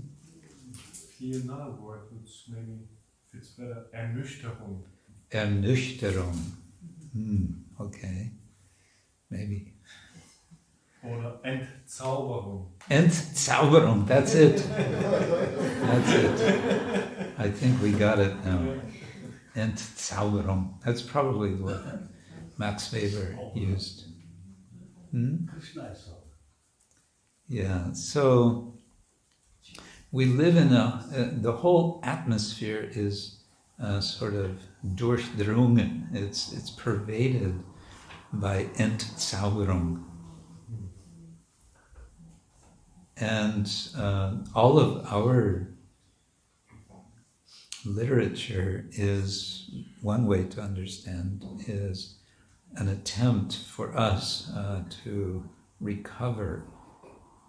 Hier 1.18 1.42
another 1.42 1.72
word 1.82 2.12
which 2.12 2.46
maybe 2.50 2.88
fits 3.32 3.50
better. 3.58 3.88
Ernüchterung. 3.94 4.84
Ernüchterung. 5.30 6.38
Hmm, 7.14 7.46
okay, 7.80 8.32
maybe. 9.30 9.74
Oder 11.04 11.40
Entzauberung. 11.44 12.74
Entzauberung. 12.90 14.06
That's 14.06 14.36
it. 14.36 14.58
That's 14.68 16.12
it. 16.12 16.56
I 17.38 17.50
think 17.50 17.82
we 17.82 17.92
got 17.92 18.20
it 18.20 18.34
now. 18.44 18.60
Entzauberung. 19.56 20.82
That's 20.84 21.02
probably 21.02 21.56
what 21.56 21.82
Max 22.58 22.92
Weber 22.92 23.38
used. 23.56 24.08
Hmm? 25.12 25.48
Yeah, 27.52 27.94
so 27.94 28.76
we 30.12 30.26
live 30.26 30.56
in 30.56 30.72
a, 30.72 31.04
uh, 31.12 31.42
the 31.42 31.52
whole 31.52 32.00
atmosphere 32.04 32.88
is 32.94 33.40
uh, 33.82 34.02
sort 34.02 34.36
of 34.36 34.60
durchdrungen, 34.94 36.10
it's, 36.14 36.54
it's 36.54 36.70
pervaded 36.70 37.64
by 38.32 38.66
Entzauberung. 38.76 40.04
And 43.18 43.68
uh, 43.98 44.36
all 44.54 44.78
of 44.78 45.12
our 45.12 45.70
literature 47.84 48.86
is 48.92 49.72
one 50.04 50.28
way 50.28 50.44
to 50.44 50.62
understand 50.62 51.44
is 51.66 52.20
an 52.76 52.90
attempt 52.90 53.56
for 53.56 53.98
us 53.98 54.52
uh, 54.56 54.84
to 55.04 55.50
recover 55.80 56.68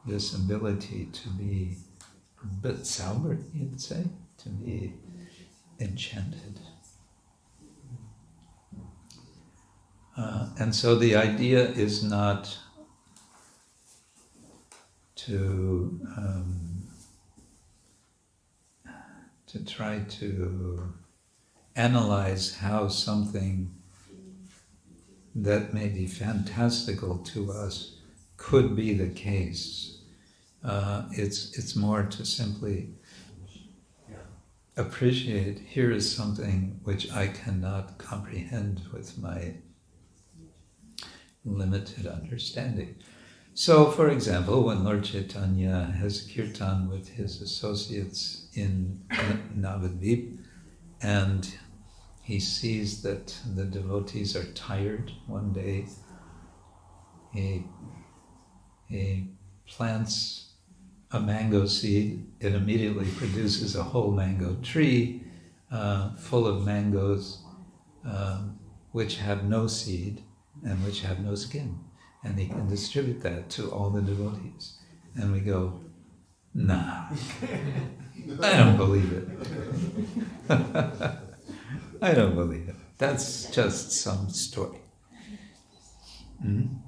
this 0.06 0.34
ability 0.34 1.08
to 1.12 1.28
be 1.30 1.76
bezaubert, 2.62 3.42
you'd 3.54 3.80
say, 3.80 4.04
to 4.38 4.48
be 4.48 4.94
enchanted. 5.78 6.60
Uh, 10.16 10.48
and 10.58 10.74
so 10.74 10.96
the 10.96 11.16
idea 11.16 11.68
is 11.70 12.02
not 12.02 12.58
to 15.16 16.00
um, 16.16 16.70
to 19.46 19.64
try 19.64 20.00
to 20.08 20.92
analyze 21.76 22.56
how 22.56 22.88
something 22.88 23.74
that 25.34 25.72
may 25.72 25.88
be 25.88 26.06
fantastical 26.06 27.18
to 27.18 27.50
us 27.50 27.96
could 28.36 28.76
be 28.76 28.94
the 28.94 29.08
case. 29.08 29.89
Uh, 30.62 31.04
it's 31.12 31.56
it's 31.56 31.74
more 31.74 32.02
to 32.02 32.24
simply 32.24 32.90
appreciate 34.76 35.58
here 35.58 35.90
is 35.90 36.10
something 36.10 36.80
which 36.84 37.10
I 37.12 37.28
cannot 37.28 37.98
comprehend 37.98 38.82
with 38.92 39.18
my 39.18 39.54
limited 41.44 42.06
understanding. 42.06 42.96
So, 43.54 43.90
for 43.90 44.08
example, 44.08 44.62
when 44.62 44.84
Lord 44.84 45.04
Chaitanya 45.04 45.94
has 45.98 46.24
a 46.24 46.32
kirtan 46.32 46.88
with 46.88 47.08
his 47.08 47.42
associates 47.42 48.48
in 48.54 49.02
Navadvip, 49.56 50.38
and 51.02 51.52
he 52.22 52.38
sees 52.38 53.02
that 53.02 53.34
the 53.54 53.64
devotees 53.64 54.36
are 54.36 54.52
tired 54.52 55.12
one 55.26 55.52
day, 55.52 55.86
he, 57.34 57.64
he 58.86 59.30
plants 59.66 60.49
a 61.12 61.20
mango 61.20 61.66
seed, 61.66 62.26
it 62.40 62.54
immediately 62.54 63.10
produces 63.16 63.76
a 63.76 63.82
whole 63.82 64.12
mango 64.12 64.56
tree 64.62 65.22
uh, 65.70 66.14
full 66.16 66.46
of 66.46 66.64
mangoes 66.64 67.42
um, 68.04 68.58
which 68.92 69.16
have 69.16 69.44
no 69.44 69.66
seed 69.66 70.22
and 70.64 70.84
which 70.84 71.02
have 71.02 71.20
no 71.20 71.34
skin 71.34 71.78
and 72.22 72.38
he 72.38 72.46
can 72.46 72.68
distribute 72.68 73.20
that 73.22 73.48
to 73.50 73.70
all 73.70 73.90
the 73.90 74.02
devotees. 74.02 74.78
And 75.14 75.32
we 75.32 75.40
go, 75.40 75.80
nah, 76.54 77.06
I 78.42 78.56
don't 78.56 78.76
believe 78.76 79.12
it. 79.12 79.28
I 82.02 82.14
don't 82.14 82.34
believe 82.34 82.68
it. 82.68 82.76
That's 82.98 83.50
just 83.50 83.92
some 83.92 84.28
story. 84.28 84.78
Mm? 86.44 86.78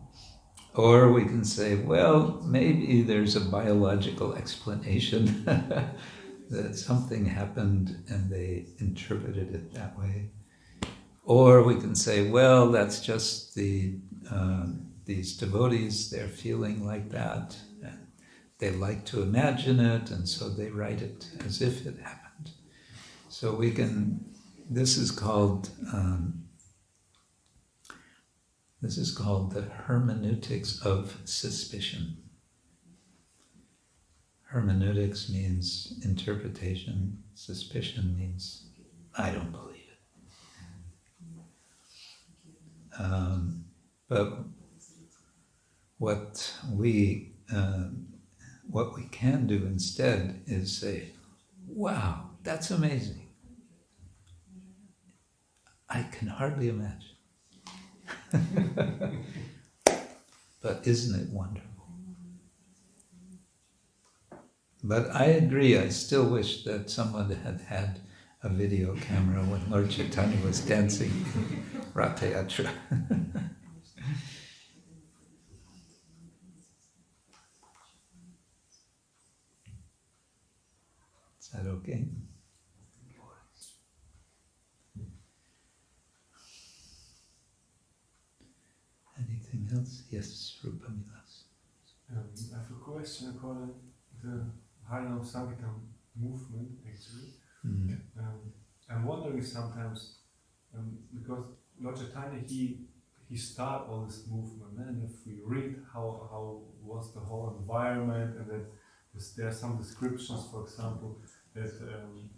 Or 0.74 1.12
we 1.12 1.24
can 1.24 1.44
say, 1.44 1.76
well, 1.76 2.40
maybe 2.44 3.02
there's 3.02 3.36
a 3.36 3.40
biological 3.40 4.34
explanation 4.34 5.44
that 6.50 6.76
something 6.76 7.26
happened 7.26 8.02
and 8.08 8.30
they 8.30 8.66
interpreted 8.78 9.54
it 9.54 9.74
that 9.74 9.98
way. 9.98 10.30
Or 11.24 11.62
we 11.62 11.76
can 11.76 11.94
say, 11.94 12.30
well, 12.30 12.70
that's 12.70 13.00
just 13.00 13.54
the 13.54 13.98
uh, 14.30 14.66
these 15.04 15.36
devotees, 15.36 16.10
they're 16.10 16.28
feeling 16.28 16.86
like 16.86 17.10
that. 17.10 17.56
And 17.82 18.06
they 18.58 18.70
like 18.70 19.04
to 19.06 19.22
imagine 19.22 19.80
it, 19.80 20.10
and 20.10 20.28
so 20.28 20.48
they 20.48 20.70
write 20.70 21.02
it 21.02 21.28
as 21.44 21.60
if 21.60 21.86
it 21.86 21.98
happened. 21.98 22.50
So 23.28 23.54
we 23.54 23.72
can, 23.72 24.24
this 24.70 24.96
is 24.96 25.10
called, 25.10 25.70
um, 25.92 26.41
this 28.82 28.98
is 28.98 29.16
called 29.16 29.52
the 29.52 29.62
hermeneutics 29.62 30.84
of 30.84 31.16
suspicion. 31.24 32.16
Hermeneutics 34.42 35.30
means 35.30 36.00
interpretation, 36.04 37.22
suspicion 37.34 38.16
means 38.18 38.66
I 39.16 39.30
don't 39.30 39.52
believe 39.52 39.76
it. 41.30 43.00
Um, 43.00 43.66
but 44.08 44.40
what 45.98 46.52
we 46.72 47.34
um, 47.54 48.08
what 48.68 48.96
we 48.96 49.04
can 49.04 49.46
do 49.46 49.64
instead 49.64 50.42
is 50.46 50.76
say, 50.76 51.12
"Wow, 51.68 52.30
that's 52.42 52.70
amazing! 52.70 53.28
I 55.88 56.02
can 56.02 56.26
hardly 56.28 56.68
imagine." 56.68 57.11
but 60.62 60.86
isn't 60.86 61.20
it 61.20 61.28
wonderful? 61.30 61.68
But 64.84 65.14
I 65.14 65.26
agree, 65.26 65.78
I 65.78 65.90
still 65.90 66.28
wish 66.28 66.64
that 66.64 66.90
someone 66.90 67.30
had 67.30 67.60
had 67.60 68.00
a 68.42 68.48
video 68.48 68.96
camera 68.96 69.42
when 69.44 69.70
Lord 69.70 69.90
Chaitanya 69.90 70.44
was 70.44 70.60
dancing 70.60 71.10
in 71.34 71.62
Ratha 71.94 72.26
Yatra. 72.26 72.68
Is 81.40 81.48
that 81.50 81.66
okay? 81.66 82.04
Anything 89.18 89.61
else? 89.76 90.02
Yes, 90.10 90.58
Rupamilas. 90.64 91.44
Um, 92.10 92.24
I 92.54 92.58
have 92.58 92.70
a 92.70 92.74
question 92.90 93.32
according 93.34 93.74
the 94.22 94.46
Harinam 94.90 95.24
Sankirtan 95.24 95.74
movement 96.16 96.68
actually. 96.86 97.30
Mm. 97.66 97.96
Um, 98.18 98.40
I'm 98.90 99.04
wondering 99.06 99.42
sometimes 99.42 100.18
um, 100.76 100.98
because 101.14 101.44
Lord 101.80 101.96
Chaitanya 101.96 102.42
he 102.46 102.80
he 103.28 103.36
started 103.36 103.86
all 103.88 104.04
this 104.04 104.26
movement 104.28 104.78
and 104.88 105.08
if 105.08 105.26
we 105.26 105.40
read 105.44 105.76
how 105.92 106.28
how 106.30 106.60
was 106.82 107.14
the 107.14 107.20
whole 107.20 107.56
environment 107.60 108.36
and 108.38 108.46
that 108.50 108.64
there's, 109.12 109.34
there 109.36 109.48
are 109.48 109.52
some 109.64 109.78
descriptions 109.78 110.46
for 110.50 110.62
example 110.64 111.18
that 111.54 111.72
um, 111.94 112.28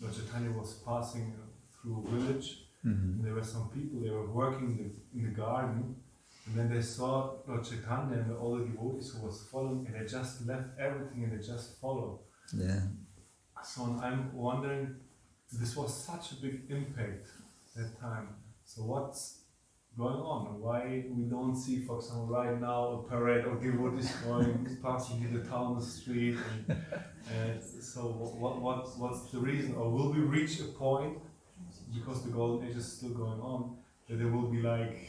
Lord 0.00 0.14
Chaitanya 0.14 0.50
was 0.50 0.74
passing 0.84 1.32
through 1.80 2.04
a 2.06 2.10
village 2.10 2.48
Mhm. 2.84 3.14
and 3.14 3.24
there 3.24 3.34
were 3.34 3.44
some 3.44 3.68
people 3.70 4.00
they 4.00 4.10
were 4.10 4.28
working 4.42 4.68
in 4.72 4.76
the, 4.82 4.90
in 5.16 5.22
the 5.28 5.34
garden 5.44 5.94
and 6.46 6.56
then 6.58 6.68
they 6.74 6.82
saw 6.82 7.34
Lord 7.46 7.64
Chaitanya 7.64 8.16
and 8.18 8.36
all 8.36 8.56
the 8.58 8.64
devotees 8.64 9.10
who 9.14 9.26
was 9.26 9.46
following 9.50 9.86
and 9.86 9.94
they 9.94 10.06
just 10.10 10.46
left 10.46 10.68
everything 10.78 11.24
and 11.24 11.32
they 11.38 11.46
just 11.46 11.80
followed 11.80 12.18
Yeah. 12.52 12.80
so 13.64 13.82
I'm 14.02 14.34
wondering, 14.34 14.96
this 15.60 15.76
was 15.76 15.92
such 15.94 16.32
a 16.32 16.34
big 16.42 16.62
impact 16.68 17.28
that 17.76 18.00
time. 18.00 18.28
So 18.64 18.82
what's 18.82 19.42
going 19.96 20.20
on? 20.34 20.60
Why 20.60 21.04
we 21.10 21.24
don't 21.24 21.54
see, 21.54 21.84
for 21.86 21.96
example, 21.98 22.26
right 22.26 22.58
now 22.60 22.82
a 22.92 23.02
parade 23.08 23.44
of 23.44 23.62
devotees 23.62 24.10
going 24.24 24.76
passing 24.82 25.22
in 25.22 25.32
the 25.34 25.44
town, 25.48 25.78
the 25.78 25.84
street, 25.84 26.38
and, 26.50 26.76
and 27.38 27.62
so 27.62 28.00
what, 28.42 28.60
what 28.60 28.98
what's 28.98 29.30
the 29.30 29.38
reason? 29.38 29.74
Or 29.74 29.90
will 29.90 30.12
we 30.12 30.20
reach 30.20 30.60
a 30.60 30.64
point 30.64 31.18
because 31.94 32.22
the 32.24 32.30
golden 32.30 32.68
age 32.68 32.76
is 32.76 32.90
still 32.90 33.10
going 33.10 33.40
on 33.40 33.76
that 34.08 34.18
there 34.18 34.28
will 34.28 34.48
be 34.48 34.62
like 34.62 35.08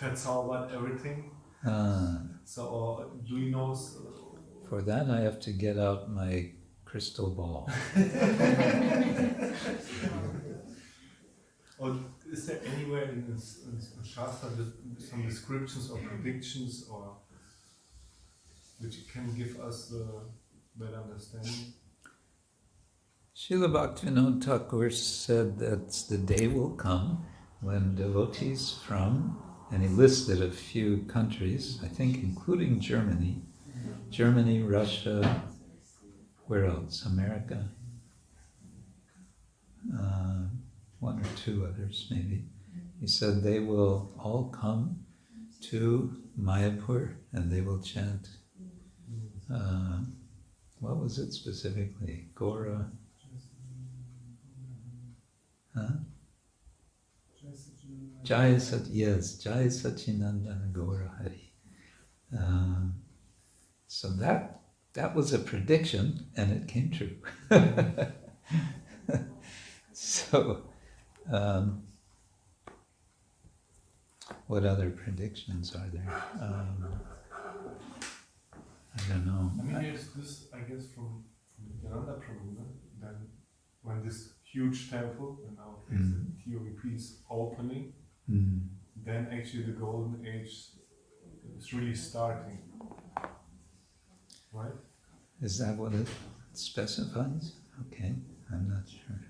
Verzauber 0.00 0.72
everything? 0.74 1.30
Ah, 1.64 2.22
So 2.44 2.66
or 2.66 3.10
do 3.26 3.36
you 3.36 3.50
know? 3.50 3.74
for 4.68 4.82
that, 4.82 5.08
I 5.10 5.20
have 5.20 5.40
to 5.40 5.52
get 5.52 5.78
out 5.78 6.10
my 6.10 6.52
crystal 6.84 7.30
ball. 7.30 7.68
Or 11.78 11.96
is 12.30 12.46
there 12.46 12.60
anywhere 12.74 13.04
in, 13.04 13.32
this, 13.32 13.60
in, 13.64 13.78
in 13.78 14.04
Shastra 14.04 14.50
some 14.98 15.22
descriptions 15.24 15.90
or 15.90 15.98
predictions 15.98 16.88
or 16.90 17.16
which 18.80 19.08
can 19.12 19.32
give 19.36 19.60
us 19.60 19.92
a 19.92 20.04
better 20.76 20.96
understanding? 20.96 21.72
Srila 23.36 23.68
Bhaktivinoda 23.70 24.42
Thakur 24.42 24.90
said 24.90 25.58
that 25.60 25.92
the 26.10 26.18
day 26.18 26.48
will 26.48 26.70
come 26.70 27.24
when 27.60 27.94
devotees 27.94 28.72
from, 28.84 29.40
and 29.70 29.82
he 29.82 29.88
listed 29.88 30.42
a 30.42 30.50
few 30.50 31.04
countries, 31.04 31.78
I 31.82 31.88
think 31.88 32.22
including 32.22 32.80
Germany, 32.80 33.42
Germany, 34.10 34.62
Russia, 34.62 35.42
where 36.46 36.64
else? 36.64 37.04
America, 37.04 37.68
uh, 39.94 40.44
one 41.00 41.20
or 41.20 41.36
two 41.36 41.66
others 41.66 42.08
maybe. 42.10 42.44
He 43.00 43.06
said 43.06 43.42
they 43.42 43.60
will 43.60 44.12
all 44.18 44.48
come 44.48 45.04
to 45.70 46.16
Mayapur 46.38 47.14
and 47.32 47.50
they 47.52 47.60
will 47.60 47.80
chant. 47.80 48.28
Uh, 49.52 50.00
what 50.80 50.98
was 50.98 51.18
it 51.18 51.32
specifically? 51.32 52.28
Gora. 52.34 52.90
Huh? 55.74 55.88
Jai 58.28 58.58
Sat 58.58 58.86
yes, 58.88 59.38
Jai 59.38 59.68
Sachinandana 59.68 60.70
Gaura 60.70 61.08
Hari. 61.16 61.50
Um, 62.38 62.96
so 63.86 64.10
that 64.16 64.60
that 64.92 65.14
was 65.14 65.32
a 65.32 65.38
prediction, 65.38 66.26
and 66.36 66.52
it 66.52 66.68
came 66.68 66.90
true. 66.90 67.16
so, 69.94 70.64
um, 71.32 71.84
what 74.46 74.66
other 74.66 74.90
predictions 74.90 75.74
are 75.74 75.88
there? 75.90 76.22
Um, 76.38 77.00
I 78.52 79.08
don't 79.08 79.24
know. 79.24 79.52
I 79.58 79.62
mean, 79.62 79.82
there's 79.82 80.08
this, 80.08 80.48
I 80.52 80.58
guess, 80.70 80.88
from, 80.94 81.24
from 81.54 81.64
Nityananda 81.72 82.20
Prabhu, 82.20 82.56
then 83.00 83.16
when 83.80 84.04
this 84.04 84.34
huge 84.44 84.90
temple, 84.90 85.38
and 85.46 85.56
now 85.56 85.76
Mm. 85.90 86.34
TOVP 86.44 86.94
is 86.94 87.22
opening, 87.30 87.94
Mm. 88.30 88.60
then 89.04 89.28
actually 89.32 89.62
the 89.62 89.72
golden 89.72 90.24
age 90.26 90.50
is 91.56 91.72
really 91.72 91.94
starting. 91.94 92.58
Right? 94.52 94.72
Is 95.40 95.58
that 95.58 95.76
what 95.76 95.94
it 95.94 96.06
specifies? 96.52 97.52
Okay, 97.86 98.14
I'm 98.52 98.68
not 98.68 98.88
sure. 98.88 99.20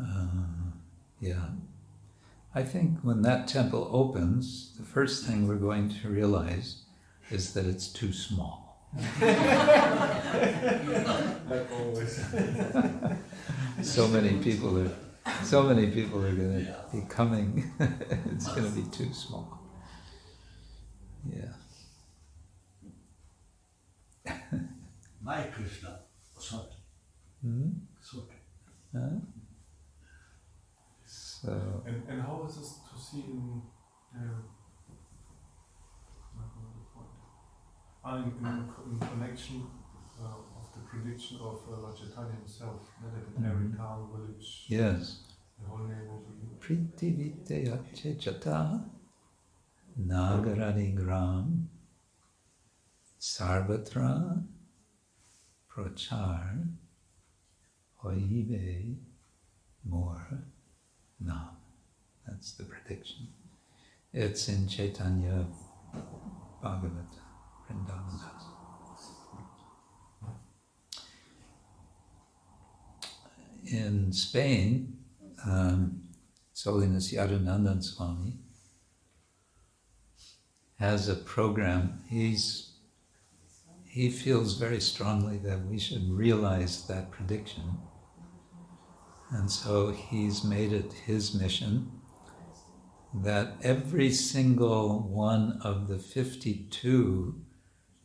Uh, 0.00 0.26
yeah. 1.20 1.46
I 2.54 2.62
think 2.64 2.98
when 3.02 3.22
that 3.22 3.46
temple 3.48 3.88
opens, 3.92 4.74
the 4.76 4.84
first 4.84 5.24
thing 5.24 5.46
we're 5.46 5.54
going 5.56 5.88
to 6.02 6.08
realize 6.08 6.82
is 7.30 7.52
that 7.54 7.64
it's 7.66 7.88
too 7.88 8.12
small. 8.12 8.66
So 13.82 14.06
many 14.08 14.36
people 14.42 14.78
are, 14.78 14.90
so 15.42 15.62
many 15.64 15.88
people 15.88 16.24
are 16.24 16.32
going 16.32 16.64
to 16.66 16.76
be 16.92 17.02
coming. 17.08 17.70
it's 18.32 18.48
going 18.48 18.64
to 18.64 18.80
be 18.80 18.88
too 18.90 19.12
small. 19.12 19.58
Yeah. 21.28 21.52
My 25.22 25.42
Krishna, 25.44 26.00
sorry, 26.38 26.64
Hmm? 27.42 27.70
sorry. 28.00 28.24
Huh? 28.94 29.18
So. 31.04 31.82
And, 31.86 32.02
and 32.08 32.22
how 32.22 32.44
is 32.48 32.56
this 32.56 32.80
to 32.92 32.98
see 33.00 33.20
in, 33.20 33.62
uh, 34.14 34.42
ah, 38.04 38.16
in, 38.16 38.24
in, 38.24 38.68
in 38.92 38.98
connection 38.98 39.66
uh, 40.20 40.26
of 40.26 40.44
the 40.74 40.80
prediction 40.90 41.38
of 41.40 41.58
uh, 41.72 41.92
Chaitanya 41.96 42.32
himself, 42.40 42.88
in 43.36 43.44
every 43.44 43.76
town, 43.76 44.08
village, 44.12 44.64
Yes. 44.68 45.20
the 45.60 45.68
whole 45.68 45.86
be 45.86 46.46
Pritiviteya 46.58 47.78
chechata 47.94 48.84
nagarani 49.98 50.94
gram 50.94 51.68
sarvatra 53.20 54.42
prochar 55.70 56.68
hoibe 58.02 58.96
more 59.84 60.42
nam. 61.20 61.56
That's 62.26 62.52
the 62.52 62.64
prediction. 62.64 63.28
It's 64.12 64.48
in 64.48 64.68
Chaitanya 64.68 65.46
Bhagavat, 66.62 67.12
Vrindavan 67.66 68.18
In 73.70 74.12
Spain, 74.12 74.98
um, 75.46 76.02
His 76.50 76.64
Holiness 76.64 77.12
Yadunandan 77.12 77.84
Swami 77.84 78.34
has 80.80 81.08
a 81.08 81.14
program. 81.14 82.02
He's 82.08 82.72
he 83.86 84.08
feels 84.08 84.56
very 84.56 84.80
strongly 84.80 85.38
that 85.38 85.66
we 85.66 85.78
should 85.78 86.10
realize 86.10 86.86
that 86.86 87.10
prediction. 87.10 87.78
And 89.30 89.50
so 89.50 89.90
he's 89.90 90.44
made 90.44 90.72
it 90.72 90.92
his 90.92 91.34
mission 91.34 91.90
that 93.12 93.56
every 93.62 94.12
single 94.12 95.00
one 95.08 95.60
of 95.62 95.88
the 95.88 95.98
52 95.98 97.40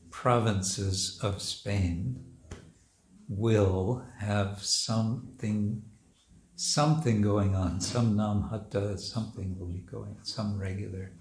provinces 0.09 1.19
of 1.21 1.41
Spain 1.41 2.35
will 3.27 4.06
have 4.19 4.61
something 4.64 5.81
something 6.56 7.22
going 7.22 7.53
on, 7.53 7.81
some 7.81 8.15
namhata, 8.15 8.97
something 8.97 9.60
will 9.60 9.68
be 9.68 9.80
going, 9.80 10.15
some 10.23 10.57
regular 10.57 11.11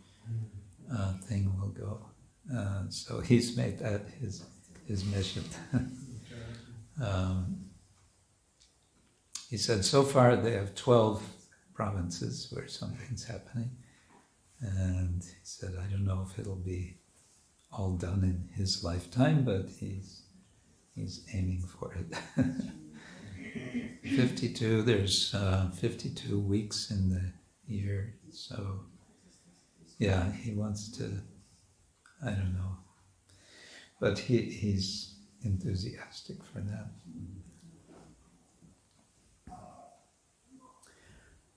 uh, 0.92 1.14
thing 1.24 1.52
will 1.58 1.70
go. 1.70 2.06
Uh, 2.54 2.84
so 2.88 3.20
he's 3.20 3.56
made 3.56 3.78
that 3.78 4.02
his 4.20 4.44
his 4.86 5.04
mission. 5.04 5.44
um, 7.02 7.64
he 9.48 9.56
said 9.56 9.84
so 9.84 10.02
far 10.02 10.36
they 10.36 10.52
have 10.52 10.74
twelve 10.74 11.22
provinces 11.74 12.48
where 12.52 12.68
something's 12.68 13.24
happening, 13.24 13.70
and 14.60 15.22
he 15.22 15.42
said 15.42 15.74
I 15.80 15.90
don't 15.90 16.04
know 16.04 16.26
if 16.30 16.38
it'll 16.38 16.54
be 16.56 16.98
all 17.72 17.96
done 17.96 18.22
in 18.22 18.48
his 18.54 18.84
lifetime, 18.84 19.44
but 19.44 19.68
he's 19.80 20.23
he's 20.94 21.24
aiming 21.32 21.62
for 21.62 21.94
it. 21.94 22.14
52, 24.04 24.82
there's 24.82 25.34
uh, 25.34 25.70
52 25.70 26.38
weeks 26.38 26.90
in 26.90 27.08
the 27.08 27.32
year, 27.66 28.14
so 28.30 28.80
yeah, 29.98 30.32
he 30.32 30.52
wants 30.52 30.90
to, 30.98 31.22
I 32.22 32.30
don't 32.30 32.54
know, 32.54 32.76
but 34.00 34.18
he, 34.18 34.42
he's 34.42 35.14
enthusiastic 35.42 36.44
for 36.44 36.60
that. 36.60 36.90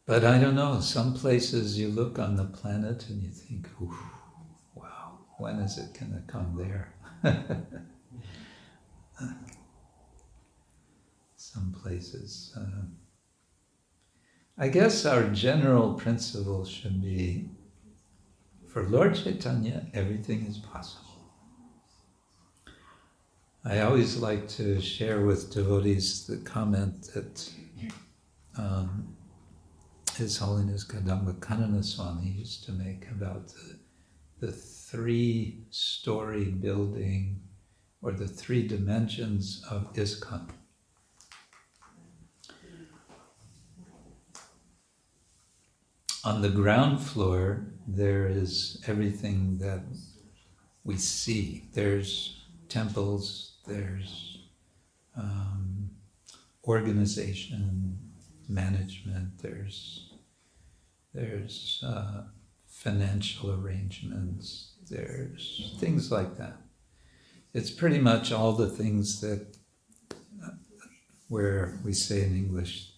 But 0.06 0.24
I 0.24 0.40
don't 0.40 0.56
know, 0.56 0.80
some 0.80 1.14
places 1.14 1.78
you 1.78 1.90
look 1.90 2.18
on 2.18 2.38
the 2.38 2.46
planet 2.46 3.10
and 3.10 3.22
you 3.22 3.30
think, 3.30 3.68
wow, 4.74 5.20
when 5.38 5.56
is 5.56 5.78
it 5.78 6.00
going 6.00 6.14
to 6.14 6.32
come 6.32 6.56
there? 6.56 6.94
some 11.36 11.76
places. 11.82 12.54
Uh, 12.58 12.86
I 14.58 14.70
guess 14.70 15.06
our 15.06 15.24
general 15.30 15.94
principle 15.94 16.66
should 16.66 17.02
be 17.02 17.50
for 18.68 18.84
Lord 18.84 19.16
Chaitanya, 19.16 19.88
everything 19.94 20.46
is 20.46 20.60
possible. 20.60 21.04
I 23.66 23.80
always 23.80 24.18
like 24.18 24.48
to 24.50 24.80
share 24.80 25.26
with 25.26 25.52
devotees 25.52 26.28
the 26.28 26.38
comment 26.38 27.10
that 27.16 27.50
um, 28.56 29.16
His 30.16 30.38
Holiness 30.38 30.86
Kadamba 30.86 31.40
Kanana 31.40 31.84
Swami 31.84 32.30
used 32.30 32.66
to 32.66 32.72
make 32.72 33.08
about 33.10 33.48
the, 33.48 33.80
the 34.46 34.52
three 34.52 35.66
story 35.72 36.46
building 36.46 37.42
or 38.02 38.12
the 38.12 38.28
three 38.28 38.68
dimensions 38.68 39.64
of 39.70 39.94
ISKCON. 39.94 40.50
On 46.24 46.42
the 46.42 46.50
ground 46.50 47.02
floor, 47.02 47.68
there 47.88 48.28
is 48.28 48.84
everything 48.86 49.58
that 49.60 49.82
we 50.84 50.98
see. 50.98 51.70
There's 51.74 52.46
temples, 52.68 53.60
there's 53.66 54.40
um, 55.16 55.90
organization, 56.66 57.98
management, 58.50 59.40
there's 59.42 60.14
there's 61.14 61.84
uh, 61.86 62.24
financial 62.68 63.52
arrangements, 63.52 64.74
there's 64.90 65.76
things 65.80 66.12
like 66.12 66.38
that. 66.38 66.58
It's 67.54 67.72
pretty 67.72 68.00
much 68.00 68.32
all 68.32 68.54
the 68.54 68.70
things 68.70 69.22
that, 69.22 69.58
uh, 70.44 70.50
where 71.28 71.80
we 71.84 71.94
say 71.94 72.24
in 72.24 72.36
English, 72.36 72.92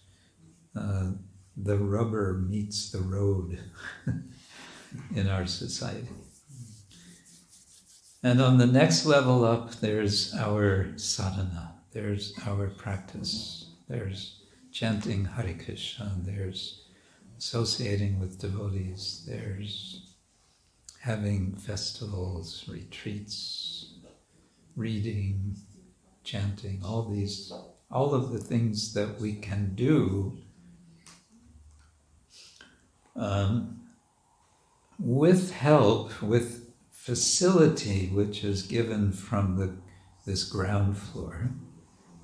uh, 0.76 1.12
the 1.56 1.78
rubber 1.78 2.34
meets 2.34 2.90
the 2.90 3.00
road 3.00 3.58
in 5.14 5.28
our 5.28 5.46
society. 5.46 6.08
And 8.22 8.42
on 8.42 8.58
the 8.58 8.66
next 8.66 9.06
level 9.06 9.44
up, 9.44 9.76
there's 9.76 10.34
our 10.34 10.92
sadhana, 10.96 11.74
there's 11.92 12.34
our 12.46 12.68
practice, 12.68 13.66
there's 13.88 14.42
chanting 14.72 15.24
Hare 15.24 15.56
Krishna, 15.64 16.12
there's 16.18 16.82
associating 17.38 18.20
with 18.20 18.38
devotees, 18.38 19.24
there's 19.26 20.14
having 21.00 21.54
festivals, 21.54 22.68
retreats, 22.68 23.79
reading, 24.76 25.56
chanting, 26.24 26.82
all 26.84 27.02
these, 27.02 27.52
all 27.90 28.14
of 28.14 28.30
the 28.30 28.38
things 28.38 28.94
that 28.94 29.20
we 29.20 29.34
can 29.34 29.74
do 29.74 30.38
um, 33.16 33.80
with 34.98 35.52
help, 35.52 36.22
with 36.22 36.70
facility 36.90 38.08
which 38.08 38.44
is 38.44 38.62
given 38.62 39.12
from 39.12 39.56
the, 39.56 39.74
this 40.26 40.44
ground 40.44 40.96
floor, 40.96 41.50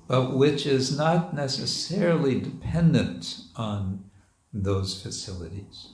but 0.07 0.35
which 0.35 0.65
is 0.65 0.97
not 0.97 1.33
necessarily 1.33 2.39
dependent 2.39 3.39
on 3.55 4.05
those 4.53 5.01
facilities. 5.01 5.93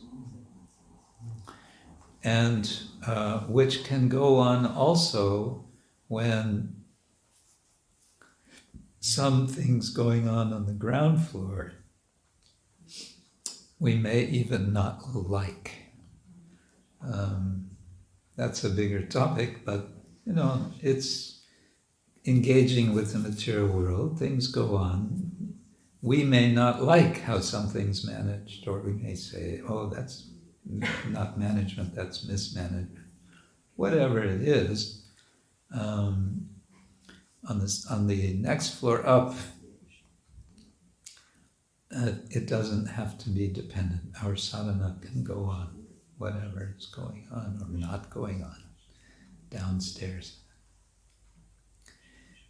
And 2.24 2.72
uh, 3.06 3.40
which 3.42 3.84
can 3.84 4.08
go 4.08 4.38
on 4.38 4.66
also 4.66 5.66
when 6.14 6.76
some 9.00 9.48
things 9.48 9.90
going 9.90 10.28
on 10.28 10.54
on 10.54 10.66
the 10.66 10.80
ground 10.86 11.28
floor 11.28 11.74
we 13.84 13.96
may 13.96 14.24
even 14.24 14.72
not 14.72 15.14
like. 15.14 15.72
Um, 17.06 17.72
that's 18.38 18.64
a 18.64 18.70
bigger 18.70 19.06
topic, 19.06 19.66
but 19.66 19.90
you 20.26 20.32
know, 20.32 20.72
it's 20.82 21.44
engaging 22.26 22.96
with 22.96 23.12
the 23.12 23.20
material 23.20 23.68
world. 23.68 24.18
Things 24.18 24.48
go 24.48 24.78
on. 24.78 25.58
We 26.02 26.24
may 26.24 26.50
not 26.54 26.82
like 26.82 27.24
how 27.24 27.42
something's 27.42 28.08
managed, 28.08 28.70
or 28.70 28.80
we 28.80 28.94
may 28.94 29.16
say, 29.16 29.60
oh, 29.68 29.90
that's 29.90 30.30
not 31.10 31.38
management, 31.38 31.94
that's 31.94 32.26
mismanagement. 32.26 33.06
Whatever 33.76 34.24
it 34.24 34.48
is, 34.48 35.03
um, 35.74 36.50
on, 37.48 37.60
this, 37.60 37.86
on 37.88 38.08
the 38.08 38.34
next 38.34 38.76
floor 38.76 39.06
up, 39.06 39.36
uh, 41.96 42.12
it 42.30 42.48
doesn't 42.48 42.88
have 42.88 43.18
to 43.20 43.30
be 43.30 43.48
dependent. 43.48 44.02
Our 44.24 44.36
sadhana 44.36 44.98
can 45.02 45.24
go 45.24 45.46
on, 45.46 45.86
whatever 46.18 46.76
is 46.78 46.88
going 46.88 47.28
on 47.32 47.60
or 47.62 47.78
not 47.78 48.10
going 48.10 48.44
on, 48.44 48.64
downstairs. 49.50 50.40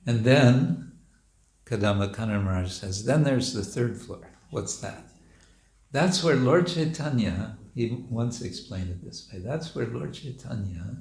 And 0.06 0.24
then, 0.24 0.94
Kadamba 1.66 2.14
Kanana 2.14 2.68
says, 2.70 3.06
then 3.06 3.24
there's 3.24 3.54
the 3.54 3.64
third 3.64 3.98
floor. 3.98 4.30
What's 4.52 4.78
that? 4.82 5.08
That's 5.92 6.24
where 6.24 6.36
Lord 6.36 6.68
Chaitanya, 6.68 7.58
he 7.74 8.06
once 8.10 8.42
explained 8.42 8.90
it 8.90 9.04
this 9.04 9.30
way, 9.32 9.40
that's 9.40 9.74
where 9.76 9.88
Lord 9.88 10.14
Chaitanya 10.14 10.98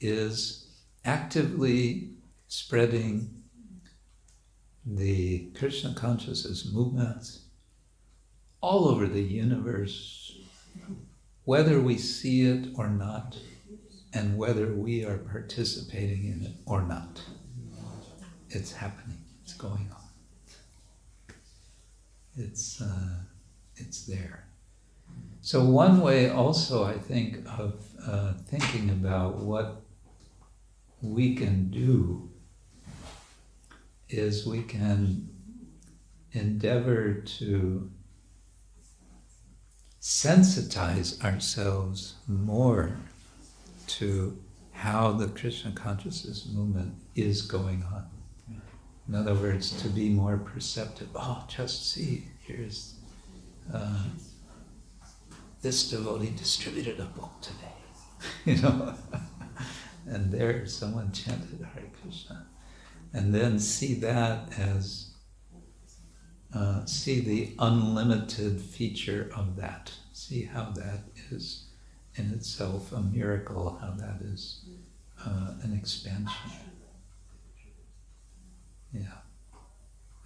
is 0.00 0.67
actively 1.08 2.10
spreading 2.48 3.30
the 4.84 5.50
Krishna 5.58 5.94
consciousness 5.94 6.70
movements 6.70 7.46
all 8.60 8.86
over 8.86 9.06
the 9.06 9.22
universe, 9.22 10.36
whether 11.44 11.80
we 11.80 11.96
see 11.96 12.42
it 12.42 12.68
or 12.76 12.88
not, 12.90 13.38
and 14.12 14.36
whether 14.36 14.66
we 14.74 15.02
are 15.02 15.16
participating 15.16 16.26
in 16.26 16.42
it 16.42 16.52
or 16.66 16.82
not. 16.82 17.22
It's 18.50 18.72
happening, 18.72 19.24
it's 19.42 19.54
going 19.54 19.88
on. 19.90 21.34
It's, 22.36 22.82
uh, 22.82 23.20
it's 23.76 24.04
there. 24.04 24.44
So, 25.40 25.64
one 25.64 26.02
way 26.02 26.28
also, 26.28 26.84
I 26.84 26.98
think, 26.98 27.46
of 27.58 27.82
uh, 28.06 28.34
thinking 28.50 28.90
about 28.90 29.36
what 29.36 29.87
we 31.02 31.34
can 31.34 31.70
do 31.70 32.30
is 34.08 34.46
we 34.46 34.62
can 34.62 35.28
endeavor 36.32 37.14
to 37.14 37.90
sensitize 40.00 41.22
ourselves 41.24 42.14
more 42.26 42.96
to 43.86 44.38
how 44.72 45.12
the 45.12 45.28
Krishna 45.28 45.72
consciousness 45.72 46.48
movement 46.52 46.94
is 47.14 47.42
going 47.42 47.82
on. 47.82 48.06
In 49.08 49.14
other 49.14 49.34
words, 49.34 49.82
to 49.82 49.88
be 49.88 50.10
more 50.10 50.36
perceptive. 50.36 51.08
Oh, 51.14 51.44
just 51.48 51.90
see, 51.90 52.28
here's 52.40 52.94
uh, 53.72 54.04
this 55.62 55.90
devotee 55.90 56.30
distributed 56.36 57.00
a 57.00 57.04
book 57.04 57.32
today, 57.40 57.74
you 58.44 58.62
know, 58.62 58.94
and 60.10 60.32
there 60.32 60.66
someone 60.66 61.12
chanted 61.12 61.66
Hare 61.74 61.90
Krishna, 62.02 62.46
and 63.12 63.34
then 63.34 63.58
see 63.58 63.94
that 63.94 64.58
as 64.58 65.10
uh, 66.54 66.84
see 66.86 67.20
the 67.20 67.54
unlimited 67.58 68.60
feature 68.60 69.30
of 69.36 69.56
that. 69.56 69.92
See 70.12 70.44
how 70.44 70.70
that 70.70 71.00
is 71.30 71.66
in 72.14 72.32
itself 72.32 72.92
a 72.92 73.00
miracle, 73.00 73.78
how 73.80 73.90
that 73.92 74.20
is 74.22 74.64
uh, 75.24 75.52
an 75.62 75.74
expansion. 75.76 76.50
Yeah. 78.92 79.18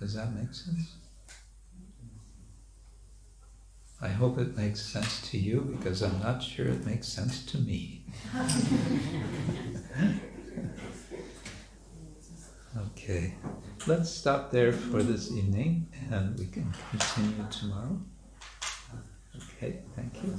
Does 0.00 0.14
that 0.14 0.32
make 0.34 0.54
sense? 0.54 0.94
I 4.00 4.08
hope 4.08 4.38
it 4.38 4.56
makes 4.56 4.82
sense 4.82 5.30
to 5.30 5.38
you 5.38 5.60
because 5.76 6.02
I'm 6.02 6.18
not 6.20 6.42
sure 6.42 6.66
it 6.66 6.84
makes 6.84 7.06
sense 7.06 7.44
to 7.46 7.58
me. 7.58 8.01
Okay, 12.86 13.34
let's 13.86 14.10
stop 14.10 14.50
there 14.50 14.72
for 14.72 15.02
this 15.02 15.30
evening 15.32 15.86
and 16.10 16.38
we 16.38 16.46
can 16.46 16.72
continue 16.90 17.46
tomorrow. 17.50 18.00
Okay, 19.36 19.80
thank 19.96 20.22
you. 20.22 20.38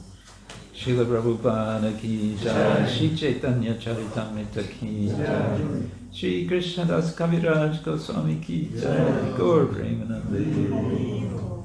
Srila 0.74 1.06
Prabhupada 1.06 1.98
ki 2.00 2.36
jai, 2.36 2.86
Shri 2.88 3.16
Chaitanya 3.16 3.76
Charitamrita 3.76 4.64
ki 4.70 5.08
jai, 5.08 5.60
Shri 6.12 6.48
Krishna 6.48 6.86
Das 6.86 7.16
Kaviraj 7.16 7.84
Goswami 7.84 8.40
ki 8.40 8.72
jai, 8.76 9.38
Gaur 9.38 9.68
Premanande. 9.68 11.63